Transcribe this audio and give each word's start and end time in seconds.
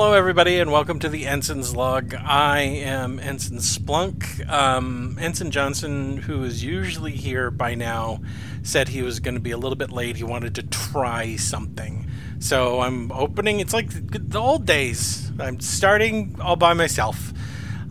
Hello, 0.00 0.14
everybody, 0.14 0.58
and 0.58 0.72
welcome 0.72 0.98
to 1.00 1.10
the 1.10 1.26
Ensign's 1.26 1.76
Log. 1.76 2.14
I 2.14 2.60
am 2.60 3.20
Ensign 3.20 3.58
Splunk. 3.58 4.48
Um, 4.48 5.18
Ensign 5.20 5.50
Johnson, 5.50 6.16
who 6.16 6.42
is 6.42 6.64
usually 6.64 7.12
here 7.12 7.50
by 7.50 7.74
now, 7.74 8.22
said 8.62 8.88
he 8.88 9.02
was 9.02 9.20
going 9.20 9.34
to 9.34 9.42
be 9.42 9.50
a 9.50 9.58
little 9.58 9.76
bit 9.76 9.92
late. 9.92 10.16
He 10.16 10.24
wanted 10.24 10.54
to 10.54 10.62
try 10.62 11.36
something. 11.36 12.10
So 12.38 12.80
I'm 12.80 13.12
opening, 13.12 13.60
it's 13.60 13.74
like 13.74 13.90
the 13.90 14.40
old 14.40 14.64
days. 14.64 15.30
I'm 15.38 15.60
starting 15.60 16.34
all 16.40 16.56
by 16.56 16.72
myself. 16.72 17.34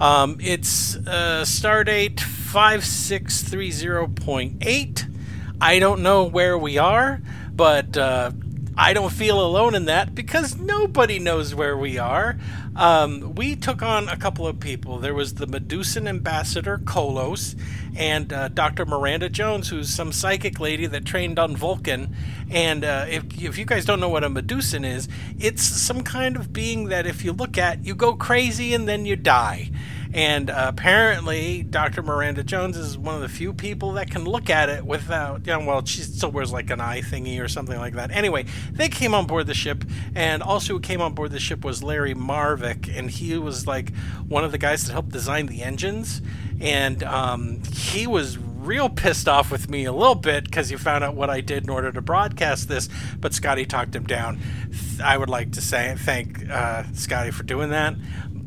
Um, 0.02 0.40
it's 0.42 0.96
uh, 0.96 1.44
Stardate 1.46 2.16
5630.8. 2.16 5.16
I 5.62 5.78
don't 5.78 6.02
know 6.02 6.24
where 6.24 6.58
we 6.58 6.80
are, 6.80 7.22
but 7.54 7.96
uh, 7.96 8.32
I 8.82 8.94
don't 8.94 9.12
feel 9.12 9.46
alone 9.46 9.76
in 9.76 9.86
that 9.86 10.16
because 10.16 10.56
nobody 10.56 11.20
knows 11.20 11.54
where 11.54 11.76
we 11.76 11.98
are. 11.98 12.38
Um, 12.78 13.36
we 13.36 13.58
took 13.58 13.82
on 13.82 14.08
a 14.08 14.16
couple 14.16 14.48
of 14.48 14.62
people. 14.62 15.00
There 15.00 15.14
was 15.14 15.34
the 15.34 15.48
Medusan 15.48 16.08
ambassador, 16.08 16.78
Kolos, 16.78 17.60
and 17.98 18.32
uh, 18.32 18.48
Dr. 18.48 18.86
Miranda 18.86 19.28
Jones, 19.28 19.68
who's 19.68 19.90
some 19.90 20.14
psychic 20.14 20.62
lady 20.62 20.86
that 20.86 21.04
trained 21.04 21.38
on 21.38 21.58
Vulcan. 21.58 22.16
And 22.50 22.86
uh, 22.86 23.06
if, 23.10 23.26
if 23.44 23.58
you 23.58 23.66
guys 23.66 23.84
don't 23.84 24.00
know 24.00 24.08
what 24.08 24.24
a 24.24 24.30
Medusan 24.30 24.86
is, 24.86 25.10
it's 25.38 25.62
some 25.62 26.02
kind 26.02 26.38
of 26.38 26.54
being 26.54 26.86
that 26.86 27.06
if 27.06 27.26
you 27.26 27.34
look 27.34 27.58
at, 27.58 27.84
you 27.86 27.94
go 27.94 28.14
crazy 28.14 28.74
and 28.74 28.88
then 28.88 29.06
you 29.06 29.18
die. 29.18 29.72
And 30.12 30.50
uh, 30.50 30.66
apparently, 30.70 31.62
Dr. 31.62 32.02
Miranda 32.02 32.44
Jones 32.44 32.76
is 32.78 32.98
one 32.98 33.14
of 33.16 33.22
the 33.22 33.30
few 33.30 33.54
people 33.54 33.94
that 33.94 34.10
can 34.10 34.26
look 34.26 34.50
at 34.50 34.68
it 34.68 34.84
without, 34.84 35.46
you 35.46 35.54
know, 35.54 35.64
well, 35.66 35.86
she 35.86 36.02
still 36.02 36.32
wears 36.32 36.52
like 36.52 36.72
an 36.72 36.82
eye 36.82 37.02
thingy 37.02 37.40
or 37.44 37.48
something 37.48 37.78
like 37.78 37.94
that. 37.94 38.10
Anyway, 38.10 38.46
they 38.72 38.90
came 38.90 39.14
on 39.14 39.28
board 39.28 39.46
the 39.46 39.54
ship, 39.54 39.84
and 40.16 40.42
also 40.42 40.74
who 40.74 40.80
came 40.80 41.00
on 41.00 41.14
board 41.14 41.32
the 41.32 41.40
ship 41.40 41.64
was 41.64 41.84
Larry 41.84 42.16
Marvick, 42.16 42.92
and 42.96 43.12
he 43.12 43.38
was 43.38 43.68
like 43.68 43.94
one 44.28 44.44
of 44.44 44.52
the 44.52 44.58
guys 44.58 44.86
that 44.86 44.94
helped 44.94 45.10
design 45.10 45.46
the 45.46 45.62
engines. 45.62 46.22
And 46.60 47.04
um, 47.04 47.62
he 47.72 48.08
was 48.08 48.38
real 48.38 48.90
pissed 48.90 49.30
off 49.30 49.52
with 49.52 49.70
me 49.70 49.86
a 49.86 49.94
little 49.94 50.16
bit 50.16 50.44
because 50.44 50.70
he 50.70 50.76
found 50.76 51.04
out 51.04 51.16
what 51.16 51.30
I 51.30 51.40
did 51.40 51.64
in 51.64 51.70
order 51.70 51.92
to 51.92 52.02
broadcast 52.02 52.68
this, 52.68 52.90
but 53.18 53.34
Scotty 53.34 53.66
talked 53.66 53.96
him 53.96 54.06
down. 54.06 54.40
I 55.02 55.18
would 55.18 55.30
like 55.30 55.54
to 55.54 55.62
say 55.62 55.96
thank 55.98 56.50
uh, 56.50 56.84
Scotty 56.94 57.32
for 57.32 57.44
doing 57.44 57.70
that 57.70 57.96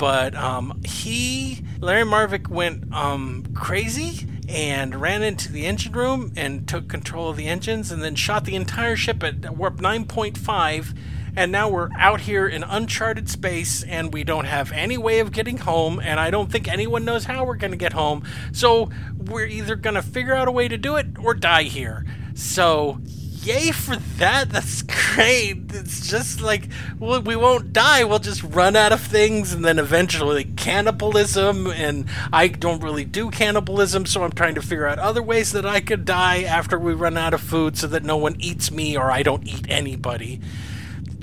but 0.02 0.34
um, 0.34 0.80
he, 0.84 1.62
Larry 1.78 2.02
Marvick, 2.02 2.48
went 2.48 2.92
um, 2.92 3.46
crazy 3.54 4.26
and 4.48 5.00
ran 5.00 5.22
into 5.22 5.52
the 5.52 5.64
engine 5.64 5.92
room 5.92 6.32
and 6.34 6.66
took 6.66 6.88
control 6.88 7.28
of 7.28 7.36
the 7.36 7.46
engines 7.46 7.92
and 7.92 8.02
then 8.02 8.16
shot 8.16 8.44
the 8.44 8.56
entire 8.56 8.96
ship 8.96 9.22
at 9.22 9.56
warp 9.56 9.76
9.5 9.76 10.96
and 11.36 11.52
now 11.52 11.68
we're 11.68 11.88
out 11.96 12.22
here 12.22 12.48
in 12.48 12.64
uncharted 12.64 13.28
space 13.28 13.84
and 13.84 14.12
we 14.12 14.24
don't 14.24 14.46
have 14.46 14.72
any 14.72 14.98
way 14.98 15.20
of 15.20 15.30
getting 15.30 15.58
home 15.58 16.00
and 16.00 16.18
i 16.18 16.30
don't 16.30 16.50
think 16.50 16.66
anyone 16.66 17.04
knows 17.04 17.26
how 17.26 17.44
we're 17.44 17.54
going 17.54 17.70
to 17.70 17.76
get 17.76 17.92
home. 17.92 18.24
So 18.50 18.90
we're 19.16 19.46
either 19.46 19.76
going 19.76 19.94
to 19.94 20.02
figure 20.02 20.34
out 20.34 20.48
a 20.48 20.52
way 20.52 20.66
to 20.66 20.76
do 20.76 20.96
it 20.96 21.06
or 21.22 21.32
die 21.32 21.62
here. 21.62 22.04
So 22.34 23.00
yay 23.44 23.70
for 23.70 23.96
that. 23.96 24.50
That's 24.50 24.82
great. 24.82 25.58
It's 25.72 26.08
just 26.08 26.40
like 26.40 26.68
well, 26.98 27.20
we 27.20 27.36
won't 27.36 27.72
die. 27.72 28.04
We'll 28.04 28.18
just 28.18 28.42
run 28.42 28.76
out 28.76 28.92
of 28.92 29.00
things, 29.00 29.52
and 29.52 29.64
then 29.64 29.78
eventually 29.78 30.44
cannibalism. 30.44 31.66
And 31.66 32.06
I 32.32 32.48
don't 32.48 32.82
really 32.82 33.04
do 33.04 33.30
cannibalism, 33.30 34.06
so 34.06 34.22
I'm 34.22 34.32
trying 34.32 34.54
to 34.54 34.62
figure 34.62 34.86
out 34.86 34.98
other 34.98 35.22
ways 35.22 35.52
that 35.52 35.66
I 35.66 35.80
could 35.80 36.04
die 36.04 36.42
after 36.42 36.78
we 36.78 36.92
run 36.92 37.16
out 37.16 37.34
of 37.34 37.40
food, 37.40 37.76
so 37.76 37.86
that 37.88 38.04
no 38.04 38.16
one 38.16 38.36
eats 38.38 38.70
me 38.70 38.96
or 38.96 39.10
I 39.10 39.22
don't 39.22 39.46
eat 39.46 39.66
anybody. 39.68 40.40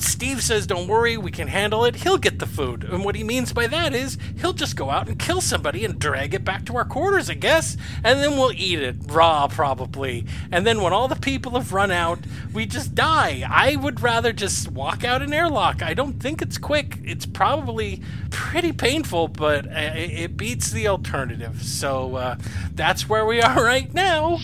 Steve 0.01 0.43
says, 0.43 0.67
Don't 0.67 0.87
worry, 0.87 1.17
we 1.17 1.31
can 1.31 1.47
handle 1.47 1.85
it. 1.85 1.95
He'll 1.97 2.17
get 2.17 2.39
the 2.39 2.45
food. 2.45 2.83
And 2.83 3.03
what 3.03 3.15
he 3.15 3.23
means 3.23 3.53
by 3.53 3.67
that 3.67 3.93
is 3.93 4.17
he'll 4.39 4.53
just 4.53 4.75
go 4.75 4.89
out 4.89 5.07
and 5.07 5.17
kill 5.17 5.41
somebody 5.41 5.85
and 5.85 5.99
drag 5.99 6.33
it 6.33 6.43
back 6.43 6.65
to 6.65 6.77
our 6.77 6.85
quarters, 6.85 7.29
I 7.29 7.33
guess. 7.35 7.77
And 8.03 8.19
then 8.19 8.31
we'll 8.31 8.51
eat 8.53 8.79
it, 8.79 8.95
raw 9.07 9.47
probably. 9.47 10.25
And 10.51 10.65
then 10.65 10.81
when 10.81 10.93
all 10.93 11.07
the 11.07 11.15
people 11.15 11.53
have 11.53 11.73
run 11.73 11.91
out, 11.91 12.19
we 12.53 12.65
just 12.65 12.95
die. 12.95 13.43
I 13.49 13.75
would 13.75 14.01
rather 14.01 14.33
just 14.33 14.71
walk 14.71 15.03
out 15.03 15.21
an 15.21 15.33
airlock. 15.33 15.81
I 15.81 15.93
don't 15.93 16.21
think 16.21 16.41
it's 16.41 16.57
quick. 16.57 16.97
It's 17.03 17.25
probably 17.25 18.01
pretty 18.29 18.71
painful, 18.71 19.27
but 19.27 19.65
it 19.65 20.37
beats 20.37 20.71
the 20.71 20.87
alternative. 20.87 21.61
So 21.63 22.15
uh, 22.15 22.35
that's 22.73 23.09
where 23.09 23.25
we 23.25 23.41
are 23.41 23.63
right 23.63 23.93
now. 23.93 24.39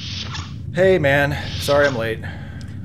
Hey, 0.73 0.99
man. 0.99 1.37
Sorry 1.59 1.87
I'm 1.87 1.95
late. 1.95 2.19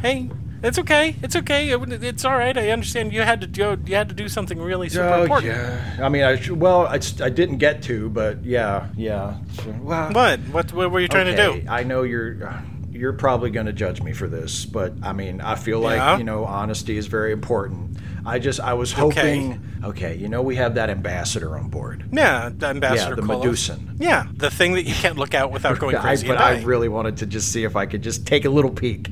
Hey, 0.01 0.31
it's 0.63 0.79
okay. 0.79 1.17
It's 1.23 1.37
okay. 1.37 1.71
It, 1.71 2.05
it's 2.05 2.25
all 2.25 2.37
right. 2.37 2.57
I 2.57 2.71
understand 2.71 3.13
you 3.13 3.23
had 3.23 3.41
to 3.41 3.47
go. 3.47 3.77
You 3.87 3.95
had 3.95 4.09
to 4.09 4.15
do 4.15 4.29
something 4.29 4.59
really 4.61 4.87
oh, 4.87 4.91
super 4.91 5.09
oh, 5.09 5.23
important. 5.23 5.53
Yeah. 5.53 5.99
I 6.03 6.09
mean, 6.09 6.23
I 6.23 6.51
well, 6.53 6.87
I, 6.87 7.01
I 7.23 7.31
didn't 7.31 7.59
get 7.59 7.83
to, 7.85 8.11
but 8.11 8.45
yeah, 8.45 8.89
yeah. 8.97 9.39
Well, 9.83 10.13
what? 10.13 10.41
What? 10.41 10.73
What 10.73 10.91
were 10.91 11.01
you 11.01 11.09
trying 11.09 11.29
okay, 11.29 11.55
to 11.55 11.61
do? 11.63 11.69
I 11.69 11.83
know 11.83 12.03
you're. 12.03 12.63
You're 12.93 13.13
probably 13.15 13.51
going 13.51 13.65
to 13.65 13.73
judge 13.73 14.03
me 14.03 14.13
for 14.13 14.29
this, 14.29 14.67
but 14.67 14.93
I 15.03 15.15
mean, 15.15 15.41
I 15.41 15.55
feel 15.55 15.81
like 15.81 15.97
yeah. 15.97 16.19
you 16.19 16.25
know, 16.25 16.45
honesty 16.45 16.99
is 16.99 17.07
very 17.07 17.33
important. 17.33 17.97
I 18.27 18.39
just, 18.39 18.61
I 18.61 18.75
was 18.75 18.93
hoping. 18.93 19.63
Okay, 19.83 20.09
okay 20.09 20.17
you 20.17 20.29
know, 20.29 20.43
we 20.43 20.57
have 20.57 20.75
that 20.75 20.91
ambassador 20.91 21.57
on 21.57 21.69
board. 21.69 22.05
Yeah, 22.13 22.51
the 22.55 22.67
ambassador. 22.67 23.11
Yeah, 23.11 23.15
the 23.15 23.23
Kolos. 23.23 23.43
Medusan. 23.43 23.97
Yeah, 23.99 24.27
the 24.35 24.51
thing 24.51 24.75
that 24.75 24.83
you 24.83 24.93
can't 24.93 25.17
look 25.17 25.35
out 25.35 25.51
without 25.51 25.79
going 25.79 25.97
crazy. 26.01 26.29
I, 26.29 26.35
but 26.35 26.41
I 26.41 26.63
really 26.63 26.89
wanted 26.89 27.17
to 27.19 27.27
just 27.27 27.53
see 27.53 27.65
if 27.65 27.77
I 27.77 27.87
could 27.87 28.03
just 28.03 28.27
take 28.27 28.45
a 28.45 28.51
little 28.51 28.73
peek. 28.73 29.09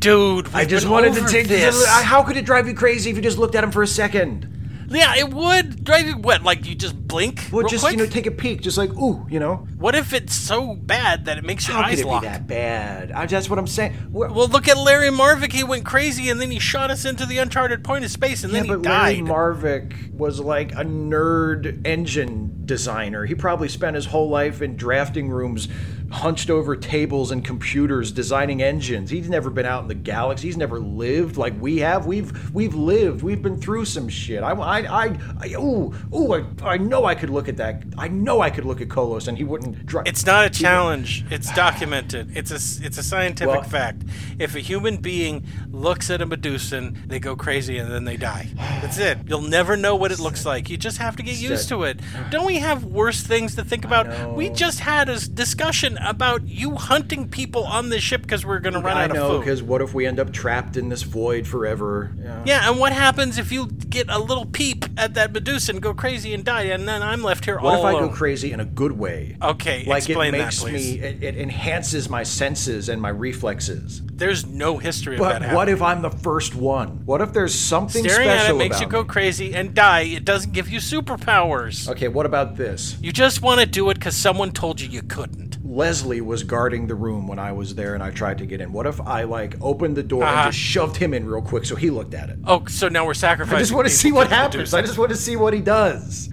Dude, 0.00 0.48
I 0.54 0.64
just 0.64 0.88
wanted 0.88 1.14
to 1.14 1.26
take 1.28 1.46
this. 1.46 1.86
How 1.86 2.22
could 2.22 2.36
it 2.36 2.46
drive 2.46 2.66
you 2.66 2.74
crazy 2.74 3.10
if 3.10 3.16
you 3.16 3.22
just 3.22 3.38
looked 3.38 3.54
at 3.54 3.62
him 3.62 3.70
for 3.70 3.82
a 3.82 3.86
second? 3.86 4.56
Yeah, 4.92 5.14
it 5.16 5.32
would 5.32 5.84
drive 5.84 6.06
you. 6.08 6.16
What? 6.16 6.42
Like 6.42 6.66
you 6.66 6.74
just 6.74 6.96
blink? 7.06 7.48
Well, 7.52 7.68
just 7.68 7.84
quick? 7.84 7.92
you 7.92 7.98
know, 7.98 8.06
take 8.06 8.26
a 8.26 8.32
peek, 8.32 8.60
just 8.60 8.76
like 8.76 8.90
ooh, 8.94 9.24
you 9.30 9.38
know. 9.38 9.68
What 9.78 9.94
if 9.94 10.12
it's 10.12 10.34
so 10.34 10.74
bad 10.74 11.26
that 11.26 11.38
it 11.38 11.44
makes 11.44 11.68
your 11.68 11.76
How 11.76 11.84
eyes 11.84 11.98
could 11.98 12.06
it 12.06 12.08
lock? 12.08 12.22
be 12.22 12.28
that 12.28 12.46
bad? 12.48 13.12
I, 13.12 13.26
that's 13.26 13.48
what 13.48 13.58
I'm 13.60 13.68
saying. 13.68 13.94
We're, 14.10 14.32
well, 14.32 14.48
look 14.48 14.66
at 14.66 14.76
Larry 14.76 15.10
Marvick. 15.10 15.52
He 15.52 15.62
went 15.62 15.84
crazy, 15.84 16.28
and 16.28 16.40
then 16.40 16.50
he 16.50 16.58
shot 16.58 16.90
us 16.90 17.04
into 17.04 17.24
the 17.24 17.38
uncharted 17.38 17.84
point 17.84 18.04
of 18.04 18.10
space, 18.10 18.42
and 18.42 18.52
yeah, 18.52 18.60
then 18.60 18.64
he 18.64 18.74
but 18.74 18.82
died. 18.82 19.18
Larry 19.18 19.28
Marvick 19.28 20.12
was 20.12 20.40
like 20.40 20.72
a 20.72 20.84
nerd 20.84 21.86
engine 21.86 22.62
designer. 22.64 23.24
He 23.26 23.36
probably 23.36 23.68
spent 23.68 23.94
his 23.94 24.06
whole 24.06 24.28
life 24.28 24.60
in 24.60 24.76
drafting 24.76 25.28
rooms 25.30 25.68
hunched 26.10 26.50
over 26.50 26.74
tables 26.76 27.30
and 27.30 27.44
computers 27.44 28.10
designing 28.10 28.62
engines. 28.62 29.10
He's 29.10 29.28
never 29.28 29.48
been 29.48 29.66
out 29.66 29.82
in 29.82 29.88
the 29.88 29.94
galaxy. 29.94 30.48
He's 30.48 30.56
never 30.56 30.80
lived 30.80 31.36
like 31.36 31.54
we 31.60 31.78
have. 31.78 32.06
We've 32.06 32.52
we've 32.54 32.74
lived. 32.74 33.22
We've 33.22 33.40
been 33.40 33.60
through 33.60 33.84
some 33.84 34.08
shit. 34.08 34.42
I 34.42 34.52
I 34.52 35.04
I, 35.04 35.18
I 35.40 35.46
ooh 35.54 35.94
ooh 36.14 36.34
I, 36.34 36.44
I 36.62 36.76
know 36.78 37.04
I 37.04 37.14
could 37.14 37.30
look 37.30 37.48
at 37.48 37.56
that. 37.58 37.82
I 37.96 38.08
know 38.08 38.40
I 38.40 38.50
could 38.50 38.64
look 38.64 38.80
at 38.80 38.88
Kolos 38.88 39.28
and 39.28 39.38
he 39.38 39.44
wouldn't 39.44 39.86
drive. 39.86 40.06
It's 40.06 40.26
not 40.26 40.44
a 40.44 40.50
challenge. 40.50 41.24
It's 41.30 41.52
documented. 41.54 42.36
It's 42.36 42.50
a 42.50 42.84
it's 42.84 42.98
a 42.98 43.02
scientific 43.02 43.54
Well- 43.54 43.62
fact. 43.62 44.02
If 44.38 44.54
a 44.56 44.60
human 44.60 44.96
being 44.96 45.44
looks 45.70 46.10
at 46.10 46.20
a 46.20 46.26
Medusan, 46.26 47.08
they 47.08 47.18
go 47.18 47.36
crazy 47.36 47.78
and 47.78 47.90
then 47.90 48.04
they 48.04 48.16
die. 48.16 48.48
That's 48.56 48.98
it. 48.98 49.18
You'll 49.26 49.42
never 49.42 49.76
know 49.76 49.94
what 49.94 50.12
it 50.12 50.18
looks 50.18 50.44
like. 50.44 50.70
You 50.70 50.76
just 50.76 50.98
have 50.98 51.16
to 51.16 51.22
get 51.22 51.36
used 51.36 51.68
to 51.68 51.84
it. 51.84 52.00
Don't 52.30 52.46
we 52.46 52.56
have 52.56 52.84
worse 52.84 53.22
things 53.22 53.54
to 53.56 53.64
think 53.64 53.84
about? 53.84 54.34
We 54.34 54.48
just 54.50 54.80
had 54.80 55.08
a 55.08 55.18
discussion 55.28 55.98
about 56.02 56.46
you 56.48 56.74
hunting 56.76 57.28
people 57.28 57.64
on 57.64 57.88
this 57.88 58.02
ship 58.02 58.22
because 58.22 58.44
we're 58.44 58.58
going 58.58 58.74
to 58.74 58.80
run 58.80 58.96
I 58.96 59.04
out 59.04 59.12
know 59.12 59.26
of 59.26 59.32
food. 59.32 59.40
because 59.40 59.62
what 59.62 59.82
if 59.82 59.94
we 59.94 60.06
end 60.06 60.18
up 60.18 60.32
trapped 60.32 60.76
in 60.76 60.88
this 60.88 61.02
void 61.02 61.46
forever? 61.46 62.12
Yeah. 62.18 62.42
Yeah, 62.46 62.70
and 62.70 62.78
what 62.78 62.92
happens 62.92 63.38
if 63.38 63.52
you 63.52 63.66
get 63.66 64.08
a 64.08 64.18
little 64.18 64.46
peep 64.46 64.84
at 64.96 65.14
that 65.14 65.32
Medusa 65.32 65.72
and 65.72 65.82
go 65.82 65.94
crazy 65.94 66.32
and 66.34 66.44
die, 66.44 66.62
and 66.62 66.88
then 66.88 67.02
I'm 67.02 67.22
left 67.22 67.44
here 67.44 67.56
alone? 67.56 67.78
What 67.78 67.80
all 67.80 67.88
if 67.88 67.96
I 67.96 68.08
go 68.08 68.14
crazy 68.14 68.52
in 68.52 68.60
a 68.60 68.64
good 68.64 68.92
way? 68.92 69.36
Okay, 69.42 69.84
like 69.86 70.08
explain 70.08 70.34
it 70.34 70.38
that, 70.38 70.44
makes 70.44 70.60
please. 70.60 70.98
me 70.98 71.00
it, 71.00 71.22
it 71.22 71.36
enhances 71.36 72.08
my 72.08 72.22
senses 72.22 72.88
and 72.88 73.00
my 73.00 73.10
reflexes. 73.10 74.02
There's 74.04 74.44
no 74.46 74.76
history 74.78 75.16
of 75.16 75.22
that 75.22 75.40
But 75.42 75.54
what 75.54 75.68
if 75.68 75.80
I'm 75.80 76.02
the 76.02 76.10
first 76.10 76.54
one? 76.54 77.06
What 77.06 77.20
if 77.22 77.32
there's 77.32 77.54
something 77.54 78.02
Staring 78.04 78.28
at 78.28 78.40
special 78.40 78.56
it 78.56 78.58
makes 78.58 78.80
you 78.80 78.86
go 78.86 79.02
me? 79.02 79.08
crazy 79.08 79.54
and 79.54 79.74
die. 79.74 80.02
It 80.02 80.24
doesn't 80.26 80.52
give 80.52 80.68
you 80.68 80.78
superpowers. 80.78 81.88
Okay, 81.88 82.08
what 82.08 82.26
about 82.26 82.56
this? 82.56 82.96
You 83.00 83.12
just 83.12 83.42
want 83.42 83.60
to 83.60 83.66
do 83.66 83.88
it 83.90 83.94
because 83.94 84.16
someone 84.16 84.52
told 84.52 84.80
you 84.80 84.88
you 84.88 85.02
couldn't. 85.02 85.49
Leslie 85.62 86.20
was 86.20 86.42
guarding 86.42 86.86
the 86.86 86.94
room 86.94 87.26
when 87.28 87.38
I 87.38 87.52
was 87.52 87.74
there 87.74 87.94
and 87.94 88.02
I 88.02 88.10
tried 88.10 88.38
to 88.38 88.46
get 88.46 88.60
in. 88.60 88.72
What 88.72 88.86
if 88.86 89.00
I 89.00 89.24
like 89.24 89.56
opened 89.60 89.96
the 89.96 90.02
door 90.02 90.24
Uh-huh. 90.24 90.34
and 90.44 90.52
just 90.52 90.58
shoved 90.64 90.96
him 90.96 91.12
in 91.12 91.26
real 91.26 91.42
quick 91.42 91.64
so 91.64 91.76
he 91.76 91.90
looked 91.90 92.14
at 92.14 92.30
it? 92.30 92.38
Oh, 92.46 92.64
so 92.66 92.88
now 92.88 93.04
we're 93.04 93.14
sacrificing. 93.14 93.56
I 93.56 93.60
just 93.60 93.72
want 93.72 93.86
to 93.86 93.92
see 93.94 94.10
what 94.10 94.28
happens. 94.28 94.72
I 94.72 94.80
just 94.80 94.96
want 94.98 95.10
to 95.10 95.16
see 95.16 95.36
what 95.36 95.52
he 95.52 95.60
does. 95.60 96.30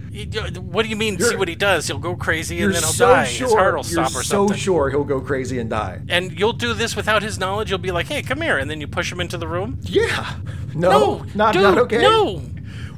What 0.60 0.82
do 0.82 0.88
you 0.88 0.96
mean? 0.96 1.18
See 1.18 1.24
You're- 1.26 1.36
what 1.36 1.48
he 1.48 1.54
does? 1.54 1.86
He'll 1.86 1.98
go 1.98 2.16
crazy 2.16 2.60
and 2.62 2.74
then 2.74 2.82
he'll 2.82 2.90
so 2.90 3.08
die. 3.08 3.24
sure. 3.24 3.46
His 3.48 3.54
heart 3.54 3.74
will 3.76 3.84
you're 3.84 4.06
stop 4.06 4.20
or 4.20 4.24
so 4.24 4.46
something. 4.46 4.56
sure 4.56 4.90
he'll 4.90 5.04
go 5.04 5.20
crazy 5.20 5.58
and 5.58 5.68
die. 5.70 6.00
And 6.08 6.36
you'll 6.38 6.54
do 6.54 6.72
this 6.74 6.96
without 6.96 7.22
his 7.22 7.38
knowledge. 7.38 7.70
You'll 7.70 7.78
be 7.78 7.92
like, 7.92 8.06
"Hey, 8.06 8.22
come 8.22 8.40
here," 8.40 8.58
and 8.58 8.68
then 8.70 8.80
you 8.80 8.88
push 8.88 9.12
him 9.12 9.20
into 9.20 9.36
the 9.36 9.46
room. 9.46 9.78
Yeah. 9.82 10.34
No, 10.74 10.90
No, 10.90 11.26
not 11.34 11.52
dude, 11.52 11.62
not 11.62 11.78
okay. 11.78 12.02
No. 12.02 12.42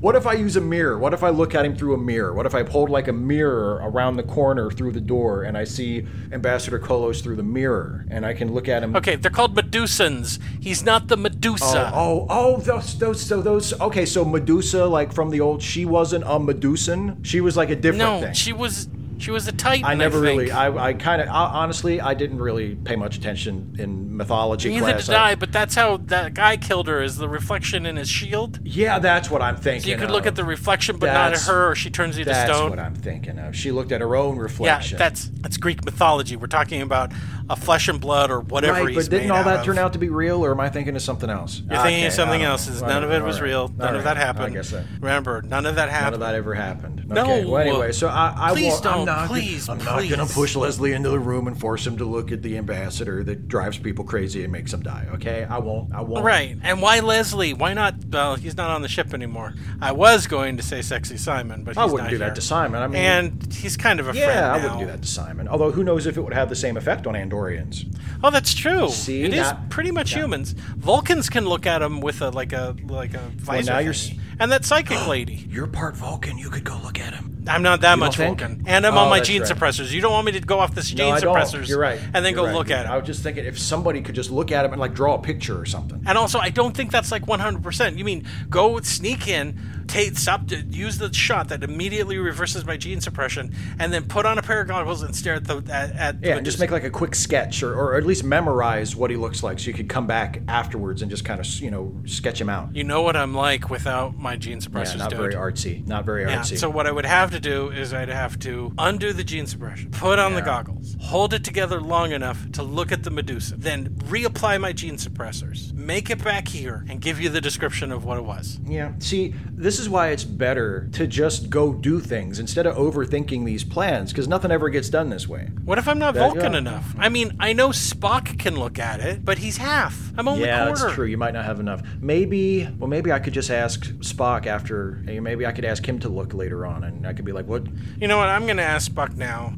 What 0.01 0.17
if 0.17 0.27
I 0.27 0.33
use 0.33 0.57
a 0.57 0.63
mirror? 0.63 0.99
What 0.99 1.13
if 1.13 1.23
I 1.23 1.29
look 1.29 1.55
at 1.55 1.67
him 1.67 1.77
through 1.77 1.93
a 1.93 1.99
mirror? 1.99 2.33
What 2.33 2.47
if 2.47 2.55
I 2.55 2.63
hold 2.63 2.89
like 2.89 3.09
a 3.09 3.13
mirror 3.13 3.81
around 3.83 4.17
the 4.17 4.23
corner 4.23 4.71
through 4.71 4.93
the 4.93 5.01
door 5.01 5.43
and 5.43 5.59
I 5.59 5.65
see 5.65 6.07
Ambassador 6.33 6.79
Kolos 6.79 7.23
through 7.23 7.37
the 7.37 7.43
mirror 7.43 8.07
and 8.09 8.25
I 8.25 8.33
can 8.33 8.55
look 8.55 8.67
at 8.67 8.83
him? 8.83 8.97
Okay, 8.97 9.17
they're 9.17 9.31
called 9.31 9.55
Medusans. 9.55 10.39
He's 10.59 10.83
not 10.83 11.09
the 11.09 11.19
Medusa. 11.19 11.93
Oh, 11.95 12.27
oh, 12.31 12.55
oh, 12.55 12.61
those, 12.61 12.99
those, 12.99 13.21
so 13.21 13.43
those. 13.43 13.79
Okay, 13.79 14.07
so 14.07 14.25
Medusa, 14.25 14.87
like 14.87 15.13
from 15.13 15.29
the 15.29 15.41
old, 15.41 15.63
she 15.63 15.85
wasn't 15.85 16.25
a 16.25 16.39
Medusan. 16.39 17.23
She 17.23 17.43
was 17.43 17.59
like 17.59 17.69
a 17.69 17.77
different 17.77 17.99
no, 17.99 18.21
thing. 18.23 18.33
she 18.33 18.55
was 18.55 18.89
she 19.21 19.31
was 19.31 19.47
a 19.47 19.53
Titan. 19.53 19.85
I 19.85 19.95
never 19.95 20.21
think. 20.21 20.39
really. 20.39 20.51
I, 20.51 20.89
I 20.89 20.93
kind 20.95 21.21
of 21.21 21.29
honestly, 21.29 22.01
I 22.01 22.15
didn't 22.15 22.39
really 22.39 22.75
pay 22.75 22.97
much 22.97 23.17
attention 23.17 23.77
in 23.79 24.17
mythology 24.17 24.71
Neither 24.71 24.93
class. 24.93 25.07
did 25.07 25.15
I, 25.15 25.35
but 25.35 25.53
that's 25.53 25.75
how 25.75 25.99
that 25.99 26.35
guy 26.35 26.57
killed 26.57 26.89
her. 26.89 27.03
Is 27.03 27.17
the 27.17 27.29
reflection 27.29 27.87
in 27.87 27.97
his 27.97 28.09
shield? 28.09 28.61
yeah, 28.65 28.99
that's 28.99 29.31
what 29.31 29.43
I'm 29.43 29.57
thinking. 29.57 29.83
So 29.83 29.89
you 29.91 29.97
could 29.97 30.05
of. 30.05 30.11
look 30.11 30.27
at 30.27 30.37
the 30.37 30.45
reflection, 30.45 30.99
but 30.99 31.13
not 31.13 31.35
at 31.35 31.41
her, 31.43 31.71
or 31.71 31.75
she 31.75 31.91
turns 31.91 32.19
you 32.19 32.25
to 32.25 32.35
stone. 32.35 32.47
That's 32.47 32.71
what 32.71 32.79
I'm 32.79 32.95
thinking 32.95 33.39
of. 33.39 33.55
She 33.55 33.71
looked 33.71 33.93
at 33.93 34.01
her 34.01 34.17
own 34.17 34.39
reflection. 34.39 34.95
yeah, 34.95 34.99
that's 34.99 35.31
that's 35.35 35.57
Greek 35.57 35.85
mythology. 35.85 36.37
We're 36.37 36.47
talking 36.47 36.83
about 36.83 37.13
a 37.51 37.57
flesh 37.57 37.89
and 37.89 38.01
blood 38.01 38.31
or 38.31 38.41
whatever 38.41 38.85
right. 38.85 38.95
But 38.95 39.11
didn't 39.11 39.31
all 39.33 39.43
that 39.43 39.59
of. 39.61 39.65
turn 39.67 39.77
out 39.77 39.93
to 39.95 39.99
be 39.99 40.09
real, 40.09 40.45
or 40.45 40.53
am 40.53 40.61
I 40.61 40.69
thinking 40.71 40.95
of 40.95 41.03
something 41.03 41.29
else? 41.29 41.59
You're 41.69 41.79
thinking 41.83 41.97
Okay, 41.99 42.07
of 42.07 42.13
something 42.13 42.43
else. 42.43 42.69
is 42.69 42.81
None 42.81 43.03
of 43.03 43.11
it 43.11 43.23
was 43.25 43.37
all 43.37 43.43
right. 43.43 43.49
real. 43.49 43.61
All 43.63 43.69
None 43.77 43.97
of 43.97 44.05
that 44.05 44.17
happened. 44.17 44.47
I 44.47 44.51
guess 44.51 44.71
that. 44.71 44.87
Remember, 45.01 45.43
none 45.43 45.67
of 45.67 45.75
that 45.75 45.89
happened. 45.91 46.13
None 46.13 46.15
of 46.15 46.21
that 46.21 46.35
ever 46.37 46.55
happened. 46.55 47.09
No. 47.09 47.23
Okay. 47.23 47.45
Well, 47.45 47.57
anyway, 47.61 47.91
so 47.93 48.07
I, 48.09 48.33
I 48.37 48.53
Please 48.53 48.71
won't, 48.73 48.85
don't. 48.85 48.99
I'm 49.01 49.05
not, 49.07 49.29
Please, 49.29 49.69
I'm 49.69 49.79
not 49.79 50.09
going 50.09 50.27
to 50.27 50.33
push 50.33 50.55
Leslie 50.55 50.93
into 50.93 51.09
the 51.11 51.19
room 51.19 51.49
and 51.49 51.59
force 51.59 51.85
him 51.85 51.97
to 51.99 52.05
look 52.05 52.31
at 52.31 52.41
the 52.43 52.57
ambassador 52.57 53.25
that 53.25 53.49
drives 53.49 53.79
people 53.79 54.05
crazy 54.05 54.45
and 54.45 54.53
makes 54.53 54.71
them 54.71 54.83
die. 54.83 55.09
Okay, 55.15 55.43
I 55.45 55.59
won't. 55.59 55.93
I 55.93 56.03
won't. 56.03 56.25
Right. 56.25 56.57
And 56.63 56.81
why 56.81 57.01
Leslie? 57.01 57.53
Why 57.53 57.75
not? 57.75 57.97
Well, 58.13 58.37
he's 58.37 58.57
not 58.57 58.71
on 58.71 58.83
the 58.83 58.89
ship 58.89 59.13
anymore. 59.13 59.55
I 59.81 59.91
was 59.91 60.29
going 60.29 60.57
to 60.59 60.63
say 60.63 60.83
Sexy 60.83 61.17
Simon, 61.17 61.65
but 61.65 61.73
he's 61.75 61.79
I 61.79 61.85
wouldn't 61.87 62.11
do 62.11 62.17
here. 62.17 62.27
that 62.29 62.37
to 62.37 62.41
Simon. 62.41 62.81
I 62.81 62.87
mean, 62.87 63.03
And 63.03 63.53
he's 63.53 63.77
kind 63.77 63.99
of 63.99 64.07
a 64.07 64.13
friend 64.13 64.29
yeah, 64.31 64.53
I 64.55 64.63
wouldn't 64.63 64.79
do 64.79 64.87
that 64.87 65.03
to 65.03 65.09
Simon. 65.09 65.49
Although, 65.49 65.73
who 65.73 65.83
knows 65.83 66.07
if 66.07 66.17
it 66.17 66.21
would 66.21 66.33
have 66.35 66.49
the 66.49 66.55
same 66.57 66.77
effect 66.77 67.09
on 67.09 67.17
Andorians? 67.49 67.87
Oh, 68.23 68.31
that's 68.31 68.53
true. 68.55 68.89
See, 68.91 69.23
it 69.23 69.33
is 69.35 69.51
pretty 69.71 69.91
much 69.91 70.13
humans. 70.15 70.53
Vulcans 70.53 71.31
can 71.31 71.47
look 71.47 71.67
at 71.67 71.79
them 71.79 72.01
with 72.01 72.21
a 72.23 72.31
like 72.31 72.53
a 72.53 72.77
like 72.89 73.15
a 73.15 73.31
visor. 73.37 73.73
now 73.73 73.79
you're 73.79 73.95
and 74.39 74.51
that 74.53 74.65
psychic 74.65 75.07
lady. 75.09 75.47
You're 75.51 75.67
part 75.67 75.97
Vulcan. 75.97 76.39
You 76.39 76.51
could 76.51 76.65
go 76.65 76.79
look 76.83 76.99
at 77.01 77.15
him. 77.15 77.27
I'm 77.47 77.63
not 77.63 77.81
that 77.81 77.95
You 77.95 78.01
much? 78.01 78.17
Vulcan, 78.19 78.63
and 78.67 78.87
I'm 78.87 78.95
Oh, 78.95 78.99
on 79.01 79.09
my 79.11 79.21
gene 79.21 79.41
right. 79.43 79.51
suppressors. 79.51 79.91
You 79.93 80.03
don't 80.03 80.13
want 80.13 80.27
me 80.27 80.33
to 80.33 80.41
go 80.41 80.59
off 80.59 80.75
the 80.75 80.83
gene 80.83 80.99
No, 80.99 81.11
I 81.11 81.21
suppressors. 81.21 81.69
You're 81.69 81.79
right. 81.81 81.99
And 82.13 82.23
then 82.25 82.35
You're 82.35 82.43
go 82.43 82.47
right. 82.47 82.55
look 82.55 82.71
at 82.71 82.85
I 82.87 82.91
him. 82.91 83.01
was 83.01 83.07
just 83.07 83.23
thinking 83.23 83.47
if 83.47 83.59
somebody 83.59 84.03
could 84.03 84.15
just 84.15 84.31
look 84.31 84.53
at 84.53 84.65
him 84.67 84.73
and 84.73 84.81
like 84.81 84.93
draw 84.95 85.15
a 85.15 85.19
picture 85.19 85.59
or 85.59 85.65
something. 85.65 86.03
And 86.07 86.19
also, 86.19 86.39
I 86.39 86.51
don't 86.51 86.77
think 86.77 86.91
that's 86.93 87.11
like 87.11 87.25
100%. 87.27 87.97
You 87.97 88.05
mean 88.05 88.27
go 88.51 88.79
sneak 88.81 89.27
in, 89.27 89.59
take, 89.91 90.17
stop, 90.17 90.47
to 90.49 90.57
use 90.57 90.99
the 90.99 91.13
shot 91.13 91.49
that 91.49 91.63
immediately 91.63 92.17
reverses 92.19 92.65
my 92.65 92.77
gene 92.77 93.01
suppression, 93.01 93.53
and 93.79 93.93
then 93.93 94.05
put 94.05 94.25
on 94.27 94.39
a 94.39 94.43
pair 94.43 94.61
of 94.63 94.69
goggles 94.69 95.03
and 95.03 95.15
stare 95.15 95.35
at 95.35 95.45
the 95.45 95.57
at, 95.71 95.95
at 95.97 96.21
the 96.21 96.29
Yeah, 96.29 96.37
and 96.37 96.45
just 96.45 96.59
make 96.61 96.71
like 96.71 96.85
a 96.85 96.91
quick 96.91 97.15
sketch 97.15 97.63
or, 97.63 97.75
or 97.75 97.97
at 97.97 98.05
least 98.07 98.25
memorize 98.25 98.95
what 98.97 99.11
he 99.11 99.17
looks 99.17 99.43
like 99.43 99.59
so 99.59 99.67
you 99.67 99.73
could 99.75 99.89
come 99.89 100.07
back 100.07 100.41
afterwards 100.49 101.03
and 101.03 101.11
just 101.11 101.25
kind 101.25 101.41
of, 101.41 101.47
you 101.61 101.71
know, 101.71 101.95
sketch 102.07 102.41
him 102.41 102.49
out. 102.49 102.75
You 102.75 102.85
know 102.85 103.03
what 103.03 103.17
I'm 103.17 103.35
like 103.35 103.71
without 103.71 104.17
my 104.17 104.37
gene 104.37 104.61
Yeah, 104.61 104.69
suppressors, 104.69 104.99
not 104.99 105.11
dude. 105.11 105.19
very 105.19 105.35
artsy. 105.35 105.87
Not 105.87 106.05
very 106.05 106.23
Yeah, 106.23 106.41
artsy. 106.41 106.59
so 106.59 106.71
what 106.71 106.87
I 106.87 106.93
would 106.93 107.07
have 107.07 107.31
to 107.33 107.41
do 107.41 107.71
is 107.71 107.93
I'd 107.93 108.09
have 108.09 108.39
to 108.41 108.73
undo 108.79 109.13
the 109.13 109.25
gene 109.25 109.47
suppression, 109.47 109.91
put 109.91 110.19
on 110.19 110.35
the 110.35 110.43
goggles, 110.43 110.97
hold 111.01 111.35
it 111.35 111.45
together 111.45 111.81
long 111.81 112.13
enough 112.13 112.51
to 112.53 112.63
look 112.63 112.93
at 112.93 113.03
the 113.03 113.11
Medusa, 113.11 113.57
then 113.57 113.89
reapply 114.07 114.61
my 114.61 114.73
gene 114.73 114.97
suppressors, 114.97 115.73
make 115.73 116.11
it 116.11 116.23
back 116.23 116.49
here, 116.49 116.85
and 116.89 117.01
give 117.01 117.21
you 117.21 117.29
the 117.29 117.41
description 117.41 117.91
of 117.93 118.05
what 118.05 118.19
it 118.19 118.25
was. 118.25 118.59
Yeah. 118.67 118.93
See, 118.99 119.35
this 119.53 119.79
is 119.79 119.80
why 119.89 120.09
it's 120.09 120.25
better 120.25 120.89
to 120.93 121.07
just 121.07 121.51
go 121.51 121.73
do 121.73 122.01
things 122.01 122.39
instead 122.39 122.67
of 122.67 122.77
overthinking 122.77 123.45
these 123.45 123.65
plans 123.65 124.13
because 124.13 124.29
nothing 124.29 124.51
ever 124.51 124.69
gets 124.69 124.89
done 124.89 125.11
this 125.11 125.29
way. 125.29 125.49
What 125.65 125.79
if 125.79 125.89
I'm 125.89 125.99
not 125.99 126.15
That- 126.15 126.21
Vulcan 126.33 126.53
yeah. 126.53 126.59
enough? 126.59 126.95
I 126.99 127.09
mean, 127.09 127.37
I 127.41 127.53
know 127.53 127.71
Spock 127.71 128.39
can 128.39 128.57
look 128.57 128.79
at 128.79 129.01
it, 129.01 129.25
but 129.25 129.39
he's 129.39 129.57
half. 129.57 130.13
I'm 130.17 130.29
only 130.29 130.45
yeah, 130.47 130.67
quarter. 130.67 130.81
that's 130.83 130.95
true. 130.95 131.07
You 131.07 131.17
might 131.19 131.33
not 131.35 131.45
have 131.45 131.61
enough. 131.61 131.83
Maybe, 132.01 132.69
well, 132.79 132.89
maybe 132.89 133.13
I 133.13 133.19
could 133.19 133.33
just 133.35 133.51
ask 133.51 133.85
Spock 134.01 134.47
after. 134.47 135.01
Maybe 135.05 135.47
I 135.47 135.53
could 135.53 135.65
ask 135.65 135.87
him 135.89 135.99
to 136.01 136.09
look 136.09 136.35
later 136.35 136.67
on, 136.67 136.85
and 136.85 137.07
I 137.07 137.13
could 137.13 137.25
be 137.25 137.33
like, 137.33 137.47
"What? 137.47 137.67
You 138.01 138.09
know 138.09 138.19
what? 138.19 138.29
I'm 138.29 138.45
going 138.45 138.57
to 138.59 138.63
ask 138.63 138.91
Spock 138.91 139.17
now. 139.17 139.55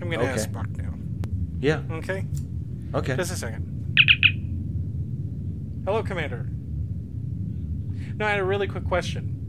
I'm 0.00 0.08
going 0.10 0.20
to 0.20 0.26
ask 0.26 0.48
Spock 0.48 0.76
now. 0.76 0.94
Yeah, 1.60 1.80
Okay? 1.90 2.24
okay." 2.94 3.16
Just 3.16 3.32
a 3.32 3.36
second. 3.36 3.70
Hello, 5.84 6.02
Commander. 6.02 6.46
No, 8.16 8.26
I 8.26 8.30
had 8.30 8.40
a 8.40 8.44
really 8.44 8.66
quick 8.66 8.84
question. 8.84 9.43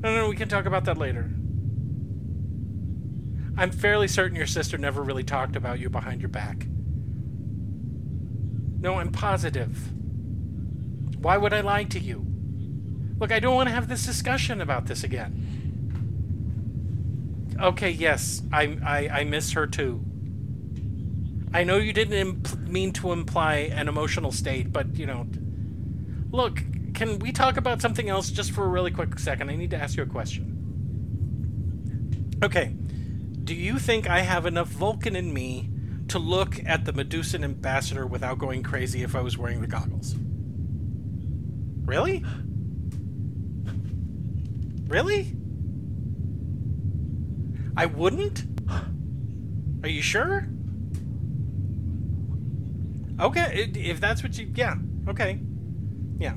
No, 0.00 0.14
no, 0.14 0.28
we 0.28 0.36
can 0.36 0.48
talk 0.48 0.66
about 0.66 0.84
that 0.86 0.96
later. 0.96 1.30
I'm 3.56 3.70
fairly 3.70 4.08
certain 4.08 4.36
your 4.36 4.46
sister 4.46 4.78
never 4.78 5.02
really 5.02 5.24
talked 5.24 5.56
about 5.56 5.78
you 5.78 5.90
behind 5.90 6.22
your 6.22 6.30
back. 6.30 6.66
No, 8.80 8.94
I'm 8.94 9.12
positive. 9.12 9.92
Why 11.18 11.36
would 11.36 11.52
I 11.52 11.60
lie 11.60 11.84
to 11.84 11.98
you? 11.98 12.24
Look, 13.18 13.30
I 13.30 13.38
don't 13.38 13.54
want 13.54 13.68
to 13.68 13.74
have 13.74 13.88
this 13.88 14.06
discussion 14.06 14.62
about 14.62 14.86
this 14.86 15.04
again. 15.04 15.58
Okay, 17.60 17.90
yes, 17.90 18.40
I, 18.50 18.78
I, 18.82 19.08
I 19.20 19.24
miss 19.24 19.52
her 19.52 19.66
too. 19.66 20.02
I 21.52 21.64
know 21.64 21.76
you 21.76 21.92
didn't 21.92 22.66
mean 22.66 22.92
to 22.94 23.12
imply 23.12 23.56
an 23.56 23.88
emotional 23.88 24.32
state, 24.32 24.72
but 24.72 24.96
you 24.96 25.04
know. 25.04 25.26
Look, 26.30 26.62
can 27.00 27.18
we 27.18 27.32
talk 27.32 27.56
about 27.56 27.80
something 27.80 28.10
else 28.10 28.28
just 28.30 28.50
for 28.50 28.62
a 28.62 28.68
really 28.68 28.90
quick 28.90 29.18
second? 29.18 29.48
I 29.48 29.56
need 29.56 29.70
to 29.70 29.76
ask 29.78 29.96
you 29.96 30.02
a 30.02 30.06
question. 30.06 30.58
Okay, 32.44 32.74
do 33.42 33.54
you 33.54 33.78
think 33.78 34.06
I 34.06 34.20
have 34.20 34.44
enough 34.44 34.68
Vulcan 34.68 35.16
in 35.16 35.32
me 35.32 35.70
to 36.08 36.18
look 36.18 36.62
at 36.66 36.84
the 36.84 36.92
Medusan 36.92 37.42
ambassador 37.42 38.06
without 38.06 38.36
going 38.36 38.62
crazy 38.62 39.02
if 39.02 39.16
I 39.16 39.22
was 39.22 39.38
wearing 39.38 39.62
the 39.62 39.66
goggles? 39.66 40.14
Really? 41.86 42.22
Really? 44.86 45.34
I 47.78 47.86
wouldn't? 47.86 48.44
Are 49.82 49.88
you 49.88 50.02
sure? 50.02 50.46
Okay, 53.18 53.70
if 53.74 54.00
that's 54.00 54.22
what 54.22 54.36
you. 54.36 54.52
Yeah, 54.54 54.74
okay. 55.08 55.40
Yeah. 56.18 56.34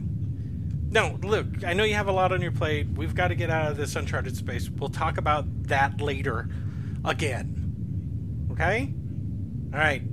No, 0.94 1.18
look, 1.24 1.64
I 1.66 1.74
know 1.74 1.84
you 1.84 1.96
have 1.96 2.08
a 2.08 2.12
lot 2.12 2.32
on 2.32 2.40
your 2.42 2.52
plate. 2.52 2.86
We've 2.96 3.16
got 3.16 3.30
to 3.30 3.36
get 3.36 3.50
out 3.50 3.72
of 3.72 3.78
this 3.78 3.96
uncharted 3.96 4.38
space. 4.38 4.70
We'll 4.70 4.90
talk 4.92 5.18
about 5.18 5.46
that 5.68 6.00
later 6.00 6.48
again. 7.04 8.48
Okay? 8.52 8.94
All 9.74 9.80
right. 9.80 10.04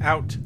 Out. 0.00 0.36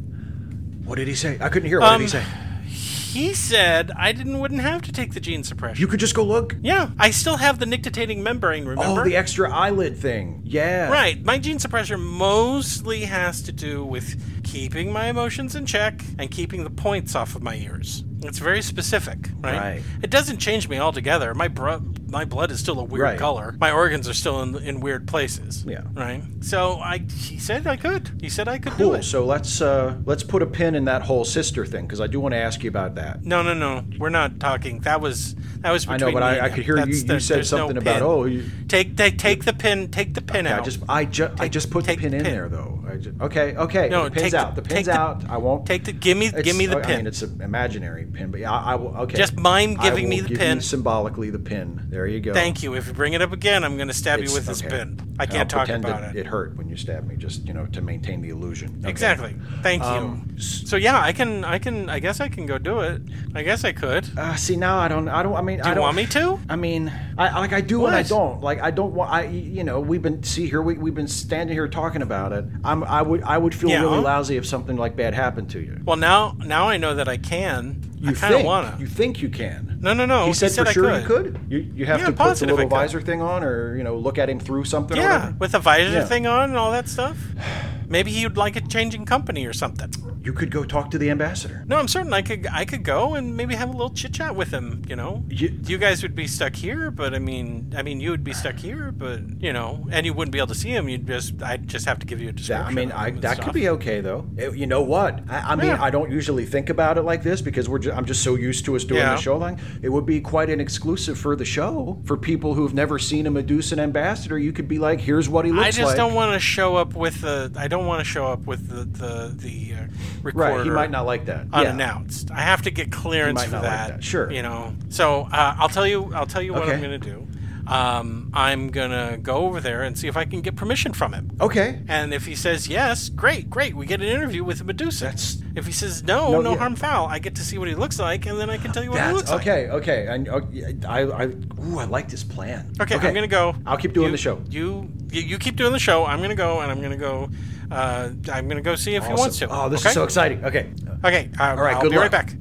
What 0.85 0.97
did 0.97 1.09
he 1.09 1.15
say? 1.15 1.37
I 1.43 1.51
couldn't 1.51 1.69
hear. 1.69 1.81
What 1.81 1.93
Um, 1.93 2.01
did 2.01 2.05
he 2.05 2.11
say? 2.11 2.25
He 2.67 3.33
said 3.35 3.93
I 3.97 4.11
didn't 4.13 4.41
wouldn't 4.41 4.63
have 4.63 4.83
to 4.83 4.93
take 4.93 5.15
the 5.15 5.21
gene 5.21 5.45
suppression. 5.45 5.81
You 5.81 5.87
could 5.87 6.01
just 6.01 6.15
go 6.17 6.25
look. 6.25 6.57
yeah, 6.63 6.91
I 6.99 7.11
still 7.13 7.37
have 7.37 7.61
the 7.61 7.67
nictitating 7.67 8.23
membrane, 8.25 8.65
remember? 8.65 9.03
Oh, 9.03 9.05
the 9.05 9.15
extra 9.17 9.53
eyelid 9.53 9.97
thing. 9.97 10.41
Yeah. 10.45 10.91
Right. 10.91 11.23
My 11.25 11.39
gene 11.39 11.59
suppressor 11.59 12.01
mostly 12.01 13.03
has 13.05 13.41
to 13.43 13.53
do 13.53 13.85
with 13.85 14.43
keeping 14.43 14.91
my 14.91 15.07
emotions 15.07 15.55
in 15.55 15.65
check 15.67 16.03
and 16.19 16.29
keeping 16.31 16.65
the 16.65 16.71
points 16.71 17.15
off 17.15 17.37
of 17.37 17.43
my 17.45 17.55
ears. 17.55 18.03
It's 18.25 18.39
very 18.39 18.63
specific, 18.63 19.19
right? 19.41 19.57
Right. 19.59 19.83
It 20.03 20.11
doesn't 20.11 20.39
change 20.39 20.69
me 20.69 20.79
altogether. 20.79 21.35
My 21.35 21.49
bro- 21.49 21.83
my 22.09 22.25
blood 22.25 22.51
is 22.51 22.61
still 22.61 22.79
a 22.81 22.85
weird 22.85 23.03
Right. 23.03 23.19
color. 23.19 23.55
My 23.61 23.71
organs 23.73 24.09
are 24.09 24.15
still 24.15 24.41
in, 24.43 24.57
in 24.57 24.81
weird 24.81 25.07
places. 25.09 25.65
Yeah. 25.67 25.83
Right. 25.95 26.23
So 26.41 26.79
I 26.79 26.99
he 26.99 27.39
said 27.39 27.67
I 27.67 27.77
could. 27.77 28.11
He 28.21 28.29
said 28.29 28.49
I 28.49 28.59
could 28.59 28.73
Cool. 28.73 28.91
do 28.93 28.95
it. 28.95 29.03
So 29.05 29.25
let's 29.27 29.61
uh 29.61 29.97
let's 30.07 30.23
put 30.23 30.43
a 30.43 30.47
pin 30.47 30.75
in 30.75 30.85
that 30.87 31.03
whole 31.03 31.25
sister 31.25 31.67
thing 31.67 31.87
because 31.87 32.01
I 32.01 32.07
do 32.07 32.19
want 32.21 32.33
to 32.33 32.39
ask 32.39 32.63
you 32.63 32.69
about 32.71 32.95
that. 32.95 33.25
No, 33.25 33.43
no, 33.43 33.53
no. 33.55 33.85
We're 33.99 34.09
not 34.11 34.41
talking. 34.41 34.81
That 34.81 35.01
was 35.01 35.35
that 35.61 35.71
was 35.73 35.87
I 35.89 35.97
know, 35.97 36.13
but 36.13 36.23
I, 36.23 36.47
I 36.47 36.49
could 36.51 36.65
hear 36.65 36.77
you. 36.79 36.85
That's 36.87 37.03
You 37.03 37.07
the- 37.07 37.21
said 37.21 37.37
there's 37.37 37.53
no 37.53 37.59
something 37.59 37.77
about 37.79 38.03
oh, 38.03 38.25
you, 38.25 38.45
Take 38.69 38.97
take 38.97 39.19
take 39.19 39.45
the 39.45 39.53
pin. 39.53 39.91
Take 39.91 40.15
the 40.15 40.23
pin 40.23 40.45
Yeah, 40.47 40.55
out. 40.55 40.61
I 40.61 40.65
just 40.65 40.81
I 40.89 41.05
just 41.05 41.41
I 41.41 41.49
just 41.49 41.71
put 41.71 41.85
the 41.85 41.97
pin 41.97 42.15
in 42.15 42.23
pin. 42.23 42.33
there 42.33 42.49
though. 42.49 42.74
I 42.95 42.97
just, 42.99 43.21
okay, 43.21 43.57
okay. 43.57 43.89
No, 43.89 44.05
the 44.05 44.11
pin's 44.11 44.23
take 44.23 44.31
the- 44.33 44.39
out. 44.39 44.55
The 44.55 44.63
take 44.63 44.71
pin's 44.73 44.87
the- 44.87 44.93
out. 44.99 45.25
I 45.29 45.37
won't 45.37 45.67
take 45.67 45.85
the 45.85 45.93
give 45.93 46.17
me 46.17 46.31
give 46.31 46.57
me 46.57 46.67
the 46.67 46.77
pin. 46.81 46.91
I 46.93 46.97
mean, 46.99 47.07
it's 47.07 47.23
an 47.23 47.41
imaginary 47.43 48.05
pin, 48.05 48.31
but 48.31 48.41
yeah, 48.41 48.53
I, 48.53 48.73
I 48.73 48.75
will. 48.77 48.97
Okay. 48.99 49.17
Just 49.17 49.37
mime 49.37 49.77
I 49.81 49.83
giving 49.89 50.09
me 50.09 50.21
the 50.21 50.29
give 50.31 50.39
pin. 50.39 50.57
You 50.59 50.63
symbolically, 50.63 51.31
the 51.31 51.39
pin. 51.39 51.81
There 51.91 52.07
you 52.07 52.21
go. 52.21 52.33
Thank 52.33 52.63
you. 52.63 52.75
If 52.75 52.87
you 52.87 52.93
bring 52.93 53.13
it 53.13 53.23
up 53.23 53.33
again, 53.33 53.65
I'm 53.65 53.77
going 53.77 53.89
to 53.89 53.95
stab 53.95 54.19
you 54.21 54.25
It's- 54.25 54.35
with 54.37 54.47
this 54.47 54.61
okay. 54.63 54.71
pin. 54.71 55.01
I 55.19 55.27
can't 55.27 55.49
talk 55.49 55.69
about 55.69 56.03
it, 56.03 56.17
it. 56.17 56.21
It 56.21 56.27
hurt 56.27 56.57
when 56.57 56.69
you 56.69 56.77
stabbed 56.77 57.07
me, 57.07 57.15
just 57.17 57.47
you 57.47 57.55
know, 57.55 57.67
to 57.67 57.81
maintain 57.81 58.21
the 58.21 58.31
illusion. 58.31 58.79
Okay. 58.81 58.91
Exactly. 58.91 59.37
Thank 59.63 59.83
you. 59.83 59.89
Um, 59.89 60.35
s- 60.37 60.63
so 60.67 60.77
yeah, 60.77 61.01
I 61.01 61.13
can. 61.13 61.45
I 61.45 61.59
can. 61.61 61.89
I 61.89 62.01
guess 62.01 62.21
I 62.21 62.29
can 62.29 62.47
go 62.47 62.59
do 62.59 62.81
it. 62.81 63.01
I 63.35 63.43
guess 63.43 63.65
I 63.65 63.73
could. 63.73 64.09
Uh, 64.19 64.35
see 64.35 64.57
now, 64.57 64.79
I 64.79 64.89
don't. 64.89 65.09
I 65.09 65.23
don't. 65.23 65.35
I 65.37 65.41
mean, 65.43 65.59
Do 65.59 65.65
I 65.65 65.69
you 65.69 65.75
don't 65.77 65.83
want 65.83 65.97
me 65.97 66.07
to? 66.07 66.39
I 66.49 66.57
mean, 66.57 66.93
I 67.17 67.39
like 67.39 67.53
I 67.53 67.61
do 67.61 67.87
and 67.87 67.95
I 67.95 68.03
don't. 68.03 68.41
Like 68.43 68.61
I 68.61 68.71
don't 68.73 68.93
want. 68.95 69.13
I 69.13 69.27
you 69.27 69.63
know 69.65 69.79
we've 69.81 70.03
been 70.03 70.23
see 70.25 70.49
here 70.49 70.63
we 70.63 70.75
we've 70.75 70.95
been 70.95 71.07
standing 71.09 71.55
here 71.55 71.69
talking 71.69 72.03
about 72.03 72.33
it. 72.33 72.45
I'm 72.65 72.83
I 72.85 73.03
would 73.03 73.23
I 73.23 73.37
would 73.39 73.55
feel 73.55 73.71
Yeah. 73.71 73.81
really 73.83 73.99
lousy 73.99 74.37
if 74.37 74.47
something 74.47 74.77
like 74.77 74.97
bad 74.97 75.15
happened 75.15 75.51
to 75.51 75.61
you. 75.61 75.81
Well, 75.85 75.97
now 75.97 76.37
now 76.39 76.69
I 76.69 76.77
know 76.77 76.95
that 76.95 77.09
I 77.09 77.17
can. 77.17 77.81
You 78.01 78.11
I 78.11 78.15
kind 78.15 78.35
of 78.35 78.39
think 78.41 78.47
wanna. 78.47 78.77
you 78.79 78.87
think 78.87 79.23
you 79.23 79.29
can. 79.31 79.79
No, 79.81 79.95
no, 79.95 80.05
no. 80.07 80.27
He 80.27 80.35
said, 80.35 80.53
for 80.53 80.67
I 80.69 80.73
sure 80.73 80.91
could. 81.03 81.03
you 81.03 81.07
could. 81.33 81.41
You, 81.49 81.59
you 81.75 81.87
have 81.87 82.01
Yeah, 82.01 82.07
to 82.07 82.13
put 82.13 82.37
the 82.37 82.47
little 82.47 82.69
visor 82.69 83.01
thing 83.01 83.21
on, 83.23 83.43
or 83.43 83.77
you 83.77 83.83
know, 83.85 83.97
look 83.97 84.19
at 84.19 84.29
him 84.29 84.39
through 84.41 84.65
something. 84.65 84.97
Yeah, 84.97 85.33
with 85.39 85.55
a 85.55 85.59
visor 85.59 85.91
Yeah. 85.91 86.05
thing 86.05 86.27
on 86.27 86.51
and 86.51 86.59
all 86.59 86.73
that 86.73 86.89
stuff. 86.89 87.17
Maybe 87.95 88.11
he'd 88.11 88.37
like 88.37 88.57
a 88.57 88.61
changing 88.61 89.05
company 89.05 89.47
or 89.47 89.53
something. 89.53 89.89
You 90.25 90.33
could 90.33 90.51
go 90.51 90.65
talk 90.65 90.91
to 90.91 90.99
the 90.99 91.11
ambassador. 91.11 91.63
No, 91.69 91.77
I'm 91.77 91.87
certain 91.87 92.13
I 92.13 92.23
could. 92.23 92.45
I 92.53 92.65
could 92.65 92.83
go 92.83 93.15
and 93.15 93.37
maybe 93.37 93.55
have 93.55 93.69
a 93.69 93.73
little 93.73 93.91
chit 93.91 94.13
chat 94.15 94.35
with 94.35 94.51
him. 94.51 94.83
You 94.89 94.97
know, 94.97 95.23
You- 95.29 95.57
you 95.65 95.79
guys 95.79 96.03
would 96.03 96.17
be 96.17 96.27
stuck 96.27 96.57
here, 96.57 96.91
but 96.91 97.15
I 97.15 97.21
mean, 97.21 97.73
I 97.77 97.83
mean, 97.83 98.01
you 98.01 98.11
would 98.11 98.25
be 98.25 98.33
stuck 98.33 98.57
here, 98.59 98.91
but 98.91 99.21
you 99.41 99.53
know, 99.53 99.87
and 99.93 100.05
you 100.05 100.13
wouldn't 100.13 100.33
be 100.33 100.39
able 100.39 100.49
to 100.49 100.57
see 100.57 100.71
him. 100.71 100.89
You'd 100.89 101.07
just, 101.07 101.41
I'd 101.41 101.69
just 101.69 101.87
have 101.87 102.01
to 102.01 102.07
give 102.07 102.21
you 102.21 102.31
a 102.31 102.33
That, 102.33 102.37
description. 102.39 102.67
I 102.67 102.73
mean, 102.73 102.91
I, 102.91 103.11
that 103.21 103.35
stuff. 103.35 103.45
could 103.45 103.55
be 103.55 103.69
okay 103.69 104.01
though. 104.01 104.27
It- 104.37 104.57
you 104.57 104.67
know 104.67 104.83
what? 104.83 105.21
I, 105.29 105.53
I 105.53 105.55
mean, 105.55 105.67
Yeah. 105.69 105.81
I 105.81 105.91
don't 105.91 106.11
usually 106.11 106.47
think 106.47 106.71
about 106.71 106.99
it 106.99 107.03
like 107.03 107.23
this 107.23 107.41
because 107.43 107.69
we're. 107.69 107.79
Just, 107.79 107.97
I'm 107.97 108.07
just 108.07 108.25
so 108.25 108.35
used 108.35 108.65
to 108.65 108.75
us 108.75 108.83
doing 108.83 109.03
Yeah. 109.03 109.15
the 109.15 109.21
show 109.21 109.37
line. 109.37 109.61
It 109.83 109.91
would 109.91 110.07
be 110.07 110.21
quite 110.21 110.51
an 110.51 110.59
exclusive 110.59 111.17
for 111.17 111.37
the 111.37 111.45
show 111.45 112.01
for 112.07 112.17
people 112.17 112.55
who've 112.55 112.75
never 112.75 112.99
seen 112.99 113.27
a 113.29 113.31
Medusan 113.31 113.79
ambassador. 113.79 114.37
You 114.39 114.53
could 114.53 114.67
be 114.67 114.79
like, 114.81 115.01
"Here's 115.01 115.29
what 115.29 115.45
he 115.45 115.53
looks 115.53 115.61
like. 115.61 115.67
I 115.67 115.83
like." 115.83 115.87
just 115.91 115.97
don't 115.97 116.15
want 116.15 116.33
to 116.33 116.41
show 116.41 116.75
up 116.77 116.95
with 116.95 117.21
the. 117.21 117.53
I 117.57 117.69
don't 117.69 117.84
want 117.87 118.01
to 118.01 118.05
show 118.05 118.27
up 118.27 118.47
with 118.47 118.69
the 118.69 118.85
the 118.85 119.35
the 119.35 119.75
uh, 119.75 119.87
recorder. 120.23 120.57
Right, 120.57 120.65
he 120.65 120.71
might 120.71 120.91
not 120.91 121.07
like 121.07 121.27
that. 121.27 121.47
Yeah. 121.53 121.59
unannounced. 121.61 122.31
I 122.31 122.41
have 122.41 122.63
to 122.63 122.71
get 122.71 122.91
clearance 122.93 123.45
for 123.45 123.51
not 123.51 123.63
like 123.63 123.71
that. 123.71 123.89
that. 123.97 124.05
Sure. 124.05 124.31
You 124.31 124.43
know. 124.43 124.75
So 124.89 125.29
uh, 125.33 125.55
I'll 125.59 125.69
tell 125.69 125.87
you. 125.87 126.13
I'll 126.15 126.27
tell 126.27 126.43
you 126.43 126.53
what 126.53 126.63
Okay. 126.63 126.75
I'm 126.75 126.81
gonna 126.81 126.99
do. 126.99 127.27
Um, 127.67 128.31
I'm 128.35 128.69
gonna 128.71 129.17
go 129.17 129.37
over 129.47 129.59
there 129.59 129.85
and 129.85 129.97
see 129.99 130.07
if 130.07 130.19
I 130.19 130.27
can 130.27 130.43
get 130.43 130.55
permission 130.55 130.93
from 130.93 131.15
him. 131.15 131.31
Okay. 131.41 131.81
And 131.89 132.13
if 132.13 132.27
he 132.27 132.35
says 132.35 132.69
yes, 132.69 133.09
great, 133.09 133.49
great. 133.49 133.75
We 133.75 133.87
get 133.87 134.03
an 134.03 134.07
interview 134.09 134.45
with 134.45 134.63
Medusa. 134.65 135.05
That's- 135.07 135.39
if 135.57 135.65
he 135.67 135.73
says 135.73 136.03
no, 136.03 136.33
No, 136.33 136.41
no, 136.43 136.51
yeah. 136.53 136.59
harm 136.59 136.75
foul, 136.77 137.07
I 137.07 137.21
get 137.21 137.37
to 137.37 137.43
see 137.43 137.57
what 137.59 137.69
he 137.69 137.75
looks 137.77 137.99
like, 137.99 138.27
and 138.27 138.39
then 138.39 138.51
I 138.51 138.59
can 138.59 138.73
tell 138.73 138.83
you 138.83 138.91
what 138.91 138.99
he 139.01 139.05
That's 139.07 139.17
looks 139.17 139.31
like. 139.31 139.41
okay. 139.43 139.69
Okay. 139.71 140.07
And 140.09 140.29
uh, 140.29 140.41
I, 140.89 141.03
I, 141.05 141.25
ooh, 141.65 141.79
I 141.79 141.85
like 141.85 142.09
this 142.11 142.25
plan. 142.25 142.71
Okay, 142.81 142.97
I'm 142.97 143.15
gonna 143.15 143.27
go. 143.29 143.55
I'll 143.65 143.79
keep 143.79 143.95
doing 143.95 144.07
You- 144.07 144.13
the 144.13 144.19
show. 144.19 144.43
You, 144.51 144.91
you 145.11 145.23
you 145.23 145.39
keep 145.39 145.57
doing 145.57 145.73
the 145.73 145.79
show. 145.79 146.05
I'm 146.05 146.21
gonna 146.21 146.35
go, 146.35 146.61
and 146.61 146.71
I'm 146.71 146.83
gonna 146.83 146.97
go. 146.99 147.31
Uh, 147.71 148.11
I'm 148.33 148.49
gonna 148.49 148.61
go 148.63 148.75
see 148.77 148.95
if 148.95 149.07
he 149.07 149.13
wants 149.13 149.39
to. 149.39 149.49
Oh, 149.49 149.69
this 149.69 149.81
okay? 149.81 149.89
is 149.91 149.95
so 149.95 150.05
exciting. 150.05 150.45
Okay. 150.45 150.71
Okay. 151.05 151.31
Uh, 151.39 151.43
All 151.51 151.57
right, 151.57 151.77
I'll 151.77 151.83
good 151.83 151.91
be 151.91 151.97
luck. 151.97 152.13
right 152.13 152.27
back. 152.27 152.35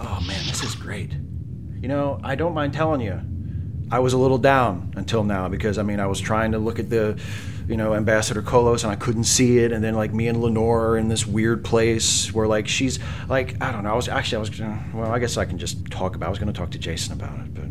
Oh 0.00 0.20
man, 0.26 0.44
this 0.46 0.62
is 0.62 0.74
great. 0.74 1.12
You 1.80 1.88
know, 1.88 2.20
I 2.22 2.34
don't 2.34 2.54
mind 2.54 2.72
telling 2.72 3.00
you, 3.00 3.20
I 3.90 3.98
was 3.98 4.12
a 4.12 4.18
little 4.18 4.38
down 4.38 4.92
until 4.96 5.24
now 5.24 5.48
because 5.48 5.78
I 5.78 5.82
mean 5.82 6.00
I 6.00 6.06
was 6.06 6.20
trying 6.20 6.52
to 6.52 6.58
look 6.58 6.78
at 6.78 6.90
the, 6.90 7.18
you 7.66 7.76
know, 7.76 7.94
Ambassador 7.94 8.42
Kolos 8.42 8.84
and 8.84 8.92
I 8.92 8.96
couldn't 8.96 9.24
see 9.24 9.58
it, 9.58 9.72
and 9.72 9.82
then 9.82 9.94
like 9.94 10.12
me 10.14 10.28
and 10.28 10.40
Lenore 10.40 10.88
are 10.90 10.98
in 10.98 11.08
this 11.08 11.26
weird 11.26 11.64
place 11.64 12.32
where 12.32 12.46
like 12.46 12.68
she's 12.68 12.98
like 13.28 13.60
I 13.62 13.72
don't 13.72 13.84
know. 13.84 13.92
I 13.92 13.96
was 13.96 14.08
actually 14.08 14.36
I 14.36 14.40
was 14.40 14.60
well 14.94 15.10
I 15.10 15.18
guess 15.18 15.36
I 15.36 15.44
can 15.44 15.58
just 15.58 15.86
talk 15.90 16.14
about. 16.16 16.26
I 16.26 16.30
was 16.30 16.38
going 16.38 16.52
to 16.52 16.58
talk 16.58 16.70
to 16.70 16.78
Jason 16.78 17.12
about 17.12 17.38
it, 17.40 17.54
but. 17.54 17.64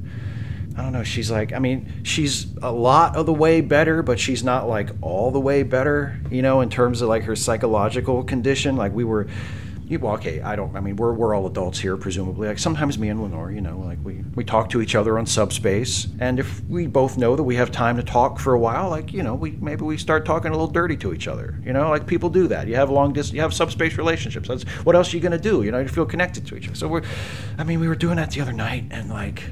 I 0.79 0.81
don't 0.81 0.93
know. 0.93 1.03
She's 1.03 1.29
like, 1.29 1.51
I 1.51 1.59
mean, 1.59 2.03
she's 2.03 2.47
a 2.61 2.71
lot 2.71 3.17
of 3.17 3.25
the 3.25 3.33
way 3.33 3.59
better, 3.59 4.01
but 4.01 4.17
she's 4.17 4.45
not 4.45 4.69
like 4.69 4.91
all 5.01 5.29
the 5.29 5.39
way 5.39 5.63
better, 5.63 6.17
you 6.31 6.41
know, 6.41 6.61
in 6.61 6.69
terms 6.69 7.01
of 7.01 7.09
like 7.09 7.23
her 7.23 7.35
psychological 7.35 8.23
condition. 8.23 8.77
Like 8.77 8.93
we 8.93 9.03
were, 9.03 9.27
you, 9.89 9.99
well, 9.99 10.13
okay, 10.13 10.39
I 10.39 10.55
don't, 10.55 10.73
I 10.77 10.79
mean, 10.79 10.95
we're, 10.95 11.11
we're 11.11 11.35
all 11.35 11.47
adults 11.47 11.79
here, 11.79 11.97
presumably. 11.97 12.47
Like 12.47 12.59
sometimes 12.59 12.97
me 12.97 13.09
and 13.09 13.21
Lenore, 13.21 13.51
you 13.51 13.59
know, 13.59 13.77
like 13.79 13.97
we, 14.05 14.23
we 14.35 14.45
talk 14.45 14.69
to 14.69 14.81
each 14.81 14.95
other 14.95 15.19
on 15.19 15.25
subspace. 15.25 16.07
And 16.19 16.39
if 16.39 16.63
we 16.65 16.87
both 16.87 17.17
know 17.17 17.35
that 17.35 17.43
we 17.43 17.55
have 17.55 17.71
time 17.71 17.97
to 17.97 18.03
talk 18.03 18.39
for 18.39 18.53
a 18.53 18.59
while, 18.59 18.89
like, 18.89 19.11
you 19.11 19.21
know, 19.21 19.35
we, 19.35 19.51
maybe 19.59 19.83
we 19.83 19.97
start 19.97 20.25
talking 20.25 20.47
a 20.47 20.53
little 20.53 20.67
dirty 20.67 20.95
to 20.95 21.13
each 21.13 21.27
other, 21.27 21.59
you 21.65 21.73
know, 21.73 21.89
like 21.89 22.07
people 22.07 22.29
do 22.29 22.47
that. 22.47 22.69
You 22.69 22.75
have 22.75 22.89
long 22.89 23.11
distance, 23.11 23.35
you 23.35 23.41
have 23.41 23.53
subspace 23.53 23.97
relationships. 23.97 24.47
That's 24.47 24.63
what 24.85 24.95
else 24.95 25.13
are 25.13 25.17
you 25.17 25.21
going 25.21 25.33
to 25.33 25.37
do? 25.37 25.61
You 25.61 25.71
know, 25.71 25.79
you 25.79 25.89
feel 25.89 26.05
connected 26.05 26.47
to 26.47 26.55
each 26.55 26.67
other. 26.67 26.75
So 26.77 26.87
we're, 26.87 27.03
I 27.57 27.65
mean, 27.65 27.81
we 27.81 27.89
were 27.89 27.95
doing 27.95 28.15
that 28.15 28.31
the 28.31 28.39
other 28.39 28.53
night 28.53 28.85
and 28.91 29.09
like, 29.09 29.43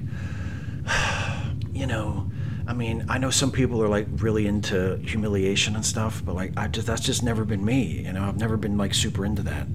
you 1.78 1.86
know, 1.86 2.30
I 2.68 2.74
mean, 2.74 3.06
I 3.08 3.18
know 3.18 3.30
some 3.30 3.52
people 3.52 3.82
are 3.84 3.88
like 3.88 4.08
really 4.18 4.48
into 4.48 4.98
humiliation 4.98 5.76
and 5.76 5.86
stuff, 5.86 6.22
but 6.26 6.36
like 6.36 6.54
I 6.58 6.68
just 6.68 6.88
that's 6.88 7.02
just 7.02 7.24
never 7.24 7.46
been 7.46 7.64
me. 7.64 8.04
You 8.06 8.14
know, 8.14 8.24
I've 8.24 8.38
never 8.38 8.58
been 8.58 8.78
like 8.78 8.94
super 8.94 9.26
into 9.26 9.44
that. 9.44 9.68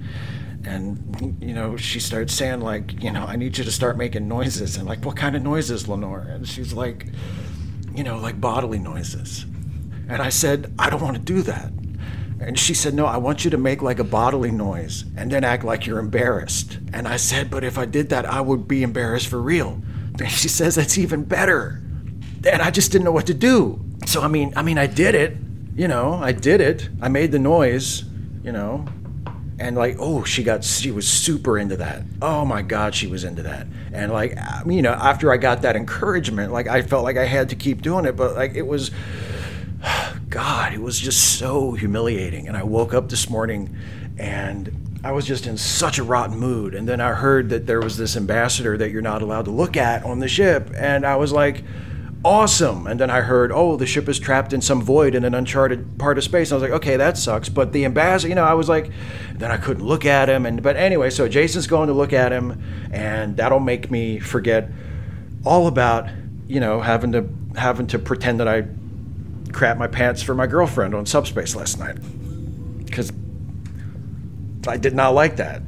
And 0.65 1.37
you 1.41 1.55
know, 1.55 1.77
she 1.77 2.01
starts 2.01 2.35
saying 2.35 2.61
like, 2.61 3.03
you 3.03 3.11
know, 3.11 3.25
I 3.25 3.37
need 3.37 3.57
you 3.57 3.65
to 3.65 3.73
start 3.73 3.97
making 3.97 4.29
noises. 4.29 4.77
And 4.77 4.87
like, 4.87 5.05
what 5.05 5.17
kind 5.17 5.37
of 5.37 5.43
noises, 5.43 5.89
Lenore? 5.89 6.27
And 6.29 6.47
she's 6.47 6.73
like, 6.73 7.07
you 7.95 8.05
know, 8.05 8.19
like 8.19 8.41
bodily 8.41 8.79
noises. 8.79 9.45
And 10.09 10.21
I 10.21 10.29
said, 10.29 10.75
I 10.79 10.91
don't 10.91 11.01
want 11.01 11.17
to 11.17 11.23
do 11.23 11.43
that. 11.43 11.73
And 12.41 12.59
she 12.59 12.75
said, 12.75 12.95
No, 12.95 13.07
I 13.07 13.17
want 13.19 13.45
you 13.45 13.51
to 13.53 13.59
make 13.59 13.83
like 13.83 14.01
a 14.01 14.05
bodily 14.05 14.51
noise 14.51 15.05
and 15.17 15.31
then 15.31 15.45
act 15.45 15.63
like 15.65 15.87
you're 15.87 16.01
embarrassed. 16.01 16.79
And 16.93 17.07
I 17.07 17.17
said, 17.17 17.51
But 17.51 17.63
if 17.63 17.79
I 17.79 17.87
did 17.87 18.09
that, 18.11 18.27
I 18.27 18.41
would 18.41 18.67
be 18.67 18.83
embarrassed 18.83 19.29
for 19.29 19.41
real. 19.41 19.81
And 20.19 20.31
she 20.31 20.49
says, 20.49 20.75
That's 20.75 20.99
even 20.99 21.25
better. 21.25 21.81
And 22.45 22.63
I 22.63 22.71
just 22.71 22.93
didn't 22.93 23.05
know 23.05 23.13
what 23.13 23.27
to 23.27 23.35
do. 23.35 23.81
So, 24.07 24.23
I 24.23 24.29
mean, 24.29 24.53
I 24.57 24.63
mean, 24.63 24.79
I 24.79 24.87
did 24.87 25.15
it. 25.15 25.37
You 25.75 25.89
know, 25.89 26.15
I 26.15 26.33
did 26.33 26.61
it. 26.61 26.89
I 27.01 27.09
made 27.09 27.33
the 27.33 27.39
noise, 27.39 28.05
you 28.43 28.53
know. 28.53 28.85
And 29.59 29.77
like, 29.77 29.97
oh, 29.99 30.25
she 30.25 30.43
got, 30.43 30.65
she 30.65 30.91
was 30.91 31.07
super 31.07 31.57
into 31.57 31.77
that. 31.77 32.03
Oh 32.21 32.45
my 32.45 32.63
God, 32.63 32.95
she 32.95 33.07
was 33.07 33.23
into 33.23 33.43
that. 33.45 33.67
And 33.93 34.13
like, 34.13 34.37
mean, 34.67 34.77
you 34.77 34.83
know, 34.83 34.93
after 34.93 35.31
I 35.31 35.37
got 35.37 35.63
that 35.63 35.77
encouragement, 35.77 36.53
like, 36.53 36.67
I 36.67 36.83
felt 36.83 37.05
like 37.05 37.17
I 37.17 37.27
had 37.27 37.51
to 37.51 37.57
keep 37.57 37.81
doing 37.81 38.05
it. 38.05 38.17
But 38.17 38.35
like, 38.35 38.55
it 38.55 38.67
was, 38.67 38.91
God, 40.29 40.73
it 40.73 40.81
was 40.81 40.99
just 40.99 41.39
so 41.39 41.73
humiliating. 41.73 42.49
And 42.49 42.57
I 42.57 42.65
woke 42.65 42.93
up 42.93 43.09
this 43.09 43.31
morning 43.31 43.77
and 44.19 45.01
I 45.05 45.13
was 45.13 45.27
just 45.27 45.47
in 45.47 45.57
such 45.57 45.99
a 45.99 46.03
rotten 46.03 46.39
mood. 46.39 46.75
And 46.75 46.89
then 46.89 47.01
I 47.01 47.13
heard 47.13 47.49
that 47.51 47.67
there 47.67 47.81
was 47.81 47.97
this 47.97 48.17
ambassador 48.17 48.77
that 48.79 48.91
you're 48.91 49.03
not 49.03 49.23
allowed 49.23 49.47
to 49.47 49.51
look 49.51 49.77
at 49.77 50.05
on 50.05 50.19
the 50.19 50.29
ship. 50.29 50.71
And 50.77 51.07
I 51.07 51.17
was 51.17 51.33
like, 51.33 51.65
awesome. 52.25 52.87
And 52.87 52.99
then 53.01 53.11
I 53.11 53.21
heard, 53.21 53.53
oh, 53.53 53.77
the 53.77 53.87
ship 53.87 54.09
is 54.09 54.19
trapped 54.19 54.53
in 54.53 54.61
some 54.61 54.83
void 54.83 55.15
in 55.15 55.25
an 55.25 55.35
uncharted 55.35 55.99
part 55.99 56.19
of 56.19 56.25
space. 56.25 56.51
And 56.51 56.55
I 56.55 56.57
was 56.57 56.71
like, 56.71 56.81
okay, 56.83 56.97
that 56.97 57.19
sucks. 57.19 57.49
But 57.49 57.73
the 57.73 57.85
ambassador, 57.85 58.29
you 58.29 58.35
know, 58.35 58.45
I 58.45 58.55
was 58.55 58.69
like, 58.69 58.91
then 59.35 59.51
I 59.51 59.57
couldn't 59.57 59.85
look 59.85 60.05
at 60.05 60.29
him. 60.29 60.47
And 60.47 60.63
but 60.63 60.77
anyway, 60.77 61.11
so 61.11 61.29
Jason's 61.29 61.67
going 61.67 61.89
to 61.89 61.95
look 61.95 62.13
at 62.13 62.33
him, 62.33 62.63
and 62.93 63.37
that'll 63.37 63.61
make 63.61 63.91
me 63.91 64.19
forget 64.19 64.71
all 65.45 65.67
about, 65.67 66.09
you 66.47 66.61
know, 66.61 66.81
having 66.81 67.13
to 67.13 67.29
having 67.57 67.87
to 67.89 67.99
pretend 67.99 68.41
that 68.41 68.49
I 68.49 68.65
crap 69.53 69.77
my 69.77 69.87
pants 69.87 70.23
for 70.23 70.35
my 70.35 70.47
girlfriend 70.47 70.95
on 70.95 71.07
subspace 71.07 71.55
last 71.55 71.79
night. 71.79 71.97
Because 72.85 73.13
I 74.67 74.77
did 74.77 74.95
not 74.95 75.15
like 75.15 75.37
that. 75.37 75.63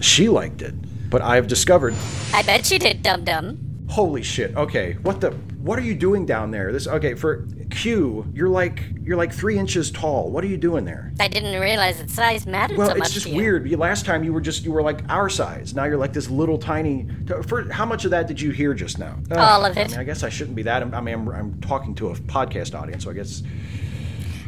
She 0.00 0.28
liked 0.28 0.62
it. 0.62 0.74
But 1.10 1.20
I've 1.20 1.46
discovered 1.46 1.94
I 2.32 2.42
bet 2.42 2.64
she 2.64 2.78
did, 2.78 3.02
dum 3.02 3.24
dum. 3.24 3.58
Holy 3.90 4.22
shit. 4.22 4.56
Okay. 4.56 4.94
What 5.02 5.20
the 5.20 5.36
what 5.62 5.78
are 5.78 5.82
you 5.82 5.94
doing 5.94 6.26
down 6.26 6.50
there? 6.50 6.72
This 6.72 6.86
okay, 6.88 7.14
for 7.14 7.46
Q, 7.70 8.26
you're 8.34 8.48
like 8.48 8.82
you're 9.02 9.16
like 9.16 9.32
three 9.32 9.56
inches 9.58 9.90
tall. 9.90 10.30
What 10.30 10.42
are 10.42 10.48
you 10.48 10.56
doing 10.56 10.84
there? 10.84 11.12
I 11.20 11.28
didn't 11.28 11.60
realize 11.60 11.98
that 11.98 12.10
size 12.10 12.46
mattered 12.46 12.78
Well, 12.78 12.88
so 12.88 12.94
much 12.96 13.06
it's 13.06 13.14
just 13.14 13.26
weird. 13.26 13.68
You- 13.70 13.76
Last 13.76 14.04
time 14.04 14.24
you 14.24 14.32
were 14.32 14.40
just 14.40 14.64
you 14.64 14.72
were 14.72 14.82
like 14.82 15.00
our 15.08 15.28
size. 15.28 15.74
Now 15.74 15.84
you're 15.84 15.96
like 15.96 16.12
this 16.12 16.28
little 16.28 16.58
tiny. 16.58 17.06
For 17.46 17.70
how 17.72 17.86
much 17.86 18.04
of 18.04 18.10
that 18.10 18.26
did 18.26 18.40
you 18.40 18.50
hear 18.50 18.74
just 18.74 18.98
now? 18.98 19.18
All 19.36 19.64
of 19.64 19.76
I 19.78 19.82
it. 19.82 19.90
mean, 19.90 20.00
I 20.00 20.04
guess 20.04 20.22
I 20.24 20.28
shouldn't 20.28 20.56
be 20.56 20.62
that. 20.64 20.82
I 20.82 21.00
mean, 21.00 21.14
I'm, 21.14 21.28
I'm 21.28 21.60
talking 21.60 21.94
to 21.96 22.08
a 22.08 22.14
podcast 22.16 22.78
audience, 22.78 23.04
so 23.04 23.10
I 23.10 23.14
guess. 23.14 23.42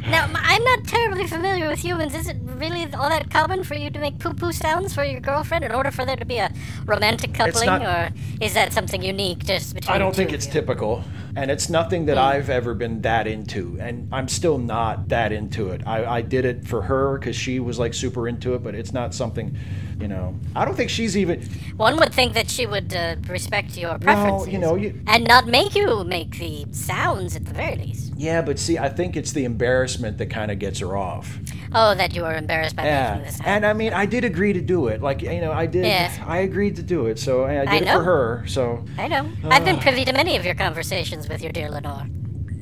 Now, 0.08 0.30
I'm 0.34 0.62
not 0.62 0.84
terribly 0.84 1.26
familiar 1.26 1.68
with 1.68 1.78
humans. 1.78 2.14
Is 2.14 2.28
it 2.28 2.36
really 2.42 2.92
all 2.92 3.08
that 3.08 3.30
common 3.30 3.64
for 3.64 3.74
you 3.74 3.90
to 3.90 3.98
make 3.98 4.18
poo 4.18 4.34
poo 4.34 4.52
sounds 4.52 4.94
for 4.94 5.02
your 5.02 5.20
girlfriend 5.20 5.64
in 5.64 5.72
order 5.72 5.90
for 5.90 6.04
there 6.04 6.16
to 6.16 6.24
be 6.26 6.38
a 6.38 6.52
romantic 6.84 7.32
coupling? 7.32 7.66
not- 7.66 7.82
Or 7.82 8.14
is 8.40 8.52
that 8.54 8.72
something 8.72 9.02
unique 9.02 9.44
just 9.44 9.74
between 9.74 9.94
I 9.94 9.98
don't 9.98 10.14
think 10.14 10.32
it's 10.32 10.46
typical, 10.46 11.02
and 11.36 11.50
it's 11.50 11.70
nothing 11.70 12.06
that 12.06 12.16
hmm. 12.16 12.22
I've 12.22 12.50
ever 12.50 12.74
been 12.74 13.00
that 13.02 13.26
into, 13.26 13.78
and 13.80 14.08
I'm 14.12 14.28
still 14.28 14.58
not 14.58 15.08
that 15.08 15.32
into 15.32 15.70
it. 15.70 15.82
I, 15.86 16.16
I 16.16 16.20
did 16.20 16.44
it 16.44 16.66
for 16.66 16.82
her 16.82 17.18
because 17.18 17.34
she 17.36 17.58
was 17.58 17.78
like 17.78 17.94
super 17.94 18.28
into 18.28 18.54
it, 18.54 18.62
but 18.62 18.74
it's 18.74 18.92
not 18.92 19.14
something, 19.14 19.56
you 20.04 20.08
know. 20.08 20.34
I 20.54 20.66
don't 20.66 20.74
think 20.76 20.90
she's 20.90 21.16
even. 21.16 21.40
One 21.78 21.96
would 21.96 22.12
think 22.12 22.34
that 22.34 22.50
she 22.50 22.66
would 22.66 22.94
uh, 22.94 23.16
respect 23.26 23.74
your 23.78 23.92
Well, 23.92 23.98
preferences. 24.00 24.52
you 24.52 24.58
know, 24.58 24.74
you, 24.76 25.00
and 25.06 25.24
not 25.26 25.46
make 25.46 25.74
you 25.74 26.04
make 26.04 26.38
the 26.38 26.66
sounds 26.72 27.34
at 27.36 27.46
the 27.46 27.54
very 27.54 27.76
least. 27.76 28.12
yeah, 28.14 28.42
but 28.42 28.58
see, 28.58 28.76
I 28.76 28.90
think 28.90 29.16
it's 29.16 29.32
the 29.32 29.44
embarrassment 29.46 30.18
that 30.18 30.26
kind 30.28 30.50
of 30.50 30.58
gets 30.58 30.78
her 30.80 30.94
off. 30.94 31.38
Oh, 31.74 31.94
that 31.94 32.14
you 32.14 32.20
were 32.22 32.34
embarrassed 32.34 32.76
by 32.76 32.84
Yeah, 32.84 33.14
making 33.14 33.26
the 33.28 33.32
sound. 33.32 33.48
and 33.48 33.66
I 33.66 33.72
mean, 33.72 33.92
I 33.94 34.04
did 34.04 34.24
agree 34.24 34.52
to 34.52 34.60
do 34.60 34.88
it. 34.88 35.00
Like, 35.00 35.22
you 35.22 35.40
know, 35.40 35.52
I 35.52 35.64
did. 35.66 35.86
Yes. 35.86 36.18
I 36.26 36.38
agreed 36.48 36.76
to 36.76 36.82
do 36.82 37.06
it, 37.06 37.18
so 37.18 37.44
I 37.46 37.64
did 37.64 37.68
I 37.68 37.76
it 37.78 37.86
for 37.96 38.02
her. 38.04 38.44
So 38.46 38.84
I 38.98 39.08
know. 39.08 39.24
I've 39.44 39.64
been 39.64 39.78
privy 39.78 40.04
to 40.04 40.12
many 40.12 40.36
of 40.36 40.44
your 40.44 40.54
conversations 40.54 41.30
with 41.30 41.40
your 41.42 41.52
dear 41.52 41.70
Lenore. 41.70 42.06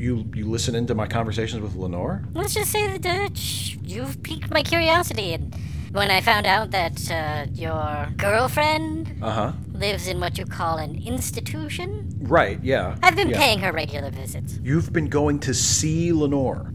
you 0.06 0.24
you 0.38 0.44
listen 0.48 0.74
into 0.76 0.94
my 0.94 1.06
conversations 1.18 1.60
with 1.60 1.74
Lenore. 1.74 2.22
Let's 2.34 2.54
just 2.54 2.70
say 2.70 2.84
that 2.96 3.04
uh, 3.04 3.28
you've 3.82 4.22
piqued 4.22 4.50
my 4.50 4.62
curiosity, 4.62 5.34
and 5.34 5.54
when 5.92 6.10
I 6.10 6.20
found 6.20 6.46
out 6.46 6.70
that 6.70 7.10
uh, 7.10 7.46
your 7.52 8.08
girlfriend 8.16 9.18
Uh 9.22 9.30
huh. 9.30 9.52
lives 9.74 10.06
in 10.08 10.20
what 10.20 10.38
you 10.38 10.44
call 10.46 10.78
an 10.78 11.00
institution, 11.04 12.08
Right. 12.22 12.58
Yeah. 12.62 12.96
I've 13.02 13.16
been 13.16 13.30
yeah. 13.30 13.38
paying 13.38 13.58
her 13.60 13.72
regular 13.72 14.10
visits. 14.10 14.58
You've 14.62 14.92
been 14.92 15.08
going 15.08 15.40
to 15.40 15.52
see 15.52 16.12
Lenore. 16.12 16.72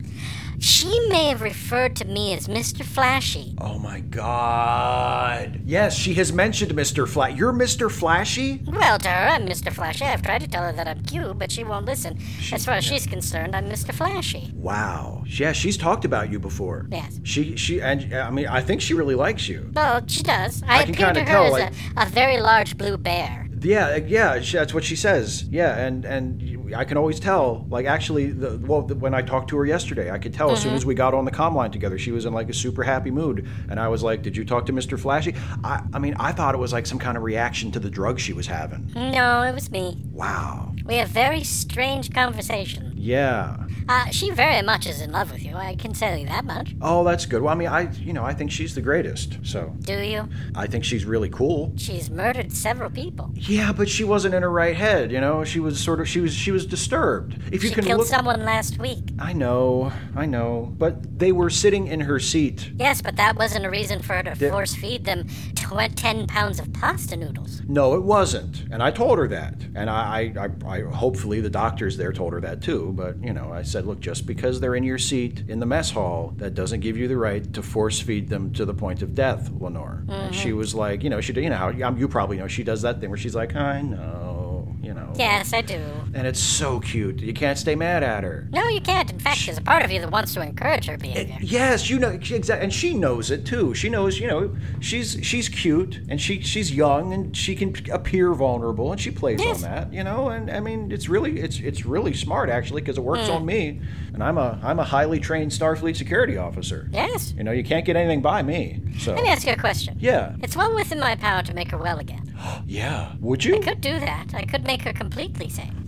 She 0.60 1.00
may 1.10 1.26
have 1.30 1.42
referred 1.42 1.96
to 1.98 2.06
me 2.06 2.34
as 2.34 2.48
Mr. 2.48 2.84
Flashy. 2.84 3.54
Oh 3.62 3.78
my 3.78 4.00
god. 4.00 5.62
Yes, 5.66 5.96
she 5.96 6.16
has 6.16 6.34
mentioned 6.34 6.72
Mr. 6.72 7.08
Flat. 7.08 7.36
You're 7.38 7.54
Mr. 7.54 7.92
Flashy? 7.92 8.62
Well, 8.66 8.98
to 8.98 9.08
her, 9.08 9.28
I'm 9.30 9.46
Mr. 9.46 9.72
Flashy. 9.72 10.06
I've 10.06 10.24
tried 10.24 10.42
to 10.42 10.48
tell 10.48 10.64
her 10.64 10.72
that 10.74 10.88
I'm 10.88 11.04
cute, 11.04 11.38
but 11.38 11.52
she 11.52 11.64
won't 11.64 11.86
listen. 11.86 12.18
as 12.52 12.66
far 12.66 12.76
as 12.76 12.84
she's 12.86 13.06
concerned, 13.06 13.56
I'm 13.56 13.66
Mr. 13.70 13.94
Flashy. 13.94 14.52
Wow. 14.56 15.24
Yeah, 15.28 15.52
she's 15.52 15.78
talked 15.78 16.06
about 16.06 16.32
you 16.32 16.40
before. 16.40 16.88
Yes. 16.92 17.20
She 17.24 17.56
she 17.56 17.80
and 17.82 18.12
uh, 18.14 18.22
I 18.28 18.32
mean 18.32 18.48
I 18.48 18.62
think 18.62 18.82
she 18.82 18.94
really 18.96 19.16
likes 19.16 19.48
you. 19.48 19.70
Well, 19.76 20.02
she 20.08 20.24
does. 20.24 20.64
I, 20.64 20.80
I 20.80 20.84
can 20.86 20.94
appear 20.96 21.14
to 21.14 21.20
her 21.20 21.26
tell, 21.26 21.46
as 21.46 21.52
like- 21.52 21.74
a, 21.96 22.02
a 22.02 22.06
very 22.10 22.40
large 22.40 22.78
blue 22.78 22.98
bear. 22.98 23.47
Yeah, 23.62 23.88
uh, 23.88 23.96
yeah, 24.08 24.40
that's 24.40 24.74
what 24.74 24.84
she 24.84 24.96
says. 24.96 25.44
Yeah, 25.44 25.78
and 25.78 26.06
and 26.06 26.76
I 26.76 26.84
can 26.84 26.98
always 26.98 27.20
tell. 27.20 27.66
Like 27.70 27.86
actually, 27.86 28.28
the, 28.28 28.58
well, 28.60 28.82
the, 28.82 28.96
when 28.96 29.14
I 29.14 29.22
talked 29.22 29.50
to 29.50 29.58
her 29.58 29.66
yesterday, 29.66 30.12
I 30.12 30.18
could 30.18 30.34
tell 30.34 30.52
as 30.52 30.62
soon 30.62 30.70
mm-hmm. 30.70 30.78
as 30.78 30.86
we 30.86 30.96
got 30.96 31.14
on 31.14 31.26
the 31.26 31.32
comm 31.32 31.54
line 31.54 31.72
together, 31.72 31.98
she 31.98 32.12
was 32.12 32.26
in 32.26 32.34
like 32.34 32.50
a 32.50 32.54
super 32.54 32.84
happy 32.84 33.12
mood, 33.12 33.48
and 33.70 33.80
I 33.80 33.88
was 33.88 34.04
like, 34.04 34.22
"Did 34.22 34.38
you 34.38 34.46
talk 34.46 34.66
to 34.68 34.74
Mr. 34.74 35.00
Flashy?" 35.00 35.36
I 35.64 35.84
I 35.94 36.00
mean, 36.00 36.16
I 36.20 36.32
thought 36.32 36.56
it 36.56 36.60
was 36.60 36.74
like 36.74 36.86
some 36.86 37.00
kind 37.00 37.18
of 37.18 37.24
reaction 37.24 37.72
to 37.72 37.80
the 37.80 37.90
drug 37.90 38.20
she 38.20 38.34
was 38.34 38.48
having. 38.48 38.92
No, 38.96 39.42
it 39.44 39.54
was 39.54 39.72
me. 39.72 39.98
Wow. 40.12 40.74
We 40.86 40.96
have 40.96 41.10
very 41.10 41.44
strange 41.44 42.14
conversations. 42.14 42.97
Yeah. 42.98 43.58
Uh, 43.90 44.10
she 44.10 44.32
very 44.32 44.62
much 44.62 44.86
is 44.86 45.00
in 45.02 45.12
love 45.12 45.32
with 45.32 45.44
you. 45.44 45.56
I 45.56 45.76
can 45.76 45.94
tell 45.94 46.18
you 46.18 46.26
that 46.28 46.44
much. 46.44 46.76
Oh, 46.82 47.04
that's 47.06 47.26
good. 47.26 47.42
Well, 47.42 47.54
I 47.54 47.56
mean, 47.58 47.70
I 47.70 47.90
you 47.94 48.12
know 48.12 48.26
I 48.26 48.34
think 48.34 48.52
she's 48.52 48.76
the 48.76 48.82
greatest. 48.82 49.38
So 49.44 49.74
Do 49.80 50.00
you? 50.02 50.28
I 50.56 50.68
think 50.68 50.84
she's 50.84 51.06
really 51.06 51.30
cool. 51.30 51.72
She's 51.78 52.10
murdered 52.10 52.52
several 52.52 52.90
people. 52.90 53.32
Yeah, 53.36 53.72
but 53.72 53.88
she 53.88 54.04
wasn't 54.04 54.34
in 54.36 54.42
her 54.44 54.52
right 54.52 54.76
head. 54.76 55.12
You 55.12 55.22
know, 55.22 55.44
she 55.46 55.60
was 55.62 55.80
sort 55.80 56.02
of 56.02 56.08
she 56.10 56.20
was 56.20 56.34
she 56.34 56.52
was 56.52 56.66
disturbed. 56.66 57.38
If 57.54 57.64
you 57.64 57.70
She 57.70 57.76
can 57.76 57.86
killed 57.86 58.00
look, 58.00 58.08
someone 58.08 58.44
last 58.44 58.78
week. 58.78 59.12
I 59.20 59.32
know, 59.32 59.94
I 60.16 60.26
know, 60.26 60.74
but 60.78 61.18
they 61.18 61.32
were 61.32 61.50
sitting 61.50 61.88
in 61.88 62.02
her 62.02 62.20
seat. 62.20 62.72
Yes, 62.78 63.02
but 63.02 63.16
that 63.16 63.38
wasn't 63.38 63.66
a 63.66 63.70
reason 63.70 64.02
for 64.02 64.16
her 64.16 64.24
to 64.24 64.34
There- 64.38 64.52
force 64.52 64.76
feed 64.76 65.06
them 65.06 65.28
tw- 65.56 65.96
10 65.96 66.28
pounds 66.28 66.60
of 66.60 66.72
pasta 66.74 67.16
noodles. 67.16 67.62
No, 67.68 67.94
it 67.96 68.04
wasn't, 68.04 68.66
and 68.72 68.82
I 68.84 68.92
told 68.92 69.18
her 69.18 69.28
that, 69.30 69.56
and 69.76 69.90
I, 69.90 70.34
I, 70.36 70.46
I, 70.68 70.78
I 70.78 70.82
hopefully 70.84 71.42
the 71.42 71.50
doctors 71.50 71.98
there 71.98 72.12
told 72.14 72.34
her 72.34 72.42
that 72.42 72.62
too. 72.62 72.87
But 72.92 73.24
you 73.24 73.34
know, 73.34 73.52
I 73.52 73.64
said, 73.64 73.86
look, 73.86 74.00
just 74.00 74.26
because 74.26 74.60
they're 74.60 74.76
in 74.76 74.84
your 74.84 74.98
seat 74.98 75.44
in 75.48 75.60
the 75.60 75.66
mess 75.66 75.92
hall, 75.92 76.34
that 76.38 76.54
doesn't 76.54 76.80
give 76.80 76.98
you 76.98 77.08
the 77.08 77.18
right 77.18 77.52
to 77.54 77.62
force 77.62 78.00
feed 78.00 78.30
them 78.30 78.52
to 78.54 78.66
the 78.66 78.74
point 78.74 79.02
of 79.02 79.16
death, 79.16 79.50
Lenore. 79.60 80.04
And 80.08 80.34
she 80.36 80.54
was 80.54 80.74
like, 80.76 81.04
you 81.04 81.10
know, 81.10 81.22
she, 81.22 81.34
you 81.34 81.50
know, 81.50 81.56
how 81.56 81.70
um, 81.88 81.98
you 81.98 82.08
probably 82.08 82.38
know 82.38 82.48
she 82.48 82.64
does 82.64 82.82
that 82.84 83.00
thing 83.00 83.10
where 83.10 83.18
she's 83.18 83.36
like, 83.36 83.56
I 83.56 83.82
know, 83.82 84.47
you 84.82 84.94
know. 84.94 85.12
Yes, 85.16 85.54
I 85.54 85.62
do. 85.62 85.82
And 86.14 86.28
it's 86.28 86.40
so 86.40 86.80
cute. 86.80 87.20
You 87.20 87.34
can't 87.34 87.58
stay 87.58 87.76
mad 87.76 88.04
at 88.04 88.24
her. 88.24 88.48
No, 88.52 88.68
you 88.68 88.82
can't. 88.82 89.12
In 89.12 89.20
fact, 89.20 89.46
there's 89.46 89.58
a 89.58 89.62
part 89.62 89.84
of 89.84 89.92
you 89.92 90.00
that 90.00 90.12
wants 90.12 90.34
to 90.34 90.42
encourage 90.42 90.86
her 90.86 90.98
behavior. 90.98 91.36
Eh, 91.36 91.44
yes, 91.44 91.90
you 91.90 92.00
know 92.00 92.10
exactly, 92.10 92.64
and 92.64 92.74
she 92.74 92.94
knows 92.94 93.32
it 93.32 93.46
too. 93.46 93.74
She 93.74 93.90
knows, 93.90 94.20
you 94.20 94.28
know, 94.28 94.56
she's 94.80 95.18
she's 95.22 95.50
cute 95.50 96.02
and 96.10 96.20
she 96.20 96.42
she's 96.42 96.74
young 96.74 97.14
and 97.14 97.36
she 97.36 97.56
can 97.56 97.76
appear 97.92 98.34
vulnerable 98.34 98.92
and 98.92 99.00
she 99.00 99.12
plays 99.12 99.40
Yes. 99.40 99.64
on 99.64 99.70
that, 99.70 99.94
you 99.94 100.04
know. 100.04 100.30
And 100.30 100.50
I 100.50 100.60
mean, 100.60 100.92
it's 100.92 101.10
really 101.10 101.40
it's 101.40 101.60
it's 101.60 101.86
really 101.86 102.14
smart 102.14 102.50
actually 102.50 102.82
because 102.82 102.98
it 102.98 103.04
works 103.04 103.28
hmm. 103.28 103.34
on 103.34 103.46
me, 103.46 103.82
and 104.14 104.24
I'm 104.24 104.38
a 104.38 104.60
I'm 104.64 104.80
a 104.80 104.84
highly 104.84 105.20
trained 105.20 105.52
Starfleet 105.52 105.96
security 105.96 106.38
officer. 106.38 106.90
Yes. 106.92 107.34
You 107.38 107.44
know, 107.44 107.52
you 107.52 107.64
can't 107.64 107.86
get 107.86 107.96
anything 107.96 108.22
by 108.22 108.42
me. 108.42 108.82
So 109.00 109.14
Let 109.14 109.24
me 109.24 109.30
ask 109.30 109.46
you 109.46 109.54
a 109.54 109.58
question. 109.58 109.98
yeah, 110.00 110.36
It's 110.42 110.56
well 110.56 110.74
within 110.74 111.00
my 111.00 111.16
power 111.16 111.44
to 111.44 111.54
make 111.54 111.72
her 111.72 111.78
well 111.78 112.00
again. 112.00 112.27
yeah. 112.66 113.14
Would 113.20 113.44
you? 113.46 113.56
I 113.56 113.60
could 113.60 113.82
do 113.82 114.00
that. 114.00 114.34
I 114.34 114.44
could 114.46 114.66
make 114.66 114.82
her 114.84 114.94
completely 114.94 115.50
sane. 115.50 115.84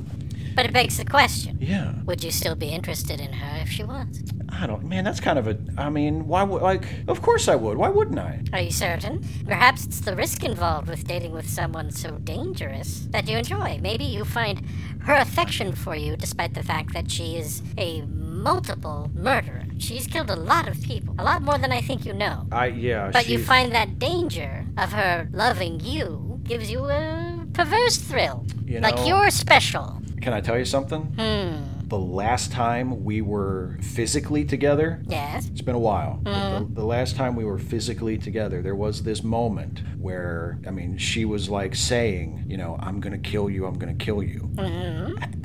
But 0.55 0.65
it 0.65 0.73
begs 0.73 0.97
the 0.97 1.05
question 1.05 1.57
Yeah. 1.61 1.93
would 2.05 2.21
you 2.21 2.31
still 2.31 2.55
be 2.55 2.67
interested 2.69 3.21
in 3.21 3.31
her 3.31 3.61
if 3.61 3.69
she 3.69 3.83
was? 3.83 4.07
I 4.49 4.67
don't. 4.67 4.83
Man, 4.83 5.05
that's 5.05 5.21
kind 5.21 5.39
of 5.39 5.47
a. 5.47 5.57
I 5.77 5.89
mean, 5.89 6.27
why 6.27 6.43
would 6.43 6.61
like? 6.61 6.85
Of 7.07 7.21
course 7.21 7.47
I 7.47 7.55
would. 7.55 7.77
Why 7.77 7.87
wouldn't 7.87 8.19
I? 8.19 8.41
Are 8.51 8.59
you 8.59 8.71
certain? 8.71 9.23
Perhaps 9.45 9.85
it's 9.85 10.01
the 10.01 10.15
risk 10.15 10.43
involved 10.43 10.89
with 10.89 11.07
dating 11.07 11.31
with 11.31 11.47
someone 11.47 11.91
so 11.91 12.17
dangerous 12.17 13.07
that 13.11 13.29
you 13.29 13.37
enjoy. 13.37 13.79
Maybe 13.81 14.03
you 14.03 14.25
find 14.25 14.61
her 15.01 15.13
affection 15.15 15.73
for 15.73 15.95
you 15.95 16.17
despite 16.17 16.55
the 16.55 16.63
fact 16.63 16.93
that 16.93 17.09
she 17.09 17.37
is 17.37 17.61
a 17.77 18.01
multiple 18.01 19.09
murderer. 19.13 19.63
She's 19.77 20.07
killed 20.07 20.29
a 20.29 20.35
lot 20.35 20.67
of 20.67 20.81
people, 20.81 21.15
a 21.19 21.23
lot 21.23 21.41
more 21.41 21.57
than 21.57 21.71
I 21.71 21.79
think 21.79 22.05
you 22.05 22.11
know. 22.13 22.47
I 22.51 22.65
yeah. 22.67 23.11
But 23.13 23.29
you 23.29 23.39
find 23.39 23.71
that 23.73 23.97
danger 23.99 24.65
of 24.77 24.91
her 24.91 25.29
loving 25.31 25.79
you 25.79 26.28
gives 26.49 26.69
you 26.71 26.83
a 26.85 27.45
perverse 27.53 27.97
thrill. 27.97 28.43
You 28.65 28.79
like 28.79 29.07
you're 29.07 29.29
special. 29.29 30.01
Can 30.21 30.33
I 30.33 30.41
tell 30.41 30.57
you 30.57 30.65
something? 30.65 31.01
Hmm. 31.17 31.87
The 31.87 31.97
last 31.97 32.51
time 32.51 33.03
we 33.03 33.21
were 33.21 33.77
physically 33.81 34.45
together, 34.45 35.01
Yes. 35.07 35.47
it's 35.47 35.61
been 35.61 35.75
a 35.75 35.79
while. 35.79 36.19
but 36.23 36.59
The, 36.59 36.65
the 36.73 36.83
last 36.85 37.15
time 37.15 37.35
we 37.35 37.45
were 37.45 37.57
physically 37.57 38.17
together, 38.17 38.61
there 38.61 38.75
was 38.75 39.01
this 39.03 39.23
moment 39.23 39.81
where, 39.99 40.59
I 40.67 40.71
mean, 40.71 40.97
she 40.97 41.25
was 41.25 41.49
like 41.49 41.73
saying, 41.75 42.43
you 42.47 42.57
know, 42.57 42.77
I'm 42.79 42.99
going 42.99 43.13
to 43.19 43.29
kill 43.29 43.49
you, 43.49 43.65
I'm 43.65 43.77
going 43.79 43.95
to 43.97 44.05
kill 44.05 44.21
you. 44.21 44.49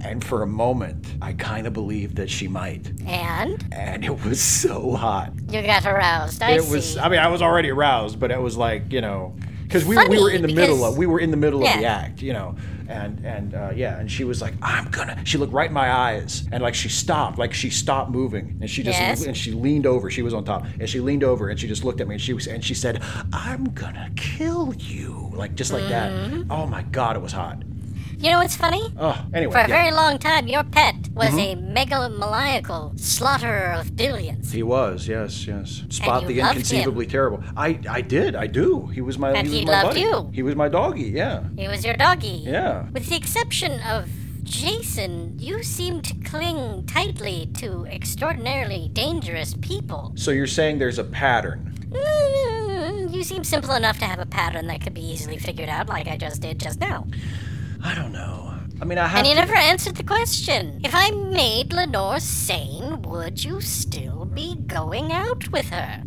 And 0.05 0.23
for 0.23 0.43
a 0.43 0.47
moment, 0.47 1.07
I 1.23 1.33
kind 1.35 1.67
of 1.67 1.73
believed 1.73 2.17
that 2.17 2.29
she 2.29 2.47
might. 2.49 2.93
And 3.07 3.64
And 3.73 4.05
it 4.05 4.23
was 4.25 4.40
so 4.40 4.93
hot. 4.97 5.33
you 5.49 5.62
got 5.62 5.87
aroused. 5.87 6.43
I 6.43 6.53
it 6.53 6.62
see. 6.62 6.73
was, 6.75 6.97
I 6.99 7.09
mean, 7.09 7.21
I 7.21 7.29
was 7.29 7.40
already 7.43 7.71
aroused, 7.71 8.19
but 8.21 8.31
it 8.31 8.40
was 8.40 8.57
like, 8.57 8.93
you 8.93 9.01
know, 9.01 9.35
because 9.74 9.88
we, 9.88 9.96
we 10.08 10.22
were 10.22 10.30
in 10.30 10.42
the 10.42 10.48
middle 10.54 10.84
of 10.84 10.96
we 10.96 11.06
were 11.06 11.18
in 11.18 11.30
the 11.32 11.37
middle 11.37 11.66
of 11.66 11.78
the 11.80 11.84
act, 11.84 12.22
you 12.22 12.32
know, 12.32 12.54
and 12.88 13.24
and 13.26 13.54
uh, 13.54 13.72
yeah, 13.74 13.98
and 13.98 14.10
she 14.10 14.22
was 14.24 14.40
like, 14.40 14.54
"I'm 14.62 14.88
gonna." 14.90 15.20
She 15.24 15.37
looked 15.37 15.52
right 15.52 15.66
in 15.68 15.74
my 15.74 15.90
eyes, 15.90 16.46
and 16.52 16.62
like 16.62 16.74
she 16.76 16.88
stopped, 16.88 17.38
like 17.38 17.52
she 17.52 17.70
stopped 17.70 18.10
moving, 18.10 18.56
and 18.60 18.70
she 18.70 18.82
just 18.84 19.00
Yes. 19.00 19.24
and 19.26 19.37
she 19.37 19.50
leaned 19.50 19.84
over. 19.87 20.10
She 20.10 20.22
was 20.22 20.32
on 20.32 20.44
top, 20.44 20.64
and 20.78 20.88
she 20.88 21.00
leaned 21.00 21.24
over, 21.24 21.48
and 21.48 21.58
she 21.58 21.66
just 21.66 21.82
looked 21.82 22.00
at 22.00 22.06
me, 22.06 22.14
and 22.14 22.22
she 22.22 22.32
was 22.32 22.46
and 22.46 22.64
she 22.64 22.74
said, 22.74 23.02
"I'm 23.32 23.64
gonna 23.74 24.10
kill 24.14 24.72
you," 24.74 25.30
like 25.34 25.54
just 25.56 25.72
like 25.72 25.82
Mm-hmm. 25.84 26.48
that. 26.48 26.54
Oh 26.54 26.66
my 26.66 26.82
god, 26.82 27.16
it 27.16 27.22
was 27.22 27.32
hot. 27.32 27.62
You 28.18 28.31
know 28.31 28.38
what's 28.38 28.57
funny? 28.57 28.83
Oh, 28.98 29.22
anyway, 29.35 29.53
For 29.53 29.59
a 29.59 29.62
yeah. 29.62 29.66
very 29.83 29.92
long 29.92 30.18
time, 30.18 30.46
your 30.48 30.64
pet 30.64 30.94
was 31.14 31.29
Mm-hmm. 31.31 31.68
a 31.68 31.74
megalomaniacal 31.74 32.98
slaughterer 32.98 33.72
of 33.72 33.96
billions. 33.96 34.50
He 34.53 34.62
was, 34.62 35.07
yes, 35.09 35.46
yes. 35.46 35.83
Spot 35.90 36.27
the 36.27 36.40
inconceivably 36.40 37.07
terrible. 37.07 37.42
I, 37.57 37.79
I 37.88 38.00
did, 38.00 38.35
I 38.37 38.46
do. 38.46 38.87
He 38.87 39.00
was 39.00 39.18
my, 39.18 39.33
And 39.33 39.46
he 39.48 39.61
he 39.61 39.64
my 39.64 39.72
loved 39.72 39.88
buddy. 39.88 40.00
you. 40.00 40.31
He 40.33 40.42
was 40.42 40.55
my 40.57 40.68
doggy, 40.68 41.03
yeah, 41.11 41.44
He 41.57 41.68
was 41.68 41.85
your 41.85 41.96
doggy. 41.96 42.42
yeah. 42.44 42.88
With 42.92 43.09
the 43.09 43.16
exception 43.16 43.81
of 43.81 44.09
Jason, 44.44 45.38
you 45.38 45.62
seem 45.62 46.00
to 46.03 46.14
cling 46.24 46.85
tightly 46.87 47.48
to 47.55 47.87
extraordinarily 47.87 48.90
dangerous 48.92 49.55
people. 49.61 50.12
So 50.16 50.31
you're 50.31 50.46
saying 50.46 50.79
there's 50.79 50.98
a 50.98 51.05
pattern? 51.05 51.72
Mm, 51.90 53.14
You 53.14 53.22
seem 53.24 53.44
simple 53.44 53.74
enough 53.74 53.98
to 54.00 54.05
have 54.05 54.18
a 54.18 54.27
pattern 54.27 54.66
that 54.68 54.81
could 54.83 54.94
be 54.94 55.00
easily 55.05 55.38
figured 55.38 55.68
out, 55.68 55.88
like 55.88 56.07
I 56.09 56.16
just 56.16 56.40
did 56.42 56.59
just 56.61 56.81
now. 56.81 57.07
I 57.85 57.94
don't 57.94 58.12
know. 58.12 58.55
I 58.81 58.85
mean, 58.87 58.99
I 58.99 59.07
have. 59.07 59.18
And 59.20 59.29
you 59.29 59.35
to- 59.35 59.40
never 59.40 59.55
answered 59.55 59.97
the 59.97 60.03
question. 60.03 60.81
If 60.83 60.94
I 60.94 61.11
made 61.11 61.73
Lenore 61.73 62.18
sane, 62.20 63.03
would 63.03 63.44
you 63.44 63.61
still 63.61 64.25
be 64.25 64.57
going 64.66 65.12
out 65.12 65.49
with 65.53 65.68
her? 65.70 66.03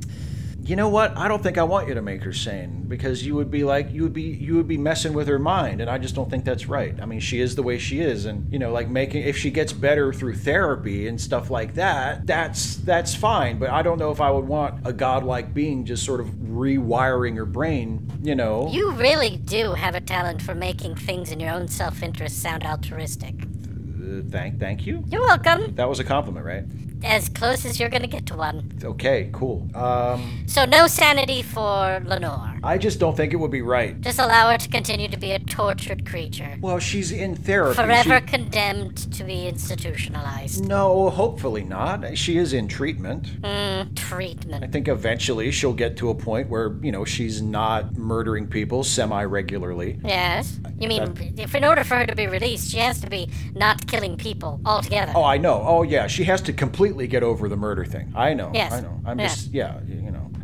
You 0.68 0.76
know 0.76 0.90
what? 0.90 1.18
I 1.18 1.30
don't 1.30 1.42
think 1.42 1.58
I 1.58 1.64
want 1.64 1.88
you 1.88 1.94
to 1.94 2.02
make 2.02 2.24
her 2.24 2.34
sane 2.34 2.84
because 2.90 3.26
you 3.26 3.36
would 3.36 3.50
be 3.50 3.64
like 3.64 3.90
you 3.94 4.04
would 4.04 4.12
be 4.12 4.24
you 4.24 4.58
would 4.58 4.68
be 4.68 4.78
messing 4.78 5.14
with 5.14 5.26
her 5.30 5.40
mind, 5.40 5.80
and 5.80 5.90
I 5.90 5.98
just 5.98 6.14
don't 6.14 6.30
think 6.30 6.44
that's 6.44 6.68
right. 6.68 6.94
I 7.02 7.06
mean, 7.06 7.22
she 7.22 7.40
is 7.40 7.56
the 7.56 7.64
way 7.64 7.78
she 7.78 8.02
is, 8.02 8.26
and 8.26 8.52
you 8.52 8.60
know, 8.60 8.74
like 8.74 8.90
making 8.90 9.24
if 9.24 9.38
she 9.38 9.50
gets 9.50 9.72
better 9.72 10.12
through 10.12 10.36
therapy 10.36 11.08
and 11.08 11.22
stuff 11.22 11.50
like 11.50 11.76
that, 11.76 12.28
that's 12.28 12.76
that's 12.76 13.16
fine. 13.16 13.60
But 13.60 13.70
I 13.70 13.82
don't 13.82 13.98
know 13.98 14.12
if 14.12 14.20
I 14.20 14.30
would 14.30 14.46
want 14.46 14.86
a 14.86 14.92
godlike 14.92 15.54
being 15.54 15.86
just 15.86 16.04
sort 16.04 16.20
of 16.20 16.28
rewiring 16.28 17.38
her 17.38 17.46
brain. 17.46 18.12
You 18.22 18.36
know, 18.36 18.68
You 18.70 18.92
really 18.92 19.38
do 19.38 19.72
have 19.72 19.96
a 19.96 20.02
talent 20.02 20.42
for 20.42 20.54
making 20.54 20.96
things 20.96 21.32
in 21.32 21.40
your 21.40 21.52
own 21.52 21.70
self 21.70 22.04
interest 22.04 22.42
sound 22.42 22.66
altruistic. 22.66 23.36
Uh, 23.42 24.22
thank 24.30 24.60
thank 24.60 24.86
you. 24.86 25.06
You're 25.08 25.22
welcome. 25.22 25.76
That 25.76 25.88
was 25.88 26.02
a 26.02 26.04
compliment, 26.04 26.46
right? 26.46 26.66
As 27.04 27.30
close 27.30 27.66
as 27.66 27.80
you're 27.80 27.90
gonna 27.90 28.08
get 28.08 28.26
to 28.28 28.36
one. 28.36 28.72
Okay, 28.84 29.30
cool. 29.32 29.68
Um, 29.76 30.44
So, 30.48 30.66
no 30.66 30.88
sanity 30.88 31.42
for 31.42 32.02
Lenore. 32.04 32.57
I 32.64 32.78
just 32.78 33.00
don't 33.00 33.16
think 33.16 33.34
it 33.34 33.38
would 33.38 33.52
be 33.52 33.62
right. 33.62 34.00
Just 34.02 34.20
allow 34.20 34.50
her 34.52 34.58
to 34.58 34.70
continue 34.70 35.08
to 35.08 35.18
be 35.18 35.32
a 35.32 35.40
tortured 35.40 36.06
creature. 36.06 36.58
Well, 36.62 36.80
she's 36.80 37.12
in 37.12 37.36
therapy. 37.36 37.76
Forever 37.76 38.20
She- 38.20 38.26
condemned 38.26 38.98
to 39.14 39.24
be 39.24 39.48
institutionalized. 39.48 40.68
no, 40.68 41.10
hopefully 41.10 41.64
not. 41.64 42.18
She 42.18 42.38
is 42.38 42.54
in 42.54 42.68
treatment. 42.68 43.42
Mm, 43.42 44.64
I 44.64 44.68
think 44.68 44.88
eventually 44.88 45.52
she'll 45.52 45.74
get 45.74 45.98
to 45.98 46.10
a 46.10 46.16
point 46.16 46.50
where, 46.50 46.76
you 46.82 46.92
know, 46.92 47.06
she's 47.06 47.42
not 47.42 47.96
murdering 47.98 48.48
people 48.48 48.84
semi 48.84 49.24
regularly. 49.24 50.00
Yes? 50.04 50.60
You 50.80 50.88
mean, 50.88 51.14
if 51.38 51.54
in 51.56 51.64
order 51.64 51.84
for 51.84 51.96
her 51.96 52.06
to 52.06 52.16
be 52.16 52.28
released, 52.28 52.72
she 52.72 52.78
has 52.78 53.00
to 53.02 53.10
be 53.10 53.30
not 53.56 53.86
killing 53.88 54.18
people 54.18 54.60
altogether. 54.66 55.12
Oh, 55.16 55.24
I 55.24 55.38
know. 55.38 55.62
Oh, 55.66 55.84
yeah. 55.84 56.08
She 56.08 56.24
has 56.26 56.42
to 56.44 56.54
completely 56.54 57.08
get 57.08 57.24
over 57.24 57.48
the 57.50 57.58
murder 57.58 57.86
thing. 57.86 58.12
I 58.16 58.34
know. 58.34 58.52
Yes. 58.54 58.72
I 58.74 58.80
know. 58.82 59.00
I'm 59.06 59.20
Yeah. 59.20 59.28
just, 59.28 59.52
yeah. 59.54 59.80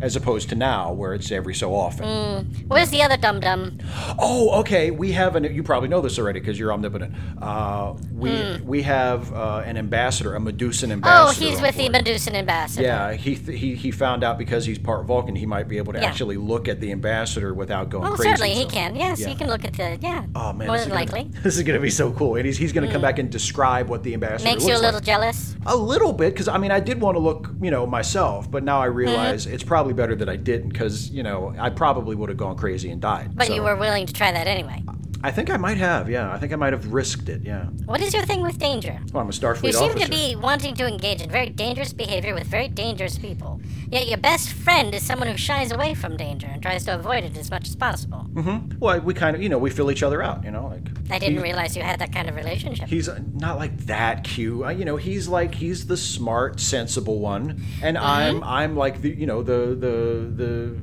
As 0.04 0.18
opposed 0.18 0.50
to 0.50 0.56
now 0.56 0.92
where 0.92 1.14
it's 1.14 1.32
every 1.32 1.56
so 1.56 1.74
often. 1.74 2.46
Where's 2.68 2.90
the 2.90 3.02
other 3.02 3.16
dum 3.16 3.40
dum? 3.40 3.78
Oh, 4.20 4.60
okay. 4.60 4.92
We 4.92 5.14
have 5.14 5.36
an. 5.38 5.46
You 5.46 5.64
probably 5.64 5.88
know 5.88 6.02
this 6.02 6.20
already 6.20 6.42
because 6.42 6.60
you're 6.60 6.74
omnipotent. 6.74 7.16
Uh, 7.42 7.94
we 8.14 8.60
we 8.66 8.82
have 8.84 9.34
uh, 9.34 9.64
an 9.66 9.78
ambassador, 9.78 10.36
a 10.36 10.40
Medusan 10.40 10.92
ambassador. 10.92 11.44
Oh, 11.46 11.50
he's 11.50 11.62
with 11.62 11.76
the. 11.78 11.88
Medusan 11.90 12.34
ambassador. 12.36 12.82
Yeah, 12.84 13.14
he, 13.14 13.36
th- 13.36 13.58
he 13.60 13.76
he 13.76 13.92
found 13.92 14.24
out 14.24 14.38
because 14.38 14.66
he's 14.66 14.78
part 14.80 15.06
Vulcan, 15.06 15.36
he 15.36 15.46
might 15.46 15.68
be 15.70 15.78
able 15.78 15.94
to 15.94 16.00
Yeah. 16.00 16.08
actually 16.08 16.38
look 16.38 16.68
at 16.68 16.80
the 16.82 16.92
ambassador 16.92 17.54
without 17.54 17.90
going 17.90 18.08
Oh, 18.08 18.16
crazy. 18.16 18.30
certainly 18.30 18.54
he 18.56 18.66
can. 18.66 18.96
Yes, 18.96 19.22
yeah. 19.22 19.28
he 19.30 19.36
can 19.36 19.48
look 19.48 19.64
at 19.64 19.74
the. 19.74 19.98
Yeah. 20.02 20.26
Oh 20.36 20.52
man, 20.52 20.68
More 20.68 20.78
this 20.78 20.86
than 20.88 20.98
is 21.00 21.10
gonna- 21.10 21.22
likely. 21.24 21.40
this 21.44 21.56
is 21.58 21.64
gonna 21.64 21.80
be 21.80 21.90
so 21.90 22.12
cool, 22.12 22.36
and 22.36 22.46
he's 22.46 22.58
he's 22.58 22.74
gonna 22.74 22.92
come 22.92 23.02
back 23.02 23.20
and 23.20 23.30
describe 23.30 23.88
what 23.88 24.04
the 24.04 24.14
ambassador 24.14 24.44
Makes 24.50 24.64
looks 24.66 24.74
you 24.74 24.74
a 24.74 24.82
little 24.82 24.96
like. 24.96 25.04
jealous. 25.06 25.56
A 25.66 25.76
little 25.76 26.12
bit, 26.12 26.34
because 26.34 26.48
I 26.50 26.58
mean, 26.58 26.72
I 26.72 26.80
did 26.82 27.00
want 27.00 27.16
to 27.16 27.20
look, 27.20 27.50
you 27.62 27.72
know, 27.72 27.86
myself, 27.88 28.50
but 28.52 28.64
now 28.66 28.82
I 28.82 28.88
Mm-hmm. 28.88 28.98
realize 28.98 29.46
it's 29.48 29.64
probably 29.64 29.93
better 29.96 30.16
that 30.16 30.30
I 30.30 30.36
didn't, 30.36 30.70
because 30.70 31.10
you 31.10 31.24
know, 31.24 31.54
I 31.60 31.70
probably 31.70 32.16
would 32.16 32.30
have 32.30 32.38
gone 32.38 32.56
crazy 32.56 32.90
and 32.92 33.02
died. 33.02 33.36
But 33.36 33.48
So, 33.48 33.56
you 33.56 33.64
were 33.64 33.76
willing 33.76 34.06
to 34.06 34.14
try 34.14 34.32
that 34.32 34.48
anyway. 34.48 34.84
I 35.26 35.32
think 35.32 35.50
I 35.50 35.56
might 35.58 35.78
have. 35.78 36.10
Yeah, 36.10 36.32
I 36.34 36.38
think 36.38 36.52
I 36.52 36.58
might 36.58 36.74
have 36.74 36.92
risked 36.92 37.30
it. 37.30 37.42
Yeah. 37.44 37.66
What 37.86 38.02
is 38.02 38.14
your 38.14 38.24
thing 38.26 38.42
with 38.42 38.58
danger? 38.60 39.00
Well, 39.14 39.22
I'm 39.24 39.30
a 39.30 39.32
Starfleet 39.32 39.50
officer. 39.54 39.68
You 39.68 39.74
seem 39.74 39.90
officer. 39.92 40.06
to 40.06 40.12
be 40.12 40.36
wanting 40.36 40.76
to 40.76 40.86
engage 40.86 41.22
in 41.22 41.30
very 41.30 41.50
dangerous 41.50 41.94
behavior 41.94 42.34
with 42.34 42.46
very 42.48 42.68
dangerous 42.68 43.18
people. 43.18 43.62
Yet 43.90 44.08
your 44.10 44.18
best 44.18 44.50
friend 44.52 44.94
is 44.94 45.02
someone 45.02 45.30
who 45.30 45.38
shies 45.38 45.72
away 45.72 45.94
from 45.94 46.18
danger 46.18 46.48
and 46.48 46.62
tries 46.62 46.84
to 46.86 46.96
avoid 46.96 47.24
it 47.24 47.38
as 47.38 47.50
much 47.50 47.70
as 47.70 47.76
possible. 47.76 48.28
Mm-hmm. 48.34 48.80
Well, 48.80 49.00
we 49.00 49.14
kind 49.14 49.36
of, 49.36 49.42
you 49.42 49.48
know, 49.50 49.58
we 49.58 49.70
fill 49.70 49.90
each 49.92 50.04
other 50.04 50.22
out. 50.22 50.44
You 50.44 50.52
know, 50.52 50.68
like 50.68 50.88
I 51.10 51.20
didn't 51.20 51.38
he- 51.38 51.44
realize 51.44 51.78
you 51.78 51.84
had 51.84 52.00
that 52.00 52.12
kind 52.12 52.28
of 52.28 52.36
relationship. 52.36 52.90
He's 52.90 53.08
uh, 53.08 53.20
not 53.34 53.58
like 53.58 53.78
that 53.86 54.26
cute. 54.26 54.66
Uh, 54.66 54.70
You 54.70 54.84
know, 54.84 54.98
he's 54.98 55.30
like 55.30 55.56
he's 55.56 55.88
the 55.88 55.96
smart, 55.98 56.60
sensible 56.60 57.20
one, 57.20 57.62
and 57.82 57.96
Mm-hmm. 57.96 58.06
I'm 58.06 58.44
I'm 58.44 58.76
like 58.76 59.02
the 59.02 59.10
you 59.16 59.26
know 59.26 59.42
the 59.42 59.60
the 59.86 59.96
the 60.44 60.76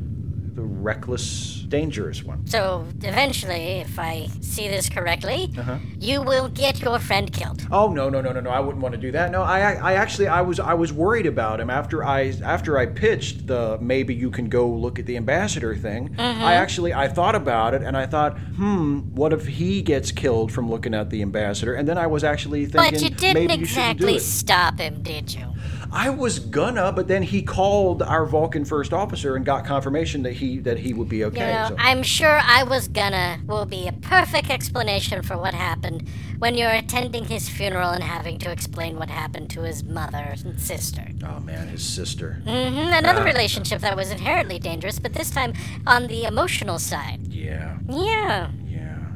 the 0.60 0.66
reckless, 0.66 1.64
dangerous 1.68 2.22
one. 2.24 2.46
So 2.46 2.84
eventually, 3.02 3.80
if 3.80 3.98
I 3.98 4.28
see 4.40 4.68
this 4.68 4.88
correctly, 4.88 5.50
Uh-huh. 5.58 5.76
you 5.98 6.22
will 6.22 6.48
get 6.48 6.80
your 6.82 6.98
friend 6.98 7.32
killed. 7.32 7.66
Oh 7.70 7.88
no 7.92 8.08
no 8.10 8.20
no 8.20 8.32
no 8.32 8.40
no! 8.40 8.50
I 8.50 8.60
wouldn't 8.60 8.82
want 8.82 8.94
to 8.94 9.00
do 9.00 9.10
that. 9.12 9.30
No, 9.30 9.42
I 9.42 9.72
I 9.90 9.92
actually 9.94 10.28
I 10.28 10.42
was 10.42 10.60
I 10.60 10.74
was 10.74 10.92
worried 10.92 11.26
about 11.26 11.60
him 11.60 11.70
after 11.70 12.04
I 12.04 12.34
after 12.44 12.78
I 12.78 12.86
pitched 12.86 13.46
the 13.46 13.78
maybe 13.80 14.14
you 14.14 14.30
can 14.30 14.48
go 14.48 14.68
look 14.68 14.98
at 14.98 15.06
the 15.06 15.16
ambassador 15.16 15.74
thing. 15.76 16.10
Mm-hmm. 16.10 16.42
I 16.50 16.54
actually 16.54 16.92
I 16.92 17.08
thought 17.08 17.34
about 17.34 17.74
it 17.74 17.82
and 17.82 17.96
I 17.96 18.06
thought, 18.06 18.38
hmm, 18.38 18.98
what 19.14 19.32
if 19.32 19.46
he 19.46 19.82
gets 19.82 20.12
killed 20.12 20.52
from 20.52 20.68
looking 20.70 20.94
at 20.94 21.10
the 21.10 21.22
ambassador? 21.22 21.74
And 21.74 21.88
then 21.88 21.98
I 21.98 22.06
was 22.06 22.24
actually 22.24 22.66
thinking, 22.66 22.92
But 22.92 23.02
you 23.02 23.10
didn't 23.10 23.46
maybe 23.46 23.60
you 23.60 23.66
shouldn't 23.66 23.98
do 23.98 24.06
exactly 24.08 24.16
it. 24.16 24.20
stop 24.22 24.78
him, 24.78 25.02
did 25.02 25.32
you? 25.32 25.46
I 25.92 26.10
was 26.10 26.38
gonna, 26.38 26.92
but 26.92 27.08
then 27.08 27.22
he 27.22 27.42
called 27.42 28.02
our 28.02 28.24
Vulcan 28.26 28.64
first 28.64 28.92
officer 28.92 29.36
and 29.36 29.44
got 29.44 29.64
confirmation 29.64 30.22
that 30.22 30.34
he 30.34 30.58
that 30.60 30.78
he 30.78 30.94
would 30.94 31.08
be 31.08 31.18
You 31.18 31.26
okay. 31.26 31.52
know, 31.52 31.68
so. 31.70 31.76
I'm 31.78 32.02
sure 32.02 32.40
I 32.42 32.62
was 32.62 32.88
gonna 32.88 33.40
will 33.46 33.66
be 33.66 33.88
a 33.88 33.92
perfect 33.92 34.50
explanation 34.50 35.22
for 35.22 35.36
what 35.36 35.54
happened 35.54 36.08
when 36.38 36.54
you're 36.54 36.70
attending 36.70 37.24
his 37.24 37.48
funeral 37.48 37.90
and 37.90 38.02
having 38.02 38.38
to 38.38 38.50
explain 38.50 38.98
what 38.98 39.10
happened 39.10 39.50
to 39.50 39.62
his 39.62 39.82
mother 39.84 40.34
and 40.44 40.60
sister. 40.60 41.06
oh 41.26 41.40
man, 41.40 41.68
his 41.68 41.82
sister. 41.82 42.40
Mm-hmm. 42.46 42.92
Another 42.92 43.24
relationship 43.24 43.80
that 43.80 43.96
was 43.96 44.10
inherently 44.10 44.58
dangerous, 44.58 44.98
but 44.98 45.12
this 45.14 45.30
time 45.30 45.54
on 45.86 46.06
the 46.06 46.24
emotional 46.24 46.78
side. 46.78 47.20
Yeah, 47.28 47.78
yeah. 47.88 48.50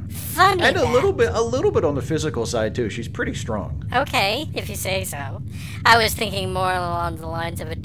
Funny. 0.09 0.63
And 0.63 0.77
a 0.77 0.85
little 0.85 1.13
bit, 1.13 1.31
a 1.33 1.41
little 1.41 1.71
bit 1.71 1.83
on 1.83 1.95
the 1.95 2.01
physical 2.01 2.45
side 2.45 2.75
too. 2.75 2.89
She's 2.89 3.07
pretty 3.07 3.33
strong. 3.33 3.83
Okay, 3.93 4.49
if 4.53 4.69
you 4.69 4.75
say 4.75 5.03
so. 5.03 5.41
I 5.85 5.97
was 5.97 6.13
thinking 6.13 6.53
more 6.53 6.71
along 6.71 7.17
the 7.17 7.27
lines 7.27 7.61
of 7.61 7.69
a 7.71 7.75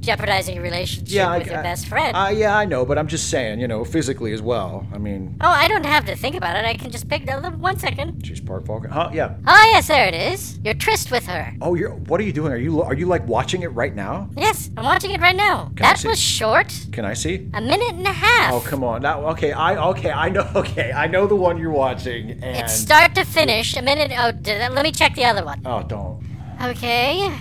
jeopardizing 0.00 0.54
your 0.54 0.62
relationship 0.64 1.08
Yeah, 1.12 1.30
I- 1.30 1.38
with 1.38 1.46
your 1.48 1.58
I- 1.58 1.62
best 1.62 1.86
friend. 1.86 2.16
Uh, 2.16 2.30
yeah, 2.34 2.56
I 2.56 2.64
know, 2.64 2.84
but 2.84 2.98
I'm 2.98 3.08
just 3.08 3.28
saying, 3.30 3.60
you 3.60 3.68
know, 3.68 3.84
physically 3.84 4.32
as 4.32 4.40
well. 4.42 4.86
I 4.92 4.98
mean, 4.98 5.36
oh, 5.40 5.48
I 5.48 5.68
don't 5.68 5.84
have 5.84 6.04
to 6.06 6.16
think 6.16 6.34
about 6.34 6.56
it. 6.56 6.64
I 6.64 6.74
can 6.74 6.90
just 6.90 7.08
pick 7.08 7.26
the 7.26 7.34
one 7.58 7.78
second. 7.78 8.24
she's 8.26 8.40
part 8.40 8.64
Vulcan. 8.64 8.90
Huh? 8.90 9.10
Yeah. 9.12 9.34
Oh 9.46 9.70
yes, 9.72 9.88
there 9.88 10.06
it 10.06 10.14
is. 10.14 10.58
Your 10.64 10.74
tryst 10.74 11.10
with 11.10 11.26
her. 11.26 11.54
Oh, 11.60 11.74
you're. 11.74 11.90
What 11.90 12.20
are 12.20 12.24
you 12.24 12.32
doing? 12.32 12.52
Are 12.52 12.56
you 12.56 12.82
are 12.82 12.94
you 12.94 13.06
like 13.06 13.26
watching 13.26 13.62
it 13.62 13.68
right 13.68 13.94
now? 13.94 14.28
Yes, 14.36 14.70
I'm 14.76 14.84
watching 14.84 15.10
it 15.10 15.20
right 15.20 15.36
now. 15.36 15.64
Can 15.76 15.82
that 15.84 16.04
was 16.04 16.18
short. 16.20 16.72
Can 16.92 17.04
I 17.04 17.14
see? 17.14 17.48
A 17.54 17.60
minute 17.60 17.94
and 17.94 18.06
a 18.06 18.12
half. 18.12 18.52
Oh, 18.54 18.60
come 18.60 18.82
on. 18.84 19.02
Now, 19.02 19.26
okay, 19.30 19.52
I 19.52 19.76
okay, 19.90 20.10
I 20.10 20.28
know. 20.28 20.46
Okay, 20.58 20.92
I 20.92 21.06
know 21.06 21.26
the 21.26 21.36
one 21.36 21.56
you're 21.58 21.70
watching, 21.70 22.30
and 22.30 22.56
It's 22.56 22.74
start 22.74 23.14
to 23.14 23.24
finish. 23.24 23.76
A 23.76 23.82
minute. 23.82 24.10
Oh, 24.16 24.32
that, 24.32 24.72
let 24.72 24.82
me 24.82 24.92
check 24.92 25.14
the 25.14 25.24
other 25.24 25.44
one. 25.44 25.60
oh, 25.64 25.82
don't. 25.82 26.20
Okay. 26.62 27.32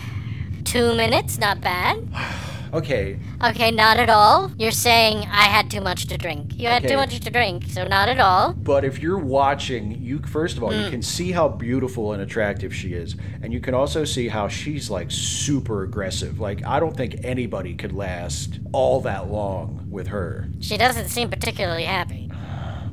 Two 0.63 0.93
minutes, 0.95 1.37
not 1.39 1.61
bad. 1.61 2.07
Okay, 2.73 3.19
Okay, 3.43 3.71
not 3.71 3.97
at 3.97 4.09
all. 4.09 4.51
You're 4.57 4.71
saying 4.71 5.19
I 5.31 5.43
had 5.43 5.69
too 5.71 5.81
much 5.81 6.07
to 6.07 6.17
drink. 6.17 6.53
You 6.55 6.67
had 6.67 6.83
Okay. 6.83 6.93
too 6.93 6.97
much 6.97 7.19
to 7.19 7.29
drink, 7.29 7.65
so 7.69 7.85
not 7.87 8.09
at 8.09 8.19
all. 8.19 8.53
But 8.53 8.83
if 8.83 8.99
you're 9.01 9.17
watching, 9.19 9.97
you 10.01 10.19
first 10.19 10.57
of 10.57 10.63
all, 10.63 10.71
Hmm. 10.73 10.83
you 10.83 10.89
can 10.89 11.01
see 11.01 11.31
how 11.31 11.47
beautiful 11.47 12.13
and 12.13 12.21
attractive 12.21 12.73
she 12.75 12.93
is, 12.93 13.15
and 13.41 13.53
you 13.53 13.59
can 13.59 13.73
also 13.73 14.03
see 14.05 14.27
how 14.27 14.47
she's 14.47 14.89
like 14.89 15.07
super 15.11 15.83
aggressive. 15.83 16.39
Like 16.39 16.65
I 16.65 16.79
don't 16.79 16.95
think 16.95 17.15
anybody 17.23 17.73
could 17.73 17.93
last 17.93 18.59
all 18.73 18.99
that 19.01 19.31
long 19.31 19.85
with 19.89 20.07
her. 20.07 20.47
She 20.59 20.77
doesn't 20.77 21.07
seem 21.09 21.29
particularly 21.29 21.83
happy. 21.83 22.29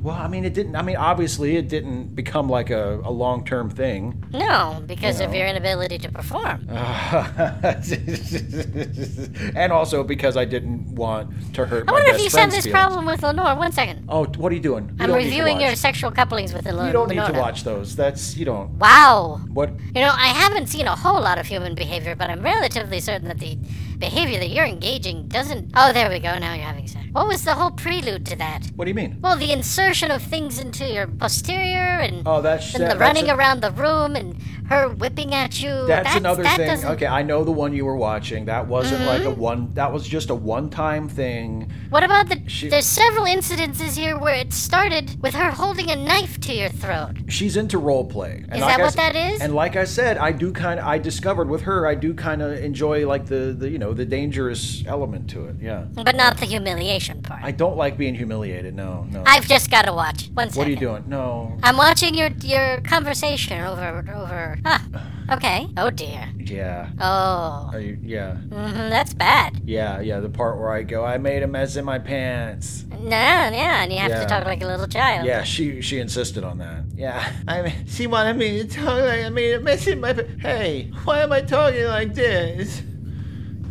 Well, 0.05 0.15
I 0.15 0.27
mean, 0.27 0.45
it 0.45 0.53
didn't. 0.53 0.75
I 0.75 0.83
mean, 0.83 0.97
obviously, 0.97 1.57
it 1.57 1.67
didn't 1.67 2.13
become 2.13 2.47
like 2.47 2.69
a, 2.69 3.01
a 3.03 3.09
long 3.09 3.43
term 3.43 3.71
thing. 3.71 4.23
No, 4.31 4.83
because 4.85 5.19
of 5.19 5.31
know. 5.31 5.37
your 5.37 5.47
inability 5.47 5.97
to 5.97 6.11
perform. 6.11 6.69
and 9.55 9.73
also 9.73 10.03
because 10.03 10.37
I 10.37 10.45
didn't 10.45 10.93
want 10.93 11.55
to 11.55 11.65
hurt 11.65 11.89
I 11.89 11.91
wonder 11.91 12.11
if 12.11 12.19
you 12.19 12.29
had 12.29 12.51
this 12.51 12.65
feelings. 12.65 12.71
problem 12.71 13.07
with 13.07 13.23
Lenore. 13.23 13.55
One 13.55 13.71
second. 13.71 14.05
Oh, 14.07 14.25
what 14.25 14.51
are 14.51 14.55
you 14.55 14.61
doing? 14.61 14.89
You 14.89 14.95
I'm 14.99 15.09
don't 15.09 15.17
need 15.17 15.23
to 15.23 15.29
reviewing 15.29 15.59
your 15.59 15.75
sexual 15.75 16.11
couplings 16.11 16.53
with 16.53 16.65
Lenore. 16.65 16.85
You 16.85 16.93
don't 16.93 17.09
need 17.09 17.25
to 17.25 17.39
watch 17.39 17.63
those. 17.63 17.95
That's 17.95 18.37
you 18.37 18.45
don't. 18.45 18.77
Wow. 18.77 19.41
What? 19.53 19.71
You 19.95 20.01
know, 20.01 20.13
I 20.13 20.27
haven't 20.27 20.67
seen 20.67 20.85
a 20.85 20.95
whole 20.95 21.19
lot 21.19 21.39
of 21.39 21.47
human 21.47 21.73
behavior, 21.73 22.15
but 22.15 22.29
I'm 22.29 22.43
relatively 22.43 22.99
certain 22.99 23.27
that 23.27 23.39
the 23.39 23.57
behavior 23.97 24.37
that 24.37 24.49
you're 24.49 24.65
engaging 24.65 25.29
doesn't. 25.29 25.71
Oh, 25.75 25.93
there 25.93 26.11
we 26.11 26.19
go. 26.19 26.37
Now 26.37 26.53
you're 26.53 26.63
having 26.63 26.87
sex. 26.87 27.04
What 27.15 27.27
was 27.29 27.45
the 27.45 27.53
whole 27.53 27.71
prelude 27.71 28.25
to 28.25 28.35
that? 28.35 28.65
What 28.75 28.83
do 28.83 28.89
you 28.89 28.95
mean? 28.95 29.19
Well, 29.21 29.37
the 29.37 29.53
insertion 29.53 30.11
of 30.11 30.21
things 30.21 30.59
into 30.59 30.85
your 30.85 31.07
posterior 31.07 31.99
and, 32.01 32.23
Oh, 32.25 32.41
that's 32.41 32.73
and 32.75 32.83
that- 32.83 32.91
the 32.91 32.99
that's 32.99 33.07
running 33.15 33.29
a- 33.29 33.35
around 33.37 33.61
the 33.61 33.71
room 33.71 34.17
and 34.17 34.35
her 34.67 34.89
whipping 34.89 35.33
at 35.33 35.61
you. 35.63 35.85
That's, 35.87 36.13
another 36.17 36.43
that 36.43 36.57
thing. 36.57 36.67
doesn't- 36.67 36.89
Okay, 36.91 37.05
I 37.07 37.21
know 37.21 37.45
the 37.45 37.51
one 37.53 37.71
you 37.73 37.85
were 37.85 37.95
watching. 37.95 38.45
That 38.45 38.67
wasn't 38.67 39.05
like 39.05 39.21
a 39.21 39.25
Mm-hmm. 39.27 39.39
one. 39.39 39.69
That 39.75 39.93
was 39.93 40.05
just 40.05 40.29
a 40.29 40.35
one-time 40.35 41.07
thing. 41.07 41.71
What 41.89 42.03
about 42.03 42.27
the? 42.27 42.41
She- 42.47 42.67
There's 42.67 42.85
several 42.85 43.25
incidences 43.25 43.95
here 43.95 44.17
where 44.17 44.35
it 44.35 44.51
started 44.51 45.21
with 45.21 45.35
her 45.35 45.51
holding 45.51 45.89
a 45.91 45.95
knife 45.95 46.37
to 46.41 46.53
your 46.53 46.69
throat. 46.69 47.11
She's 47.29 47.55
into 47.55 47.77
role 47.77 48.03
play. 48.05 48.43
And 48.49 48.55
Is 48.55 48.61
like 48.61 48.75
that 48.75 48.79
what 48.79 48.87
s- 48.87 48.95
that 48.95 49.15
is? 49.15 49.39
And 49.39 49.55
like 49.55 49.77
I 49.77 49.85
said, 49.85 50.17
I 50.17 50.33
do 50.33 50.51
kind 50.51 50.81
of. 50.81 50.85
I 50.85 50.97
discovered 50.97 51.47
with 51.47 51.61
her, 51.61 51.87
I 51.87 51.95
do 51.95 52.13
kind 52.13 52.41
of 52.41 52.51
enjoy 52.61 53.07
like 53.07 53.27
the 53.27 53.55
the 53.57 53.69
you 53.69 53.77
know 53.79 53.93
the 53.93 54.03
dangerous 54.05 54.83
element 54.85 55.29
to 55.29 55.45
it. 55.45 55.55
Yeah. 55.61 55.85
But 55.93 56.15
not 56.15 56.37
the 56.39 56.45
humiliation 56.47 57.04
part. 57.13 57.43
I 57.43 57.51
don't 57.51 57.77
like 57.77 57.97
being 57.97 58.15
humiliated. 58.15 58.73
No, 58.75 59.05
no. 59.09 59.23
I've 59.25 59.47
just 59.47 59.69
got 59.71 59.85
to 59.85 59.93
watch. 59.93 60.29
One 60.33 60.49
second. 60.49 60.57
what 60.59 60.67
are 60.67 60.71
you 60.71 60.75
doing? 60.77 61.03
No. 61.07 61.57
I'm 61.63 61.77
watching 61.77 62.13
your 62.15 62.29
your 62.41 62.81
conversation 62.81 63.61
over 63.61 64.05
over. 64.13 64.59
Ah, 64.65 64.81
okay. 65.31 65.67
Oh 65.77 65.89
dear. 65.89 66.29
Yeah. 66.37 66.89
Oh, 66.99 67.69
Are 67.73 67.79
you? 67.79 67.97
Yeah. 68.01 68.35
hmm 68.35 68.89
that's 68.89 69.13
bad. 69.13 69.61
Yeah. 69.65 69.99
Yeah. 70.01 70.19
The 70.19 70.29
part 70.29 70.59
where 70.59 70.71
I 70.71 70.83
go, 70.83 71.03
I 71.05 71.17
made 71.17 71.43
a 71.43 71.47
mess 71.47 71.75
in 71.75 71.85
my 71.85 71.99
pants. 71.99 72.85
No, 72.99 73.09
yeah, 73.09 73.83
and 73.83 73.91
you 73.91 73.99
have 73.99 74.09
Yeah. 74.11 74.21
to 74.21 74.25
talk 74.27 74.45
like 74.45 74.61
a 74.63 74.67
little 74.67 74.87
child. 74.87 75.25
Yeah. 75.25 75.43
She 75.43 75.81
she 75.81 75.99
insisted 75.99 76.43
on 76.43 76.57
that. 76.59 76.83
Yeah. 76.95 77.31
I 77.47 77.61
mean, 77.61 77.85
she 77.87 78.07
wanted 78.07 78.37
me 78.37 78.63
to 78.63 78.67
talk 78.67 79.01
like 79.01 79.25
I 79.25 79.29
made 79.29 79.53
a 79.53 79.59
mess 79.59 79.85
in 79.87 79.99
my. 79.99 80.13
Pa- 80.13 80.23
hey, 80.39 80.91
why 81.03 81.21
am 81.21 81.31
I 81.31 81.41
talking 81.41 81.85
like 81.85 82.13
this? 82.13 82.81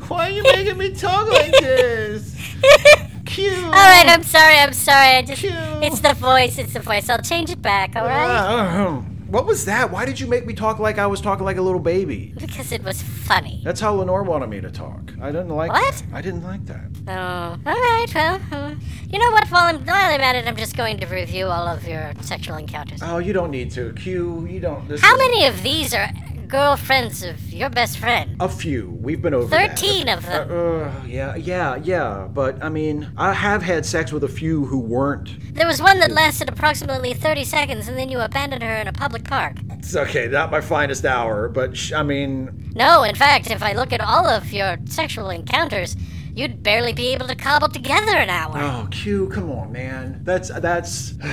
Why 0.09 0.27
are 0.29 0.31
you 0.31 0.43
making 0.55 0.77
me 0.77 0.93
talk 0.95 1.31
like 1.31 1.53
this? 1.53 2.37
Cute. 3.35 3.65
All 3.65 3.71
right, 3.71 4.05
I'm 4.07 4.23
sorry. 4.23 4.59
I'm 4.59 4.73
sorry. 4.73 5.17
I 5.17 5.23
just 5.23 5.41
Cute. 5.41 5.53
it's 5.83 6.01
the 6.01 6.15
voice. 6.15 6.57
It's 6.59 6.73
the 6.73 6.81
voice. 6.81 7.09
I'll 7.09 7.19
change 7.19 7.51
it 7.51 7.61
back. 7.61 7.97
All 7.97 8.05
right. 8.07 8.31
Uh, 8.31 9.01
what 9.27 9.45
was 9.47 9.65
that? 9.65 9.91
Why 9.91 10.05
did 10.05 10.21
you 10.21 10.29
make 10.29 10.47
me 10.47 10.55
talk 10.55 10.79
like 10.79 10.99
I 10.99 11.09
was 11.09 11.21
talking 11.21 11.45
like 11.45 11.57
a 11.57 11.63
little 11.63 11.81
baby? 11.81 12.33
Because 12.39 12.71
it 12.71 12.85
was 12.85 13.03
funny. 13.03 13.61
That's 13.65 13.81
how 13.81 13.93
Lenore 13.95 14.23
wanted 14.23 14.49
me 14.51 14.61
to 14.61 14.71
talk. 14.71 15.13
I 15.21 15.33
didn't 15.33 15.49
like 15.49 15.73
What? 15.73 15.95
that. 15.95 16.05
I 16.13 16.23
didn't 16.23 16.45
like 16.45 16.65
that. 16.67 16.85
Oh, 17.09 17.59
all 17.67 17.75
right. 17.75 18.07
Well, 18.15 18.39
hmm. 18.39 18.79
you 19.11 19.19
know 19.19 19.31
what? 19.33 19.49
While 19.49 19.67
I'm 19.67 19.85
while 19.85 20.15
I'm 20.15 20.21
at 20.21 20.37
it, 20.37 20.47
I'm 20.47 20.55
just 20.57 20.77
going 20.77 20.99
to 21.01 21.07
review 21.07 21.47
all 21.47 21.67
of 21.67 21.89
your 21.89 22.13
sexual 22.21 22.55
encounters. 22.57 23.01
Oh, 23.03 23.19
you 23.19 23.33
don't 23.33 23.51
need 23.51 23.73
to. 23.73 23.93
Q, 23.95 24.47
you 24.47 24.61
don't. 24.61 24.87
This 24.87 25.01
How 25.01 25.15
is- 25.15 25.19
many 25.19 25.47
of 25.47 25.61
these 25.65 25.93
are 25.93 26.09
girlfriends 26.55 27.25
of 27.25 27.53
your 27.53 27.69
best 27.69 27.99
friend? 27.99 28.37
A 28.39 28.49
few. 28.49 28.91
We've 29.03 29.21
been 29.21 29.35
over 29.35 29.49
that. 29.49 29.77
13 29.77 30.09
of 30.09 30.25
them. 30.25 30.49
Uh, 30.49 30.55
uh, 30.55 31.03
yeah, 31.05 31.35
yeah, 31.35 31.75
yeah. 31.83 32.29
But 32.33 32.63
I 32.63 32.69
mean, 32.69 33.11
I 33.17 33.33
have 33.33 33.61
had 33.61 33.85
sex 33.85 34.13
with 34.13 34.23
a 34.23 34.29
few 34.29 34.65
who 34.67 34.79
weren't. 34.79 35.29
There 35.57 35.67
was 35.67 35.83
one 35.83 35.99
that 35.99 36.13
lasted 36.13 36.49
approximately 36.49 37.13
30 37.13 37.43
seconds, 37.43 37.89
and 37.89 37.99
then 37.99 38.09
you 38.09 38.21
abandoned 38.21 38.63
her 38.63 38.77
in 38.77 38.87
a 38.87 38.93
public 38.93 39.25
park. 39.25 39.57
It's 39.71 39.97
okay, 39.97 40.29
not 40.29 40.53
my 40.53 40.61
finest 40.61 41.05
hour, 41.05 41.49
but 41.49 41.77
sh- 41.77 41.93
I 41.93 42.05
mean, 42.05 42.73
No, 42.77 43.03
in 43.03 43.17
fact, 43.17 43.51
if 43.51 43.61
I 43.61 43.73
look 43.73 43.93
at 43.93 44.01
all 44.01 44.27
of 44.29 44.53
your 44.53 44.77
sexual 44.85 45.31
encounters, 45.31 45.97
you'd 46.37 46.63
barely 46.63 46.93
be 46.93 47.09
able 47.09 47.27
to 47.27 47.35
cobble 47.35 47.69
together 47.69 48.17
an 48.17 48.31
hour. 48.31 48.59
Oh, 48.59 48.87
Q, 48.93 49.29
come 49.29 49.51
on, 49.51 49.73
man. 49.73 50.21
That's 50.23 50.51
that's. 50.61 51.15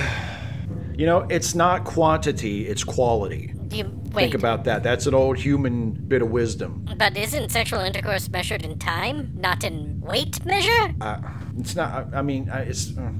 You 0.94 1.06
know, 1.06 1.20
it's 1.30 1.54
not 1.54 1.84
quantity; 1.84 2.66
it's 2.68 2.84
quality. 2.84 3.54
You, 3.72 3.84
wait, 4.12 4.24
Think 4.24 4.34
about 4.34 4.64
that. 4.64 4.82
That's 4.82 5.06
an 5.06 5.14
old 5.14 5.38
human 5.38 5.92
bit 5.92 6.22
of 6.22 6.30
wisdom. 6.30 6.86
but 6.96 7.16
isn't 7.16 7.50
sexual 7.50 7.80
intercourse 7.80 8.28
measured 8.28 8.62
in 8.62 8.78
time, 8.78 9.32
not 9.34 9.64
in 9.64 10.00
weight 10.00 10.44
measure? 10.44 10.94
Uh, 11.00 11.18
it's 11.58 11.74
not. 11.74 12.12
I, 12.12 12.18
I 12.18 12.22
mean, 12.22 12.50
I, 12.50 12.60
it's. 12.62 12.96
Uh, 12.96 13.12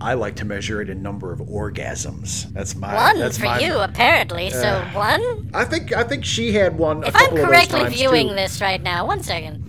I 0.00 0.14
like 0.14 0.36
to 0.36 0.44
measure 0.44 0.80
it 0.82 0.90
in 0.90 1.02
number 1.02 1.32
of 1.32 1.40
orgasms. 1.40 2.52
That's 2.52 2.74
my. 2.74 2.94
One 2.94 3.18
that's 3.18 3.38
for 3.38 3.44
my, 3.44 3.60
you, 3.60 3.78
apparently. 3.78 4.50
so 4.50 4.80
one. 4.92 5.50
I 5.54 5.64
think. 5.64 5.92
I 5.92 6.02
think 6.02 6.24
she 6.24 6.52
had 6.52 6.76
one. 6.76 7.04
If 7.04 7.14
I'm 7.14 7.20
couple 7.20 7.38
of 7.38 7.40
those 7.42 7.48
correctly 7.48 7.88
viewing 7.88 8.28
too. 8.28 8.34
this 8.34 8.60
right 8.60 8.82
now, 8.82 9.06
one 9.06 9.22
second. 9.22 9.61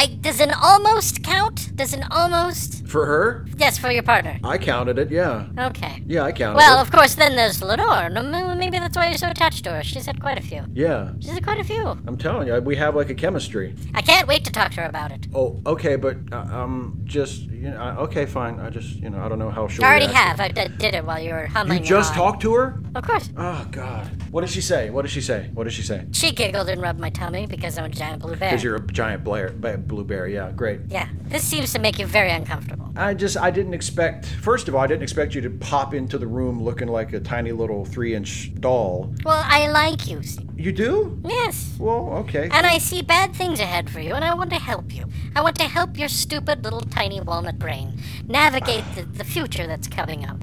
I 0.00 0.06
does 0.06 0.40
an 0.40 0.50
almost 0.62 1.22
count? 1.22 1.76
Does 1.76 1.92
an 1.92 2.04
almost? 2.10 2.86
for 2.90 3.06
her, 3.06 3.46
Yes, 3.56 3.78
for 3.78 3.88
your 3.92 4.02
partner. 4.02 4.40
I 4.42 4.58
counted 4.58 4.98
it. 4.98 5.10
Yeah. 5.12 5.46
Okay. 5.56 6.02
Yeah, 6.06 6.22
I 6.24 6.32
counted 6.32 6.56
Well, 6.56 6.78
it. 6.78 6.82
of 6.82 6.90
course, 6.90 7.14
then 7.14 7.36
there's 7.36 7.62
Lenore. 7.62 8.08
Maybe 8.56 8.78
that's 8.80 8.96
why 8.96 9.10
you're 9.10 9.18
so 9.18 9.28
attached 9.28 9.62
to 9.64 9.70
her. 9.72 9.82
She's 9.84 10.06
had 10.06 10.20
quite 10.20 10.38
a 10.38 10.40
few. 10.40 10.64
Yeah. 10.72 11.10
She's 11.20 11.30
had 11.30 11.44
quite 11.44 11.60
a 11.60 11.64
few. 11.64 11.84
I'm 11.86 12.16
telling 12.16 12.48
you, 12.48 12.58
we 12.60 12.74
have 12.76 12.96
like 12.96 13.08
a 13.10 13.14
chemistry. 13.14 13.76
I 13.94 14.02
can't 14.02 14.26
wait 14.26 14.44
to 14.46 14.50
talk 14.50 14.72
to 14.72 14.80
her 14.80 14.86
about 14.88 15.12
it. 15.12 15.28
Oh, 15.34 15.60
okay, 15.66 15.94
but 15.96 16.16
uh, 16.32 16.38
um, 16.38 17.00
just 17.04 17.42
you 17.42 17.70
know, 17.70 17.76
I- 17.76 17.96
okay, 18.06 18.24
fine. 18.26 18.58
I 18.58 18.70
just 18.70 18.96
you 18.96 19.10
know, 19.10 19.20
I 19.20 19.28
don't 19.28 19.38
know 19.38 19.50
how 19.50 19.68
she'll. 19.68 19.84
I 19.84 19.88
already 19.90 20.06
have. 20.12 20.40
I 20.40 20.48
did 20.48 20.94
it 20.94 21.04
while 21.04 21.20
you 21.20 21.30
were 21.30 21.44
You 21.44 21.52
humming. 21.52 21.76
and 21.76 21.86
just 21.86 22.14
talked 22.14 22.40
to 22.42 22.54
her? 22.54 22.82
Of 22.96 23.04
course. 23.04 23.28
Oh 23.36 23.68
God. 23.70 24.10
What 24.32 24.40
did 24.40 24.50
she 24.50 24.62
say? 24.62 24.90
What 24.90 25.02
did 25.02 25.10
she 25.12 25.20
say? 25.20 25.50
What 25.54 25.64
did 25.64 25.74
she 25.74 25.82
say? 25.82 26.06
She 26.12 26.32
giggled 26.32 26.68
and 26.68 26.80
rubbed 26.82 26.98
my 26.98 27.10
tummy 27.10 27.46
because 27.46 27.78
I'm 27.78 27.84
a 27.84 27.88
giant 27.88 28.22
blue 28.22 28.34
bear. 28.34 28.50
Because 28.50 28.64
you're 28.64 28.76
a 28.76 28.86
giant 28.86 29.22
blair, 29.22 29.52
ba- 29.56 29.78
blue 29.90 30.04
bear. 30.04 30.26
Yeah, 30.26 30.52
great. 30.52 30.80
Yeah, 30.88 31.08
this 31.24 31.42
seems 31.42 31.72
to 31.74 31.78
make 31.78 31.98
you 31.98 32.06
very 32.06 32.30
uncomfortable. 32.30 32.90
I 32.96 33.12
just 33.12 33.36
I 33.36 33.50
didn't 33.50 33.74
expect. 33.74 34.26
First 34.26 34.68
of 34.68 34.74
all, 34.74 34.80
I 34.80 34.86
didn't 34.86 35.02
expect 35.02 35.34
you 35.34 35.40
to 35.42 35.50
pop 35.50 35.92
into 35.92 36.16
the 36.16 36.26
room 36.26 36.62
looking 36.62 36.88
like 36.88 37.12
a 37.12 37.20
tiny 37.20 37.52
little 37.52 37.84
three-inch 37.84 38.54
doll. 38.60 39.12
Well, 39.24 39.42
I 39.44 39.68
like 39.68 40.08
you. 40.08 40.22
You 40.56 40.72
do? 40.72 41.20
Yes. 41.24 41.76
Well, 41.78 42.10
okay. 42.22 42.48
And 42.52 42.66
I 42.66 42.78
see 42.78 43.02
bad 43.02 43.34
things 43.34 43.60
ahead 43.60 43.90
for 43.90 44.00
you, 44.00 44.14
and 44.14 44.24
I 44.24 44.34
want 44.34 44.50
to 44.50 44.58
help 44.58 44.94
you. 44.94 45.04
I 45.34 45.42
want 45.42 45.56
to 45.56 45.64
help 45.64 45.98
your 45.98 46.08
stupid 46.08 46.64
little 46.64 46.82
tiny 46.82 47.20
walnut 47.20 47.58
brain 47.58 48.00
navigate 48.26 48.84
the, 48.94 49.02
the 49.02 49.24
future 49.24 49.66
that's 49.66 49.88
coming 49.88 50.24
up. 50.24 50.38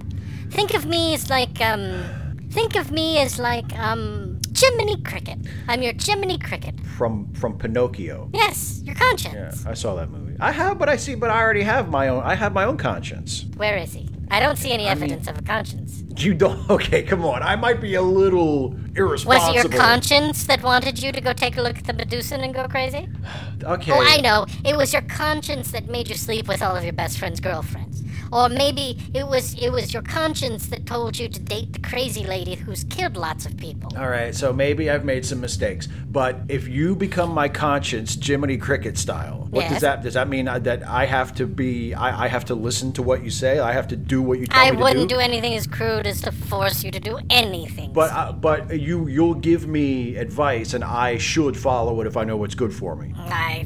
Think 0.50 0.74
of 0.74 0.86
me 0.86 1.14
as 1.14 1.30
like, 1.30 1.62
um, 1.62 2.04
think 2.50 2.76
of 2.76 2.92
me 2.92 3.20
as 3.20 3.38
like, 3.40 3.72
um, 3.78 4.37
Jiminy 4.58 4.98
Cricket. 5.04 5.38
I'm 5.68 5.84
your 5.84 5.94
Jiminy 5.94 6.40
Cricket. 6.40 6.80
From 6.98 7.32
from 7.34 7.58
Pinocchio. 7.60 8.30
Yes, 8.34 8.82
your 8.84 8.96
conscience. 8.96 9.64
Yeah. 9.64 9.72
I 9.72 9.76
saw 9.76 9.94
that 9.96 10.10
movie. 10.10 10.36
I 10.40 10.52
have, 10.52 10.80
but 10.80 10.90
I 10.90 10.96
see, 10.96 11.14
but 11.16 11.30
I 11.30 11.40
already 11.42 11.62
have 11.62 11.90
my 11.90 12.08
own. 12.08 12.24
I 12.24 12.34
have 12.36 12.54
my 12.54 12.64
own 12.66 12.78
conscience. 12.78 13.46
Where 13.56 13.78
is 13.78 13.94
he? 13.94 14.10
I 14.32 14.40
don't 14.40 14.58
see 14.58 14.72
any 14.72 14.84
mean- 14.84 14.92
evidence 14.92 15.28
of 15.28 15.38
a 15.38 15.42
conscience. 15.44 16.04
You 16.18 16.34
don't. 16.34 16.58
Okay, 16.78 17.04
come 17.04 17.24
on. 17.24 17.44
I 17.44 17.56
might 17.56 17.80
be 17.80 17.94
a 17.96 18.02
little 18.02 18.76
irresponsible. 18.96 19.54
Was 19.56 19.66
it 19.66 19.72
your 19.72 19.82
conscience 19.82 20.46
that 20.48 20.62
wanted 20.64 21.02
you 21.02 21.12
to 21.12 21.22
go 21.22 21.32
take 21.34 21.58
a 21.58 21.62
look 21.62 21.78
at 21.78 21.86
the 21.86 21.94
Medusan 21.94 22.44
and 22.44 22.54
go 22.54 22.68
crazy? 22.68 23.08
Okay. 23.64 23.92
Oh, 23.92 24.00
I 24.00 24.22
know. 24.22 24.46
It 24.64 24.78
was 24.78 24.94
your 24.94 25.02
conscience 25.04 25.72
that 25.72 25.90
made 25.90 26.08
you 26.10 26.16
sleep 26.16 26.48
with 26.48 26.62
all 26.62 26.76
of 26.76 26.84
your 26.84 26.94
best 26.94 27.18
friend's 27.18 27.40
girlfriends. 27.40 28.04
Or 28.32 28.50
maybe 28.50 28.98
it 29.14 29.28
was 29.28 29.54
it 29.62 29.70
was 29.72 29.94
your 29.94 30.04
conscience 30.04 30.68
that 30.68 30.86
told 30.86 31.18
you 31.18 31.28
to 31.30 31.40
date 31.40 31.74
the 31.74 31.80
crazy 31.80 32.24
lady 32.26 32.56
who's 32.56 32.84
killed 32.86 33.18
lots 33.18 33.46
of 33.46 33.58
people. 33.58 33.92
All 33.98 34.10
right, 34.10 34.34
so 34.36 34.52
maybe 34.54 34.90
I've 34.90 35.06
made 35.06 35.26
some 35.26 35.40
mistakes, 35.42 35.88
but 36.10 36.40
if 36.50 36.68
you 36.68 36.96
become 36.96 37.32
my 37.32 37.48
conscience, 37.50 38.18
Jiminy 38.22 38.58
Cricket 38.58 38.98
style, 38.98 39.48
what 39.52 39.62
Yes. 39.64 39.72
does 39.74 39.82
that 39.82 40.04
does 40.04 40.14
that 40.16 40.28
mean 40.28 40.46
that 40.46 40.84
I 40.88 41.06
have 41.06 41.34
to 41.36 41.48
be 41.48 41.94
I, 41.94 42.26
I 42.26 42.28
have 42.28 42.46
to 42.46 42.56
listen 42.56 42.92
to 42.94 43.04
what 43.04 43.24
you 43.24 43.30
say? 43.30 43.60
I 43.60 43.72
have 43.74 43.88
to 43.90 43.96
do 43.96 44.22
what 44.22 44.40
you 44.40 44.48
tell 44.48 44.60
I 44.66 44.72
me 44.72 44.78
to 44.78 44.84
wouldn't 44.84 45.10
do. 45.10 45.16
do 45.16 45.20
anything 45.22 45.54
as 45.56 45.66
crude 45.68 46.06
as 46.08 46.22
to 46.22 46.32
force 46.32 46.84
you 46.84 46.92
to 46.92 47.00
do 47.00 47.20
anything. 47.30 47.94
but 47.94 48.12
uh, 48.12 48.32
but 48.34 48.78
you 48.80 49.08
you'll 49.08 49.34
give 49.36 49.68
me 49.68 50.16
advice, 50.18 50.74
and 50.74 50.84
I 50.84 51.18
should 51.18 51.56
follow 51.58 52.02
it 52.02 52.08
if 52.08 52.18
I 52.18 52.24
know 52.24 52.38
what's 52.38 52.56
good 52.56 52.74
for 52.74 52.96
me. 52.96 53.14
I 53.18 53.66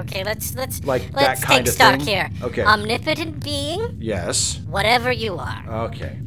okay, 0.00 0.24
let's 0.24 0.54
let's 0.54 0.82
Like 0.84 1.02
that 1.12 1.14
let's 1.14 1.44
kind 1.44 1.58
take 1.64 1.68
of 1.68 1.74
stock 1.74 1.96
thing? 1.96 2.06
here. 2.06 2.30
Okay. 2.42 2.62
Omnipotent 2.64 3.42
being, 3.42 3.96
Yes. 3.98 4.60
whatever 4.68 5.10
you 5.12 5.36
are. 5.36 5.64
Okay. 5.86 6.18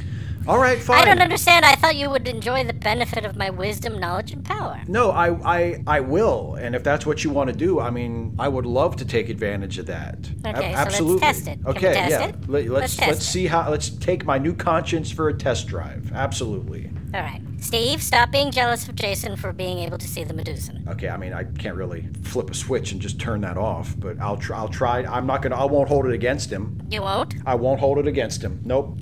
All 0.45 0.57
right. 0.59 0.77
Fine. 0.77 1.01
I 1.01 1.05
don't 1.05 1.21
understand. 1.21 1.63
I 1.63 1.75
thought 1.75 1.95
you 1.95 2.09
would 2.09 2.27
enjoy 2.27 2.65
the 2.65 2.73
benefit 2.73 3.23
of 3.23 3.37
my 3.37 3.49
wisdom, 3.49 3.97
knowledge, 3.97 4.33
and 4.33 4.43
power. 4.43 4.81
No, 4.89 5.11
I, 5.11 5.29
I, 5.59 5.83
I 5.87 5.99
will, 6.01 6.55
and 6.55 6.75
if 6.75 6.83
that's 6.83 7.05
what 7.05 7.23
you 7.23 7.29
want 7.29 7.49
to 7.49 7.55
do, 7.55 7.79
I 7.79 7.89
mean, 7.91 8.35
I 8.37 8.49
would 8.49 8.65
love 8.65 8.97
to 8.97 9.05
take 9.05 9.29
advantage 9.29 9.77
of 9.79 9.85
that. 9.85 10.17
Okay, 10.45 10.53
so 10.53 10.53
let's 10.53 10.75
absolutely. 10.75 11.19
test 11.21 11.47
it. 11.47 11.63
Can 11.63 11.63
we 11.63 11.71
Okay, 11.71 11.93
test 11.93 12.09
yeah. 12.11 12.27
it? 12.27 12.49
Let, 12.49 12.65
Let's 12.65 12.69
let's 12.69 12.95
test 12.97 13.07
let's 13.07 13.19
it. 13.21 13.31
see 13.31 13.47
how. 13.47 13.69
Let's 13.71 13.89
take 13.89 14.25
my 14.25 14.37
new 14.37 14.53
conscience 14.53 15.09
for 15.09 15.29
a 15.29 15.33
test 15.33 15.67
drive. 15.67 16.11
Absolutely. 16.13 16.89
All 17.13 17.21
right, 17.21 17.41
Steve, 17.59 18.01
stop 18.01 18.31
being 18.31 18.49
jealous 18.49 18.87
of 18.87 18.95
Jason 18.95 19.35
for 19.35 19.53
being 19.53 19.77
able 19.77 19.99
to 19.99 20.07
see 20.07 20.23
the 20.23 20.33
Medusan. 20.33 20.87
Okay, 20.87 21.09
I 21.09 21.17
mean, 21.17 21.31
I 21.31 21.43
can't 21.43 21.75
really 21.75 22.09
flip 22.23 22.49
a 22.49 22.55
switch 22.55 22.91
and 22.91 22.99
just 22.99 23.19
turn 23.19 23.41
that 23.41 23.55
off, 23.55 23.93
but 23.99 24.19
I'll 24.19 24.37
try. 24.37 24.57
I'll 24.57 24.67
try. 24.67 25.03
I'm 25.03 25.27
not 25.27 25.43
gonna. 25.43 25.55
I 25.55 25.65
won't 25.65 25.89
hold 25.89 26.07
it 26.07 26.13
against 26.13 26.51
him. 26.51 26.81
You 26.89 27.03
won't. 27.03 27.35
I 27.45 27.53
won't 27.53 27.79
hold 27.79 27.99
it 27.99 28.07
against 28.07 28.43
him. 28.43 28.61
Nope. 28.65 28.97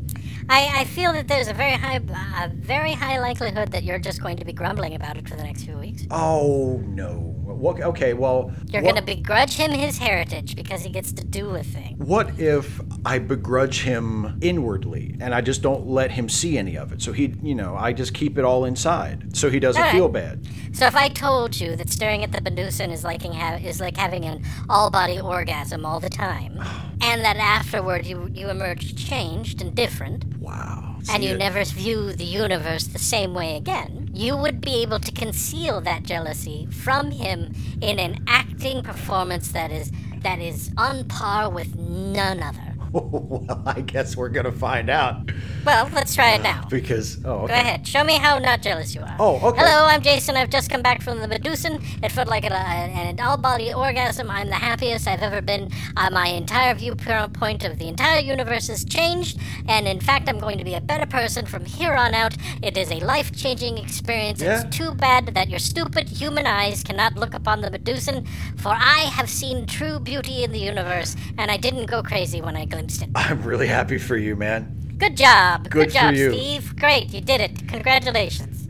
I, 0.50 0.82
I 0.82 0.84
feel 0.84 1.14
that 1.14 1.30
there's 1.30 1.48
a 1.48 1.54
very 1.54 1.72
high, 1.72 2.02
a 2.42 2.50
very 2.50 2.92
high 2.92 3.20
likelihood 3.20 3.72
that 3.72 3.84
you're 3.84 4.00
just 4.00 4.22
going 4.22 4.36
to 4.38 4.44
be 4.44 4.52
grumbling 4.52 4.96
about 4.96 5.16
it 5.16 5.30
for 5.30 5.38
the 5.38 5.44
next 5.44 5.64
few 5.64 5.78
weeks. 5.78 6.06
Oh 6.12 6.82
no. 6.86 7.34
What, 7.54 7.82
okay, 7.82 8.14
well. 8.14 8.52
You're 8.68 8.82
what, 8.82 8.96
to 8.96 9.02
begrudge 9.02 9.54
him 9.54 9.72
his 9.72 9.98
heritage 9.98 10.56
because 10.56 10.82
he 10.84 10.90
gets 10.90 11.12
to 11.14 11.24
do 11.24 11.52
a 11.56 11.64
thing. 11.64 11.96
What 11.98 12.40
if 12.40 12.80
I 13.06 13.20
begrudge 13.20 13.82
him 13.84 14.38
inwardly 14.42 15.16
and 15.20 15.34
I 15.34 15.42
just 15.42 15.62
don't 15.62 15.88
let 15.88 16.12
him 16.12 16.30
see 16.30 16.58
any 16.58 16.78
of 16.78 16.92
it? 16.92 17.02
So 17.02 17.12
he, 17.14 17.36
you 17.44 17.56
know, 17.56 17.76
I 17.76 17.94
just 17.94 18.14
keep 18.14 18.38
it 18.38 18.44
all 18.46 18.66
inside 18.66 19.36
so 19.36 19.50
he 19.50 19.60
doesn't 19.60 19.82
All 19.82 19.88
right. 19.88 19.96
feel 19.96 20.10
bad. 20.10 20.46
So 20.74 20.86
if 20.86 20.96
I 20.96 21.10
told 21.10 21.60
you 21.60 21.76
that 21.76 21.90
staring 21.90 22.24
at 22.24 22.32
the 22.32 22.40
Medusan 22.42 22.92
is 22.92 23.04
like, 23.04 23.24
ha- 23.24 23.60
is 23.62 23.80
like 23.80 23.98
having 23.98 24.26
an 24.26 24.44
all-body 24.70 25.20
orgasm 25.20 25.86
all 25.86 26.00
the 26.00 26.10
time, 26.10 26.60
and 27.02 27.22
that 27.24 27.38
afterward 27.38 28.06
you, 28.06 28.30
you 28.34 28.50
emerge 28.50 28.96
changed 28.96 29.62
and 29.62 29.76
different, 29.76 30.26
Wow. 30.40 30.98
and 31.10 31.24
you 31.24 31.32
it- 31.32 31.38
never 31.40 31.64
view 31.66 32.14
the 32.14 32.24
universe 32.26 32.88
the 32.88 33.00
same 33.00 33.34
way 33.34 33.56
again, 33.58 34.01
you 34.14 34.36
would 34.36 34.62
be 34.62 34.82
able 34.82 35.00
to 35.00 35.12
conceal 35.12 35.82
that 35.82 36.04
jealousy 36.04 36.68
from 36.68 37.12
him 37.12 37.54
in 37.82 38.00
an 38.00 38.24
acting 38.28 38.84
performance 38.84 39.52
that 39.52 39.72
is 39.72 39.92
that 40.22 40.40
is 40.40 40.72
on 40.78 41.04
par 41.06 41.50
with 41.50 41.76
none 41.76 42.44
other. 42.44 42.71
well, 42.94 43.64
I 43.66 43.82
guess 43.82 44.18
we're 44.18 44.30
gonna 44.30 44.52
find 44.52 44.90
out 44.90 45.32
Well, 45.66 45.90
let's 45.94 46.14
try 46.14 46.32
it 46.32 46.42
now. 46.42 46.66
because 46.70 47.24
oh, 47.24 47.44
okay. 47.44 47.48
Go 47.48 47.54
ahead. 47.54 47.88
Show 47.88 48.04
me 48.04 48.18
how 48.18 48.38
not 48.40 48.62
jealous 48.62 48.94
you 48.94 49.02
are. 49.02 49.16
Oh, 49.18 49.36
okay. 49.50 49.62
Hello, 49.62 49.86
I'm 49.86 50.02
Jason. 50.02 50.36
I've 50.36 50.50
just 50.50 50.70
come 50.70 50.82
back 50.82 51.02
from 51.02 51.20
the 51.20 51.28
Medusan. 51.28 51.82
It 52.04 52.12
felt 52.12 52.28
like 52.28 52.44
a, 52.44 52.54
an 52.54 53.20
all-body 53.20 53.74
orgasm. 53.74 54.30
I'm 54.30 54.48
the 54.48 54.56
happiest 54.56 55.08
I've 55.08 55.22
ever 55.22 55.42
been. 55.42 55.70
Uh, 55.96 56.10
my 56.12 56.28
entire 56.28 56.74
viewpoint 56.74 57.64
of 57.64 57.80
the 57.80 57.88
entire 57.88 58.20
universe 58.20 58.68
has 58.68 58.84
changed, 58.84 59.40
and 59.68 59.88
in 59.88 60.00
fact, 60.02 60.28
I'm 60.28 60.40
going 60.40 60.58
to 60.58 60.64
be 60.66 60.74
a 60.74 60.82
better 60.82 61.06
person 61.06 61.46
from 61.46 61.64
here 61.64 61.94
on 61.94 62.14
out. 62.14 62.36
It 62.62 62.76
is 62.78 62.92
a 62.92 63.00
life-changing 63.00 63.78
experience. 63.78 64.42
Yeah. 64.42 64.64
It's 64.66 64.78
too 64.78 64.94
bad 64.96 65.28
that 65.36 65.50
your 65.50 65.60
stupid 65.60 66.10
human 66.10 66.46
eyes 66.46 66.84
cannot 66.84 67.16
look 67.16 67.34
upon 67.34 67.62
the 67.62 67.70
Medusan, 67.72 68.28
for 68.58 68.70
I 68.70 69.10
have 69.14 69.30
seen 69.30 69.66
true 69.66 70.00
beauty 70.00 70.44
in 70.44 70.52
the 70.52 70.60
universe, 70.60 71.16
and 71.38 71.50
I 71.50 71.58
didn't 71.58 71.86
go 71.86 72.04
crazy 72.04 72.42
when 72.42 72.56
I 72.58 72.66
I'm 73.16 73.44
really 73.44 73.68
happy 73.68 73.98
for 73.98 74.18
you, 74.18 74.36
man. 74.36 74.96
Good 74.98 75.18
job. 75.18 75.70
Good 75.70 75.90
for 75.90 75.94
job, 75.94 76.14
you. 76.14 76.32
Steve. 76.32 76.76
Great, 76.76 77.12
you 77.14 77.22
did 77.22 77.42
it. 77.42 77.68
Congratulations. 77.68 78.68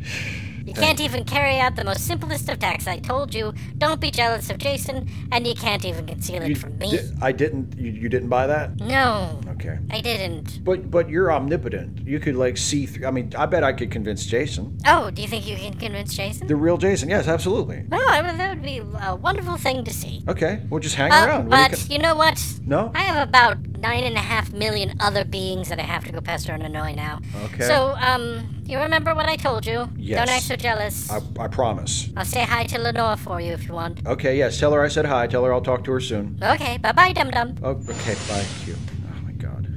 You 0.71 0.81
can't 0.81 1.01
even 1.01 1.25
carry 1.25 1.59
out 1.59 1.75
the 1.75 1.83
most 1.83 2.07
simplest 2.07 2.47
of 2.47 2.59
tasks. 2.59 2.87
I 2.87 2.97
told 2.99 3.35
you, 3.35 3.53
don't 3.77 3.99
be 3.99 4.09
jealous 4.09 4.49
of 4.49 4.57
Jason, 4.57 5.09
and 5.29 5.45
you 5.45 5.53
can't 5.53 5.83
even 5.83 6.05
conceal 6.07 6.41
it 6.43 6.47
You 6.47 6.55
from 6.55 6.77
me. 6.77 6.91
di- 6.91 7.09
I 7.21 7.33
didn't. 7.33 7.77
You, 7.77 7.91
you 7.91 8.07
didn't 8.07 8.29
buy 8.29 8.47
that? 8.47 8.79
no, 8.79 9.41
Okay. 9.49 9.77
I 9.91 9.99
didn't. 9.99 10.63
But 10.63 10.89
but 10.89 11.09
you're 11.09 11.29
omnipotent. 11.31 12.07
You 12.07 12.19
could 12.19 12.35
like 12.35 12.55
see 12.57 12.85
through. 12.85 13.05
I 13.05 13.11
mean, 13.11 13.33
I 13.37 13.45
bet 13.47 13.63
I 13.65 13.73
could 13.73 13.91
convince 13.91 14.25
Jason, 14.25 14.77
Oh, 14.87 15.11
do 15.11 15.21
you 15.21 15.27
think 15.27 15.45
you 15.45 15.57
can 15.57 15.73
convince 15.73 16.15
Jason? 16.15 16.47
the 16.47 16.55
real 16.55 16.77
Jason. 16.77 17.09
Yes, 17.09 17.27
absolutely. 17.27 17.83
well, 17.89 18.01
I 18.07 18.21
mean, 18.21 18.37
that 18.37 18.49
would 18.55 18.63
be 18.63 18.77
a 19.01 19.13
wonderful 19.15 19.57
thing 19.57 19.83
to 19.83 19.93
see. 19.93 20.23
Okay, 20.29 20.61
we'll 20.69 20.79
just 20.79 20.95
hang 20.95 21.11
Uh, 21.11 21.25
around. 21.25 21.49
What 21.49 21.57
do 21.57 21.61
you 21.63 21.69
but 21.69 21.77
ca- 21.79 21.93
you 21.93 21.99
know 21.99 22.15
what? 22.15 22.41
no. 22.65 22.91
I 22.95 23.01
have 23.03 23.27
about 23.27 23.57
nine 23.77 24.03
and 24.05 24.15
a 24.15 24.19
half 24.21 24.53
million 24.53 24.95
other 25.01 25.25
beings 25.25 25.67
that 25.69 25.79
I 25.79 25.83
have 25.83 26.05
to 26.05 26.11
go 26.13 26.21
pester 26.21 26.53
and 26.53 26.63
annoy 26.63 26.93
now. 26.95 27.19
Okay. 27.45 27.65
So, 27.65 27.95
um, 27.99 28.61
you 28.65 28.77
remember 28.79 29.13
what 29.13 29.27
I 29.27 29.35
told 29.35 29.65
you? 29.65 29.89
Yes. 29.97 30.17
Don't 30.19 30.29
act 30.35 30.45
so 30.45 30.55
jealous. 30.61 31.09
I, 31.11 31.19
I 31.39 31.47
promise. 31.47 32.09
I'll 32.15 32.25
say 32.25 32.43
hi 32.43 32.63
to 32.65 32.79
Lenore 32.79 33.17
for 33.17 33.41
you 33.41 33.51
if 33.53 33.67
you 33.67 33.73
want. 33.73 34.05
Okay. 34.05 34.37
Yes. 34.37 34.59
Tell 34.59 34.71
her 34.73 34.81
I 34.81 34.87
said 34.87 35.05
hi. 35.05 35.27
Tell 35.27 35.43
her 35.43 35.53
I'll 35.53 35.61
talk 35.61 35.83
to 35.85 35.91
her 35.91 35.99
soon. 35.99 36.37
Okay, 36.41 36.77
bye 36.77 36.91
bye, 36.93 37.11
dum 37.13 37.31
dum. 37.31 37.55
Oh, 37.63 37.71
okay. 37.71 38.15
Bye. 38.29 38.45
Q. 38.63 38.75
Oh 38.75 39.21
my 39.23 39.31
God. 39.33 39.67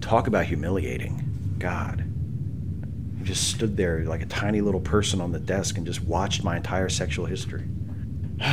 Talk 0.00 0.26
about 0.26 0.46
humiliating. 0.46 1.56
God. 1.58 2.04
You 3.18 3.24
just 3.24 3.48
stood 3.48 3.76
there 3.76 4.04
like 4.04 4.22
a 4.22 4.26
tiny 4.26 4.60
little 4.60 4.80
person 4.80 5.20
on 5.20 5.32
the 5.32 5.40
desk 5.40 5.76
and 5.76 5.86
just 5.86 6.02
watched 6.02 6.44
my 6.44 6.56
entire 6.56 6.88
sexual 6.88 7.26
history. 7.26 7.64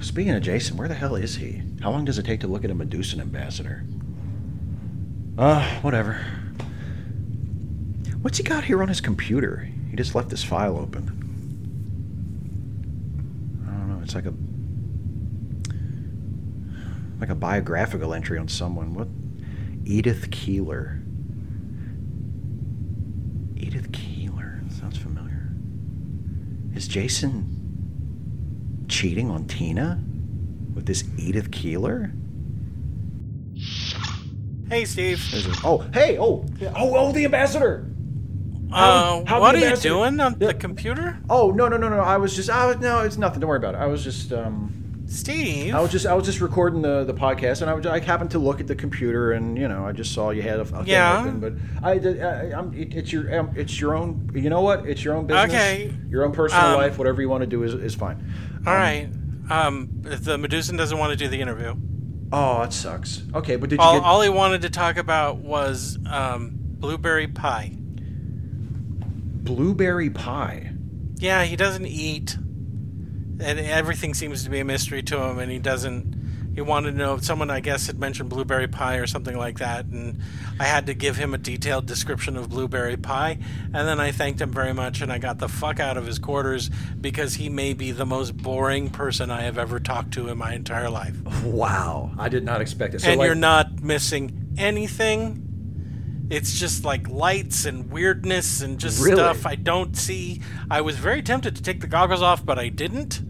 Speaking 0.00 0.34
of 0.34 0.42
Jason, 0.42 0.76
where 0.76 0.88
the 0.88 0.94
hell 0.94 1.14
is 1.16 1.36
he? 1.36 1.62
How 1.80 1.90
long 1.90 2.04
does 2.04 2.18
it 2.18 2.26
take 2.26 2.40
to 2.40 2.46
look 2.46 2.64
at 2.64 2.70
a 2.70 2.74
Medusan 2.74 3.20
ambassador? 3.20 3.84
Uh, 5.38 5.66
whatever. 5.80 6.20
What's 8.24 8.38
he 8.38 8.42
got 8.42 8.64
here 8.64 8.80
on 8.80 8.88
his 8.88 9.02
computer? 9.02 9.68
He 9.90 9.96
just 9.96 10.14
left 10.14 10.30
this 10.30 10.42
file 10.42 10.78
open. 10.78 11.10
I 13.68 13.70
don't 13.70 13.90
know. 13.90 14.00
It's 14.02 14.14
like 14.14 14.24
a 14.24 14.32
like 17.20 17.28
a 17.28 17.34
biographical 17.34 18.14
entry 18.14 18.38
on 18.38 18.48
someone. 18.48 18.94
What? 18.94 19.08
Edith 19.84 20.30
Keeler. 20.30 21.02
Edith 23.56 23.92
Keeler. 23.92 24.62
Sounds 24.70 24.96
familiar. 24.96 25.50
Is 26.74 26.88
Jason 26.88 28.86
cheating 28.88 29.30
on 29.30 29.44
Tina 29.44 30.02
with 30.74 30.86
this 30.86 31.04
Edith 31.18 31.50
Keeler? 31.50 32.10
Hey, 34.70 34.86
Steve. 34.86 35.22
Oh, 35.62 35.84
hey, 35.92 36.16
oh, 36.18 36.46
oh, 36.74 36.96
oh, 36.96 37.12
the 37.12 37.26
ambassador. 37.26 37.90
Uh, 38.74 39.24
how 39.26 39.40
what 39.40 39.54
are 39.54 39.58
you 39.58 39.76
doing 39.76 40.18
on 40.20 40.38
the 40.38 40.52
computer? 40.54 41.18
Oh 41.30 41.50
no 41.50 41.68
no 41.68 41.76
no 41.76 41.88
no! 41.88 42.00
I 42.00 42.16
was 42.16 42.34
just 42.34 42.50
I 42.50 42.66
was 42.66 42.78
no, 42.78 43.00
it's 43.00 43.16
nothing. 43.16 43.40
Don't 43.40 43.48
worry 43.48 43.58
about 43.58 43.74
it. 43.74 43.78
I 43.78 43.86
was 43.86 44.02
just 44.02 44.32
um 44.32 45.04
Steve. 45.06 45.74
I 45.74 45.80
was 45.80 45.92
just 45.92 46.06
I 46.06 46.14
was 46.14 46.24
just 46.24 46.40
recording 46.40 46.82
the, 46.82 47.04
the 47.04 47.12
podcast, 47.14 47.60
and 47.60 47.70
I, 47.70 47.74
was, 47.74 47.86
I 47.86 48.00
happened 48.00 48.30
to 48.32 48.38
look 48.38 48.58
at 48.60 48.66
the 48.66 48.74
computer, 48.74 49.32
and 49.32 49.56
you 49.56 49.68
know 49.68 49.86
I 49.86 49.92
just 49.92 50.12
saw 50.12 50.30
you 50.30 50.42
had 50.42 50.58
a, 50.58 50.62
a 50.62 50.64
thing 50.64 50.86
Yeah. 50.86 51.20
open, 51.20 51.40
but 51.40 51.52
I, 51.82 51.92
I 51.92 52.58
I'm, 52.58 52.72
it, 52.74 52.94
it's 52.94 53.12
your 53.12 53.38
um, 53.38 53.52
it's 53.54 53.78
your 53.80 53.94
own. 53.94 54.30
You 54.34 54.50
know 54.50 54.62
what? 54.62 54.86
It's 54.88 55.04
your 55.04 55.14
own 55.14 55.26
business. 55.26 55.52
Okay. 55.52 55.92
Your 56.08 56.24
own 56.24 56.32
personal 56.32 56.66
Um, 56.68 56.76
life. 56.76 56.98
Whatever 56.98 57.20
you 57.20 57.28
want 57.28 57.42
to 57.42 57.46
do 57.46 57.62
is 57.62 57.74
is 57.74 57.94
fine. 57.94 58.32
All 58.66 58.74
right. 58.74 59.08
Um, 59.50 59.90
the 60.02 60.38
Medusan 60.38 60.78
doesn't 60.78 60.96
want 60.98 61.10
to 61.12 61.16
do 61.16 61.28
the 61.28 61.40
interview. 61.40 61.74
Oh, 62.32 62.60
that 62.62 62.72
sucks. 62.72 63.22
Okay, 63.34 63.56
but 63.56 63.68
did 63.68 63.76
you 63.76 63.82
All, 63.84 64.00
get 64.00 64.04
all 64.04 64.20
he 64.22 64.30
wanted 64.30 64.62
to 64.62 64.70
talk 64.70 64.96
about 64.96 65.36
was 65.36 65.98
um, 66.10 66.52
blueberry 66.54 67.28
pie. 67.28 67.76
Blueberry 69.44 70.10
pie? 70.10 70.72
Yeah, 71.16 71.44
he 71.44 71.56
doesn't 71.56 71.86
eat, 71.86 72.36
and 72.36 73.40
everything 73.40 74.14
seems 74.14 74.44
to 74.44 74.50
be 74.50 74.60
a 74.60 74.64
mystery 74.64 75.02
to 75.04 75.22
him. 75.22 75.38
And 75.38 75.50
he 75.50 75.58
doesn't. 75.58 76.22
He 76.54 76.60
wanted 76.60 76.92
to 76.92 76.96
know 76.98 77.14
if 77.14 77.24
someone, 77.24 77.50
I 77.50 77.58
guess, 77.58 77.88
had 77.88 77.98
mentioned 77.98 78.28
blueberry 78.28 78.68
pie 78.68 78.98
or 78.98 79.08
something 79.08 79.36
like 79.36 79.58
that, 79.58 79.86
and 79.86 80.20
I 80.60 80.64
had 80.64 80.86
to 80.86 80.94
give 80.94 81.16
him 81.16 81.34
a 81.34 81.38
detailed 81.38 81.86
description 81.86 82.36
of 82.36 82.48
blueberry 82.48 82.96
pie. 82.96 83.38
And 83.64 83.88
then 83.88 83.98
I 83.98 84.12
thanked 84.12 84.40
him 84.40 84.52
very 84.52 84.72
much, 84.72 85.00
and 85.00 85.12
I 85.12 85.18
got 85.18 85.40
the 85.40 85.48
fuck 85.48 85.80
out 85.80 85.96
of 85.96 86.06
his 86.06 86.20
quarters 86.20 86.70
because 87.00 87.34
he 87.34 87.48
may 87.48 87.72
be 87.72 87.90
the 87.90 88.06
most 88.06 88.36
boring 88.36 88.90
person 88.90 89.32
I 89.32 89.42
have 89.42 89.58
ever 89.58 89.80
talked 89.80 90.12
to 90.14 90.28
in 90.28 90.38
my 90.38 90.54
entire 90.54 90.88
life. 90.88 91.16
Wow, 91.42 92.12
I 92.18 92.28
did 92.28 92.44
not 92.44 92.60
expect 92.60 92.94
it. 92.94 93.00
So 93.00 93.08
and 93.08 93.18
like, 93.18 93.26
you're 93.26 93.34
not 93.34 93.82
missing 93.82 94.54
anything. 94.56 95.40
It's 96.30 96.58
just 96.58 96.84
like 96.84 97.08
lights 97.08 97.64
and 97.66 97.90
weirdness 97.90 98.62
and 98.62 98.78
just 98.78 99.02
Really? 99.02 99.16
stuff 99.16 99.46
I 99.46 99.56
don't 99.56 99.96
see. 99.96 100.40
I 100.70 100.80
was 100.80 100.96
very 100.96 101.22
tempted 101.22 101.54
to 101.56 101.62
take 101.62 101.80
the 101.80 101.86
goggles 101.86 102.22
off, 102.22 102.44
but 102.44 102.58
I 102.58 102.68
didn't. 102.70 103.20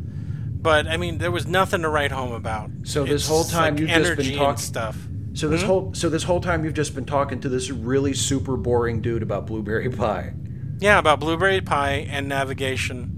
But 0.63 0.87
I 0.87 0.97
mean, 0.97 1.19
there 1.19 1.31
was 1.31 1.47
nothing 1.47 1.83
to 1.83 1.89
write 1.89 2.13
home 2.13 2.33
about. 2.33 2.71
So 2.85 3.05
this 3.05 3.23
It's 3.23 3.29
whole 3.29 3.45
time 3.45 3.75
like 3.75 3.81
you've 3.81 3.89
just 3.91 4.03
been 4.03 4.13
energy 4.13 4.37
talk- 4.37 4.49
and 4.51 4.61
stuff. 4.61 4.97
So 5.35 5.49
this 5.49 5.63
hmm? 5.63 5.67
whole 5.67 5.95
so 5.95 6.09
this 6.09 6.23
whole 6.23 6.41
time 6.41 6.65
you've 6.65 6.75
just 6.75 6.95
been 6.95 7.05
talking 7.05 7.41
to 7.41 7.49
this 7.49 7.71
really 7.71 8.15
super 8.15 8.57
boring 8.57 9.01
dude 9.03 9.23
about 9.23 9.47
blueberry 9.47 9.91
pie. 9.91 10.33
Yeah, 10.79 10.99
about 10.99 11.19
blueberry 11.21 11.61
pie 11.61 12.07
and 12.09 12.29
navigation. 12.29 13.13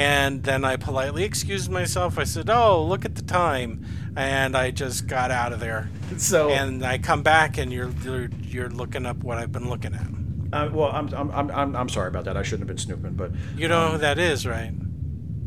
And 0.00 0.42
then 0.42 0.64
I 0.64 0.76
politely 0.76 1.24
excused 1.24 1.70
myself. 1.70 2.18
I 2.18 2.24
said, 2.24 2.48
"Oh, 2.48 2.82
look 2.84 3.04
at 3.04 3.14
the 3.16 3.22
time," 3.22 3.84
and 4.16 4.56
I 4.56 4.70
just 4.70 5.06
got 5.06 5.30
out 5.30 5.52
of 5.52 5.60
there. 5.60 5.90
So 6.16 6.50
And 6.50 6.84
I 6.84 6.98
come 6.98 7.22
back, 7.22 7.56
and 7.58 7.72
you're 7.72 7.90
you're, 8.02 8.28
you're 8.42 8.68
looking 8.70 9.06
up 9.06 9.18
what 9.22 9.38
I've 9.38 9.52
been 9.52 9.68
looking 9.68 9.94
at. 9.94 10.06
uh, 10.52 10.68
well, 10.72 10.90
I'm, 10.90 11.08
I'm 11.14 11.50
I'm 11.50 11.76
I'm 11.76 11.88
sorry 11.88 12.08
about 12.08 12.24
that. 12.24 12.36
I 12.36 12.42
shouldn't 12.42 12.62
have 12.62 12.68
been 12.68 12.78
snooping, 12.78 13.12
but 13.14 13.30
You 13.56 13.68
know 13.68 13.92
who 13.92 13.98
that 13.98 14.18
is, 14.18 14.46
right? 14.46 14.72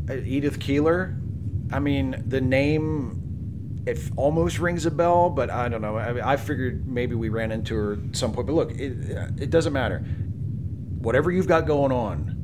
uh, 0.08 0.14
Edith 0.14 0.60
Keeler. 0.60 1.14
I 1.72 1.80
mean, 1.80 2.22
the 2.26 2.40
name 2.40 3.82
it 3.86 3.98
almost 4.16 4.58
rings 4.58 4.86
a 4.86 4.90
bell, 4.90 5.28
but 5.30 5.50
I 5.50 5.68
don't 5.68 5.82
know. 5.82 5.96
I, 5.96 6.32
I 6.32 6.36
figured 6.38 6.86
maybe 6.88 7.14
we 7.14 7.28
ran 7.28 7.52
into 7.52 7.74
her 7.74 7.92
at 7.94 8.16
some 8.16 8.32
point. 8.32 8.46
But 8.46 8.54
look, 8.54 8.70
it, 8.72 8.92
it 9.38 9.50
doesn't 9.50 9.72
matter. 9.74 9.98
Whatever 11.00 11.30
you've 11.30 11.48
got 11.48 11.66
going 11.66 11.92
on, 11.92 12.43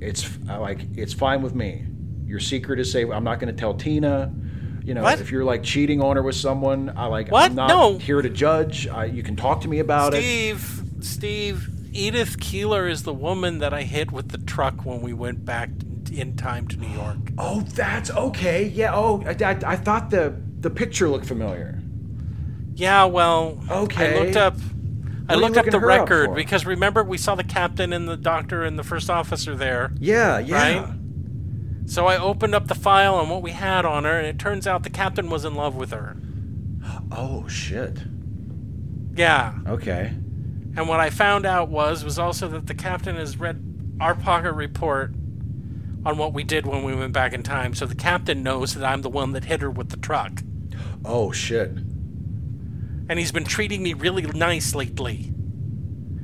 it's 0.00 0.28
like 0.46 0.80
it's 0.96 1.12
fine 1.12 1.42
with 1.42 1.54
me. 1.54 1.84
Your 2.26 2.40
secret 2.40 2.80
is 2.80 2.90
safe. 2.90 3.08
I'm 3.10 3.24
not 3.24 3.38
going 3.40 3.54
to 3.54 3.58
tell 3.58 3.74
Tina. 3.74 4.32
You 4.84 4.94
know, 4.94 5.02
What? 5.02 5.20
if 5.20 5.30
you're 5.32 5.44
like 5.44 5.62
cheating 5.64 6.00
on 6.00 6.16
her 6.16 6.22
with 6.22 6.36
someone, 6.36 6.92
I 6.96 7.06
like. 7.06 7.30
What? 7.30 7.50
I'm 7.50 7.56
not 7.56 7.68
No. 7.68 7.98
here 7.98 8.22
to 8.22 8.28
judge. 8.30 8.86
I, 8.88 9.06
you 9.06 9.22
can 9.22 9.34
talk 9.36 9.60
to 9.62 9.68
me 9.68 9.78
about 9.80 10.14
it. 10.14 10.18
Steve, 10.18 10.82
Steve, 11.00 11.68
Edith 11.92 12.38
Keeler 12.40 12.86
is 12.88 13.02
the 13.02 13.12
woman 13.14 13.58
that 13.58 13.72
I 13.74 13.82
hit 13.82 14.12
with 14.12 14.28
the 14.28 14.38
truck 14.38 14.84
when 14.84 15.00
we 15.00 15.12
went 15.12 15.44
back 15.44 15.70
in 16.12 16.36
time 16.36 16.68
to 16.68 16.76
New 16.76 16.88
York. 16.88 17.16
Oh, 17.38 17.60
that's 17.60 18.10
okay. 18.10 18.64
Yeah. 18.68 18.94
Oh, 18.94 19.22
I, 19.26 19.30
I, 19.44 19.58
I 19.72 19.76
thought 19.76 20.10
the 20.10 20.34
the 20.60 20.70
picture 20.70 21.08
looked 21.08 21.26
familiar. 21.26 21.80
Yeah, 22.74 23.04
well, 23.04 23.58
Okay. 23.70 24.18
I 24.18 24.24
looked 24.24 24.36
up. 24.36 24.54
I 25.28 25.34
looked 25.34 25.56
up 25.56 25.66
the 25.66 25.78
her 25.80 25.90
up 25.90 26.08
record 26.08 26.34
because 26.34 26.64
remember 26.66 27.02
we 27.02 27.18
saw 27.18 27.34
the 27.34 27.44
captain 27.44 27.92
and 27.92 28.08
the 28.08 28.16
doctor 28.16 28.62
and 28.64 28.78
the 28.78 28.84
first 28.84 29.10
officer 29.10 29.54
there. 29.56 29.92
Yeah. 29.98 30.38
Yeah. 30.38 30.56
Right? 30.84 30.92
So 31.86 32.06
I 32.06 32.18
opened 32.18 32.54
up 32.54 32.66
the 32.66 32.74
file 32.74 33.20
and 33.20 33.30
what 33.30 33.42
we 33.42 33.52
had 33.52 33.84
on 33.84 34.04
her, 34.04 34.18
and 34.18 34.26
it 34.26 34.38
turns 34.40 34.66
out 34.66 34.82
the 34.82 34.90
captain 34.90 35.30
was 35.30 35.44
in 35.44 35.54
love 35.54 35.76
with 35.76 35.92
her. 35.92 36.16
Oh 37.12 37.46
shit. 37.48 37.98
Yeah, 39.14 39.54
Okay. 39.66 40.12
and 40.76 40.88
what 40.88 41.00
I 41.00 41.08
found 41.10 41.46
out 41.46 41.68
was 41.70 42.04
was 42.04 42.18
also 42.18 42.48
that 42.48 42.66
the 42.66 42.74
captain 42.74 43.16
has 43.16 43.38
read 43.38 43.62
our 43.98 44.14
pocket 44.14 44.52
report 44.52 45.12
on 46.04 46.18
what 46.18 46.34
we 46.34 46.44
did 46.44 46.66
when 46.66 46.82
we 46.84 46.94
went 46.94 47.12
back 47.14 47.32
in 47.32 47.42
time. 47.42 47.72
So 47.74 47.86
the 47.86 47.94
captain 47.94 48.42
knows 48.42 48.74
that 48.74 48.84
I'm 48.84 49.00
the 49.00 49.08
one 49.08 49.32
that 49.32 49.46
hit 49.46 49.62
her 49.62 49.70
with 49.70 49.88
the 49.88 49.96
truck, 49.96 50.42
Oh 51.04 51.32
shit. 51.32 51.70
And 53.08 53.18
he's 53.18 53.32
been 53.32 53.44
treating 53.44 53.82
me 53.82 53.94
really 53.94 54.22
nice 54.22 54.74
lately. 54.74 55.32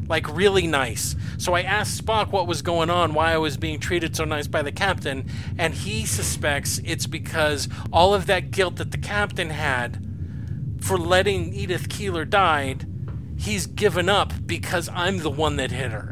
Like 0.08 0.34
really 0.34 0.66
nice. 0.66 1.16
So 1.38 1.54
I 1.54 1.62
asked 1.62 2.04
Spock 2.04 2.32
what 2.32 2.46
was 2.46 2.60
going 2.60 2.90
on, 2.90 3.14
why 3.14 3.32
I 3.32 3.38
was 3.38 3.56
being 3.56 3.80
treated 3.80 4.14
so 4.16 4.24
nice 4.24 4.46
by 4.46 4.62
the 4.62 4.72
captain, 4.72 5.26
and 5.56 5.74
he 5.74 6.04
suspects 6.04 6.80
it's 6.84 7.06
because 7.06 7.68
all 7.92 8.14
of 8.14 8.26
that 8.26 8.50
guilt 8.50 8.76
that 8.76 8.90
the 8.90 8.98
captain 8.98 9.50
had 9.50 10.04
for 10.82 10.98
letting 10.98 11.54
Edith 11.54 11.88
Keeler 11.88 12.24
died, 12.24 12.86
he's 13.38 13.66
given 13.66 14.08
up 14.08 14.32
because 14.44 14.88
I'm 14.92 15.18
the 15.18 15.30
one 15.30 15.56
that 15.56 15.70
hit 15.70 15.92
her. 15.92 16.11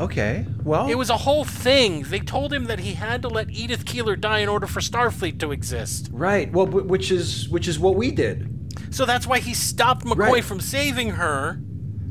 Okay. 0.00 0.46
Well. 0.64 0.88
It 0.88 0.96
was 0.96 1.10
a 1.10 1.16
whole 1.18 1.44
thing. 1.44 2.02
They 2.04 2.20
told 2.20 2.52
him 2.52 2.64
that 2.64 2.78
he 2.80 2.94
had 2.94 3.22
to 3.22 3.28
let 3.28 3.50
Edith 3.50 3.84
Keeler 3.84 4.16
die 4.16 4.38
in 4.38 4.48
order 4.48 4.66
for 4.66 4.80
Starfleet 4.80 5.38
to 5.40 5.52
exist. 5.52 6.08
right. 6.12 6.50
Well, 6.52 6.66
wh- 6.66 6.88
which 6.88 7.10
is 7.12 7.48
which 7.48 7.68
is 7.68 7.78
what 7.78 7.94
we 7.96 8.10
did, 8.10 8.48
So 8.90 9.04
that's 9.04 9.26
why 9.26 9.38
he 9.40 9.52
stopped 9.54 10.04
McCoy 10.06 10.16
Right. 10.32 10.44
from 10.44 10.60
saving 10.60 11.10
her, 11.10 11.60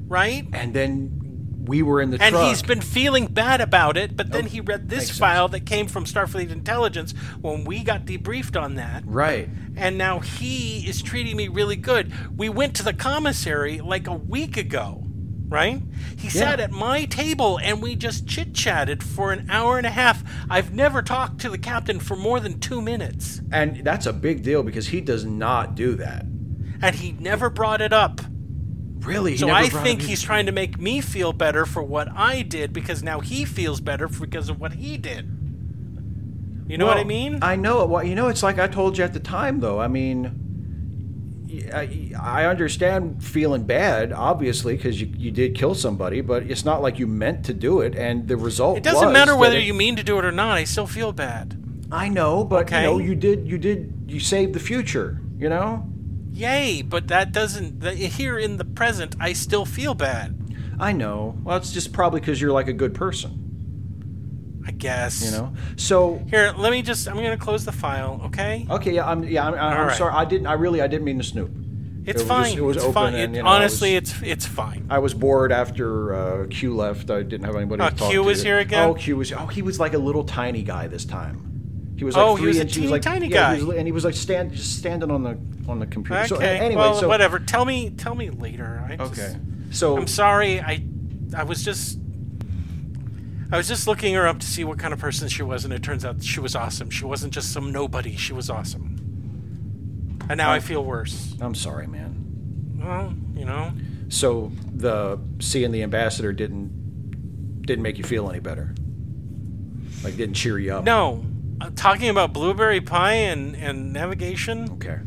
right? 0.07 0.47
and 0.53 0.73
then 0.73 1.15
we 1.65 1.81
were 1.83 2.01
in 2.01 2.09
the 2.09 2.21
And 2.21 2.33
truck. 2.33 2.47
he's 2.49 2.61
been 2.63 2.81
feeling 2.81 3.27
bad 3.27 3.61
about 3.61 3.95
it, 3.97 4.15
but 4.15 4.31
then 4.31 4.45
Oh, 4.45 4.47
he 4.49 4.59
read 4.61 4.89
this 4.89 4.99
makes 4.99 5.07
sense. 5.09 5.19
file 5.19 5.47
that 5.49 5.65
came 5.67 5.87
from 5.87 6.05
Starfleet 6.05 6.49
Intelligence 6.51 7.13
when 7.41 7.63
we 7.63 7.83
got 7.83 8.05
debriefed 8.05 8.59
on 8.59 8.75
that. 8.75 9.03
right. 9.05 9.49
And 9.75 9.97
now 9.97 10.19
he 10.19 10.87
is 10.87 11.01
treating 11.01 11.37
me 11.37 11.47
really 11.47 11.75
good. 11.75 12.11
We 12.35 12.49
went 12.49 12.75
to 12.75 12.83
the 12.83 12.93
commissary 12.93 13.79
like 13.81 14.07
a 14.07 14.13
week 14.15 14.57
ago, 14.57 15.05
right? 15.49 15.81
He 16.17 16.29
sat 16.29 16.59
at 16.59 16.71
my 16.71 17.05
table 17.05 17.59
and 17.61 17.81
we 17.81 17.95
just 17.95 18.27
chit 18.27 18.53
chatted 18.53 19.03
for 19.03 19.31
an 19.33 19.49
hour 19.49 19.77
and 19.77 19.85
a 19.87 19.89
half. 19.89 20.23
I've 20.49 20.73
never 20.73 21.01
talked 21.01 21.39
to 21.41 21.49
the 21.49 21.57
captain 21.57 21.99
for 21.99 22.15
more 22.15 22.39
than 22.39 22.59
two 22.59 22.81
minutes, 22.81 23.41
And 23.51 23.83
that's 23.83 24.05
a 24.05 24.13
big 24.13 24.43
deal 24.43 24.63
because 24.63 24.87
he 24.89 25.01
does 25.01 25.25
not 25.25 25.75
do 25.75 25.95
that. 25.95 26.23
and 26.81 26.95
he 26.95 27.11
never 27.13 27.49
brought 27.49 27.81
it 27.81 27.91
up. 27.91 28.21
Really. 28.99 29.31
He 29.31 29.37
So 29.37 29.49
I 29.49 29.69
think 29.69 30.01
he's 30.01 30.21
trying 30.21 30.45
to 30.45 30.51
make 30.51 30.79
me 30.79 31.01
feel 31.01 31.33
better 31.33 31.65
for 31.65 31.81
what 31.81 32.09
I 32.13 32.41
did 32.43 32.71
because 32.73 33.01
now 33.01 33.19
he 33.21 33.43
feels 33.45 33.81
better 33.81 34.07
because 34.07 34.49
of 34.49 34.59
what 34.59 34.73
he 34.73 34.97
did. 34.97 35.25
You 36.67 36.77
know 36.77 36.85
what 36.85 36.97
I 36.97 37.03
mean? 37.03 37.39
I 37.41 37.55
know. 37.55 37.85
Well, 37.85 38.03
you 38.03 38.13
know, 38.13 38.27
it's 38.27 38.43
like 38.43 38.59
I 38.59 38.67
told 38.67 38.97
you 38.97 39.03
at 39.03 39.13
the 39.13 39.19
time, 39.19 39.59
though. 39.59 39.79
I 39.79 39.87
mean, 39.87 40.48
I, 41.73 42.11
I 42.21 42.45
understand 42.45 43.23
feeling 43.23 43.63
bad, 43.63 44.13
obviously, 44.13 44.75
because 44.75 44.99
you, 45.01 45.11
you 45.17 45.31
did 45.31 45.55
kill 45.55 45.73
somebody, 45.73 46.21
but 46.21 46.43
it's 46.43 46.63
not 46.65 46.81
like 46.81 46.99
you 46.99 47.07
meant 47.07 47.45
to 47.45 47.53
do 47.53 47.81
it, 47.81 47.95
and 47.95 48.27
the 48.27 48.37
result. 48.37 48.77
it 48.77 48.83
doesn't 48.83 49.11
matter 49.13 49.35
whether 49.35 49.57
it- 49.57 49.63
you 49.63 49.73
mean 49.73 49.95
to 49.95 50.03
do 50.03 50.17
it 50.19 50.25
or 50.25 50.31
not. 50.31 50.57
I 50.57 50.63
still 50.65 50.87
feel 50.87 51.11
bad. 51.11 51.55
I 51.91 52.07
know, 52.07 52.43
but 52.43 52.63
Okay. 52.65 52.81
you 52.83 52.87
know, 52.87 52.97
you 52.99 53.15
did. 53.15 53.47
You 53.47 53.57
did. 53.57 53.93
You 54.07 54.19
saved 54.19 54.53
the 54.53 54.59
future. 54.59 55.21
You 55.37 55.49
know. 55.49 55.87
Yay, 56.31 56.83
but 56.83 57.07
that 57.07 57.31
doesn't. 57.31 57.83
Here 57.83 58.37
in 58.37 58.57
the 58.57 58.65
present, 58.65 59.15
I 59.19 59.33
still 59.33 59.65
feel 59.65 59.95
bad. 59.95 60.35
I 60.79 60.91
know. 60.91 61.35
Well, 61.43 61.57
it's 61.57 61.71
just 61.73 61.91
probably 61.91 62.19
because 62.19 62.39
you're 62.39 62.51
like 62.51 62.67
a 62.67 62.73
good 62.73 62.93
person. 62.93 63.48
I 64.69 64.71
guess. 64.71 65.25
You 65.25 65.31
know. 65.31 65.53
So 65.77 66.21
Here, 66.29 66.53
let 66.55 66.71
me 66.71 66.83
just. 66.83 67.07
I'm 67.07 67.15
gonna 67.15 67.37
close 67.37 67.65
the 67.65 67.71
file. 67.71 68.21
Okay. 68.25 68.67
okay, 68.69 68.93
yeah, 68.93 69.09
I'm 69.09 69.23
yeah, 69.23 69.47
I'm, 69.47 69.55
I'm 69.55 69.87
right. 69.87 69.97
sorry. 69.97 70.13
I 70.13 70.25
didn't. 70.25 70.45
I 70.45 70.53
really, 70.53 70.79
I 70.79 70.85
didn't 70.87 71.05
mean 71.05 71.17
to 71.17 71.23
snoop. 71.23 71.49
It's 72.05 72.21
it 72.21 72.23
was 72.23 72.27
fine. 72.27 72.45
just- 72.45 72.57
it 72.57 72.61
was 72.61 72.75
it's 72.77 72.85
open 72.85 72.93
fine. 72.93 73.15
and, 73.15 73.35
you 73.35 73.41
know, 73.41 73.49
honestly, 73.49 73.95
was- 73.95 74.11
it's 74.11 74.21
it's 74.21 74.45
fine. 74.45 74.85
I 74.91 74.99
was 74.99 75.15
bored 75.15 75.51
after 75.51 76.13
uh, 76.13 76.47
Q 76.51 76.75
left. 76.75 77.09
I 77.09 77.23
didn't 77.23 77.45
have 77.45 77.55
anybody 77.55 77.81
Oh, 77.81 77.89
to 77.89 77.95
talk 77.95 78.09
Q 78.11 78.21
to. 78.21 78.27
was 78.27 78.43
here 78.43 78.59
again? 78.59 78.89
Oh, 78.89 78.93
Q 78.93 79.17
was. 79.17 79.31
Oh, 79.33 79.47
he 79.47 79.63
was 79.63 79.79
like 79.79 79.95
a 79.95 79.97
little 79.97 80.23
tiny 80.23 80.61
guy 80.61 80.85
this 80.85 81.03
time. 81.03 81.93
He 81.97 82.03
was 82.05 82.15
like 82.15 82.25
Oh, 82.25 82.35
he 82.35 82.41
three 82.43 82.47
was 82.49 82.57
a 82.57 82.61
inches. 82.61 82.75
teeny 82.77 82.87
like, 82.89 83.01
tiny 83.01 83.27
yeah, 83.27 83.53
he 83.55 83.59
guy. 83.61 83.65
was- 83.65 83.75
and 83.77 83.87
he 83.87 83.91
was 83.91 84.05
like 84.05 84.13
stand 84.13 84.53
just 84.53 84.77
standing 84.77 85.09
on 85.09 85.23
the 85.23 85.37
on 85.67 85.79
the 85.79 85.87
computer. 85.87 86.19
Okay. 86.21 86.27
So 86.27 86.35
anyway, 86.37 86.75
well, 86.75 86.93
so 86.95 87.07
whatever. 87.07 87.39
Tell 87.39 87.65
me. 87.65 87.89
Tell 87.89 88.13
me 88.13 88.29
later. 88.29 88.83
I 88.87 88.95
just, 88.95 89.19
okay. 89.19 89.35
So 89.71 89.97
I'm 89.97 90.07
sorry. 90.07 90.61
I 90.61 90.83
I 91.35 91.43
was 91.43 91.63
just. 91.65 91.97
I 93.51 93.57
was 93.57 93.67
just 93.67 93.87
looking 93.87 94.13
her 94.13 94.27
up 94.27 94.39
to 94.39 94.45
see 94.45 94.63
what 94.63 94.77
kind 94.77 94.93
of 94.93 94.99
person 94.99 95.27
she 95.27 95.41
was, 95.41 95.65
and 95.65 95.73
it 95.73 95.81
turns 95.81 96.05
out 96.05 96.23
she 96.23 96.39
was 96.39 96.55
awesome. 96.55 96.89
She 96.91 97.05
wasn't 97.05 97.33
just 97.33 97.51
some 97.51 97.71
nobody. 97.71 98.15
She 98.15 98.31
was 98.33 98.49
awesome. 98.49 100.17
And 100.29 100.37
now 100.37 100.51
I 100.51 100.59
feel 100.59 100.83
worse. 100.85 101.35
I'm 101.41 101.55
sorry, 101.55 101.87
man. 101.87 102.77
Well, 102.79 103.13
you 103.33 103.45
know. 103.45 103.71
So 104.09 104.51
the 104.73 105.19
seeing 105.39 105.71
the 105.71 105.81
ambassador 105.83 106.31
didn't 106.33 107.61
didn't 107.63 107.81
make 107.83 107.97
you 107.97 108.03
feel 108.03 108.29
any 108.29 108.39
better. 108.39 108.75
Like 110.03 110.15
didn't 110.17 110.35
cheer 110.35 110.59
you 110.59 110.73
up. 110.75 110.83
No. 110.83 111.25
Uh, 111.61 111.71
talking 111.75 112.09
about 112.09 112.31
blueberry 112.31 112.79
pie 112.79 113.13
and, 113.15 113.55
and 113.55 113.91
navigation? 113.91 114.69
Okay. 114.73 114.97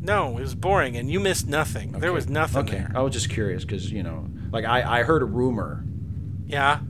No, 0.00 0.38
it 0.38 0.40
was 0.40 0.54
boring, 0.54 0.96
and 0.96 1.10
you 1.10 1.20
missed 1.20 1.46
nothing. 1.46 1.92
There 1.92 2.12
was 2.12 2.26
nothing 2.28 2.62
Okay. 2.62 2.78
there. 2.78 2.92
I 2.94 3.02
was 3.02 3.12
just 3.12 3.28
curious 3.28 3.64
because 3.64 3.90
you 3.92 4.02
know, 4.02 4.26
like 4.52 4.64
I 4.64 5.00
I 5.00 5.02
heard 5.02 5.22
a 5.22 5.26
rumor. 5.26 5.84
Yeah. 6.46 6.80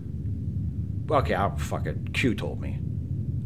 Okay, 1.11 1.35
I'll 1.35 1.57
fuck 1.57 1.87
it. 1.87 2.13
Q 2.15 2.35
told 2.35 2.61
me. 2.61 2.79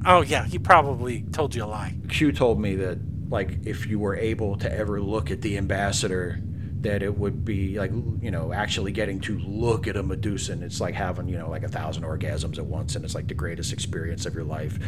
Oh, 0.07 0.21
yeah. 0.21 0.45
He 0.45 0.59
probably 0.59 1.23
told 1.33 1.55
you 1.55 1.65
a 1.65 1.67
lie. 1.67 1.95
Q 2.09 2.31
told 2.33 2.61
me 2.61 2.77
that 2.77 2.99
like 3.31 3.59
if 3.65 3.87
you 3.87 3.99
were 3.99 4.17
able 4.17 4.57
to 4.59 4.73
ever 4.73 5.01
look 5.01 5.31
at 5.31 5.41
the 5.41 5.57
ambassador, 5.57 6.39
that 6.81 7.03
it 7.03 7.17
would 7.17 7.45
be 7.47 7.79
like 7.79 7.91
you 8.21 8.31
know 8.31 8.53
actually 8.53 8.93
getting 8.93 9.19
to 9.21 9.39
look 9.39 9.89
at 9.89 9.97
a 9.97 10.03
Medusa. 10.03 10.53
And 10.53 10.63
it's 10.63 10.81
like 10.81 10.95
having 10.95 11.29
you 11.29 11.39
know 11.39 11.49
like 11.49 11.63
a 11.63 11.69
thousand 11.69 12.03
orgasms 12.05 12.59
at 12.59 12.67
once, 12.67 12.97
and 12.97 13.05
it's 13.05 13.15
like 13.15 13.29
the 13.29 13.35
greatest 13.35 13.73
experience 13.73 14.27
of 14.27 14.35
your 14.35 14.45
life. 14.45 14.79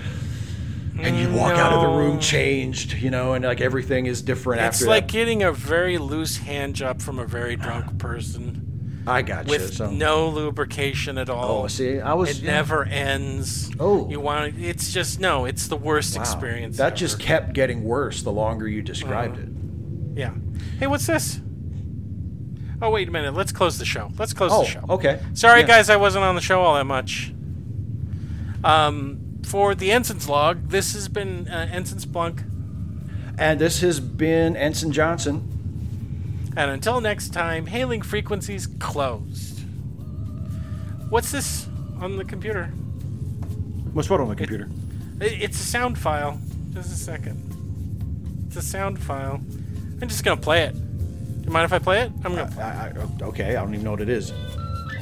And 0.99 1.19
you 1.19 1.29
walk 1.39 1.53
out 1.53 1.75
of 1.75 1.83
the 1.83 1.89
room 1.89 2.21
changed, 2.21 2.95
you 2.95 3.11
know, 3.11 3.35
and 3.35 3.45
like 3.45 3.61
everything 3.61 4.07
is 4.07 4.23
different 4.23 4.63
It's 4.63 4.77
after 4.77 4.87
like 4.89 5.07
that. 5.07 5.13
getting 5.13 5.43
a 5.43 5.53
very 5.53 5.99
loose 5.99 6.39
hand 6.39 6.75
job 6.75 7.03
from 7.03 7.19
a 7.19 7.27
very 7.27 7.55
drunk 7.57 7.99
person 7.99 8.66
I 9.07 9.23
got 9.23 9.47
you. 9.47 9.51
with 9.53 9.75
So. 9.75 9.91
no 9.91 10.29
lubrication 10.29 11.17
at 11.19 11.29
all. 11.31 11.65
Oh, 11.65 11.67
see, 11.69 12.01
I 12.01 12.15
was 12.15 12.31
It 12.31 12.43
yeah. 12.43 12.51
never 12.53 12.85
ends. 12.85 13.71
Oh. 13.79 14.09
You 14.11 14.19
want 14.21 14.59
it's 14.59 14.93
just 14.93 15.21
no, 15.21 15.45
it's 15.45 15.69
the 15.69 15.77
worst 15.77 16.17
Wow. 16.17 16.23
experience. 16.23 16.77
That 16.79 16.87
ever. 16.89 16.97
just 16.97 17.19
kept 17.21 17.53
getting 17.53 17.85
worse 17.85 18.23
the 18.23 18.33
longer 18.33 18.67
you 18.69 18.83
described 18.83 19.39
it. 19.39 19.49
Yeah. 20.19 20.33
Hey, 20.81 20.87
what's 20.89 21.07
this? 21.07 21.41
Oh, 22.83 22.91
wait 22.91 23.09
a 23.09 23.11
minute. 23.11 23.33
Let's 23.35 23.53
close 23.53 23.79
the 23.79 23.85
show. 23.85 24.11
Let's 24.19 24.33
close 24.35 24.51
Oh, 24.53 24.63
the 24.65 24.69
show. 24.69 24.85
okay. 24.91 25.21
Sorry, 25.35 25.61
Yeah. 25.61 25.67
guys, 25.67 25.89
I 25.89 25.97
wasn't 25.97 26.25
on 26.25 26.35
the 26.35 26.41
show 26.43 26.61
all 26.61 26.75
that 26.75 26.85
much. 26.85 27.33
Um, 28.65 29.39
for 29.45 29.75
the 29.75 29.93
Ensign's 29.93 30.29
log, 30.29 30.69
this 30.71 30.93
has 30.95 31.09
been 31.09 31.49
uh, 31.49 31.69
Ensign 31.71 31.99
Splunk. 32.01 32.43
And 33.39 33.61
this 33.61 33.81
has 33.81 34.01
been 34.01 34.57
Ensign 34.57 34.93
Johnson. 34.93 35.56
And 36.57 36.71
until 36.71 37.01
next 37.01 37.33
time, 37.35 37.67
hailing 37.67 38.03
frequencies 38.03 38.67
closed. 38.67 39.61
What's 41.11 41.31
this 41.31 41.67
on 42.01 42.17
the 42.17 42.25
computer? 42.25 42.67
What's 43.93 44.09
what 44.11 44.21
on 44.21 44.29
the 44.29 44.37
computer? 44.37 44.69
I- 45.21 45.25
It's 45.25 45.61
a 45.61 45.65
sound 45.65 45.99
file. 45.99 46.39
Just 46.73 46.93
a 46.93 46.97
second. 46.97 48.45
It's 48.49 48.57
a 48.57 48.63
sound 48.63 48.99
file. 48.99 49.41
I'm 50.01 50.09
just 50.09 50.25
gonna 50.25 50.37
play 50.41 50.63
it. 50.65 50.73
Do 50.75 51.45
you 51.47 51.51
mind 51.51 51.65
if 51.65 51.73
I 51.73 51.79
play 51.79 52.01
it? 52.03 52.13
I'm 52.25 52.35
gonna. 52.35 52.51
I, 52.59 52.89
I, 53.01 53.25
okay, 53.29 53.51
I 53.57 53.61
don't 53.63 53.73
even 53.73 53.85
know 53.85 53.93
what 53.93 54.01
it 54.01 54.09
is. 54.09 54.33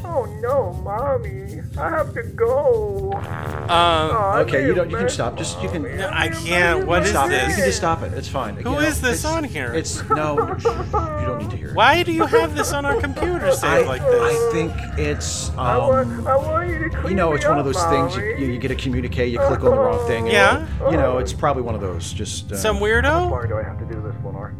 Oh 0.06 0.26
no, 0.42 0.74
mommy! 0.84 1.62
I 1.78 1.88
have 1.88 2.12
to 2.14 2.22
go. 2.22 3.10
Uh, 3.14 3.66
Aw, 3.70 4.38
Okay, 4.40 4.66
you 4.66 4.74
don't. 4.74 4.90
You 4.90 4.98
can 4.98 5.08
stop. 5.08 5.36
Just 5.38 5.60
you 5.62 5.68
can. 5.70 5.82
No, 5.82 6.10
I 6.12 6.28
can't. 6.28 6.86
What 6.86 7.02
is 7.04 7.08
Stop 7.10 7.26
it. 7.28 7.30
this? 7.30 7.48
You 7.48 7.54
can 7.56 7.64
just 7.64 7.78
stop 7.78 8.02
it. 8.02 8.12
It's 8.12 8.28
fine. 8.28 8.54
Who 8.56 8.72
You 8.72 8.78
is 8.80 9.00
this 9.00 9.20
it's- 9.20 9.24
on 9.24 9.44
here? 9.44 9.72
It's 9.72 10.06
no. 10.10 10.36
You 11.24 11.30
don't 11.30 11.38
need 11.38 11.50
to 11.50 11.56
hear 11.56 11.68
it. 11.70 11.74
why 11.74 12.02
do 12.02 12.12
you 12.12 12.26
have 12.26 12.54
this 12.54 12.72
on 12.72 12.84
our 12.84 13.00
computer 13.00 13.46
I, 13.62 13.82
like 13.82 14.02
this? 14.02 14.22
I 14.22 14.52
think 14.52 14.72
it's 14.98 15.48
um, 15.50 15.58
I 15.58 15.78
want. 15.78 16.26
I 16.26 16.36
want 16.36 16.68
you 16.68 16.78
to 16.78 16.90
clean 16.90 17.10
You 17.10 17.16
know, 17.16 17.30
me 17.30 17.36
it's 17.36 17.46
one 17.46 17.58
of 17.58 17.66
up, 17.66 17.72
those 17.72 17.84
things 17.84 18.16
you, 18.16 18.46
you, 18.46 18.52
you 18.52 18.58
get 18.58 18.70
a 18.70 18.74
communique, 18.74 19.26
you 19.26 19.38
click 19.38 19.60
on 19.60 19.70
the 19.70 19.78
wrong 19.78 20.06
thing. 20.06 20.24
And 20.24 20.32
Yeah? 20.32 20.90
You 20.90 20.96
know, 20.98 21.18
it's 21.18 21.32
probably 21.32 21.62
one 21.62 21.74
of 21.74 21.80
those. 21.80 22.12
Just 22.12 22.52
uh, 22.52 22.56
Some 22.56 22.76
How 22.76 22.82
weirdo? 22.82 23.30
far 23.30 23.46
do 23.46 23.56
I 23.56 23.62
have 23.62 23.78
to 23.78 23.86
do 23.86 24.02
this, 24.02 24.14
Lenore? 24.24 24.54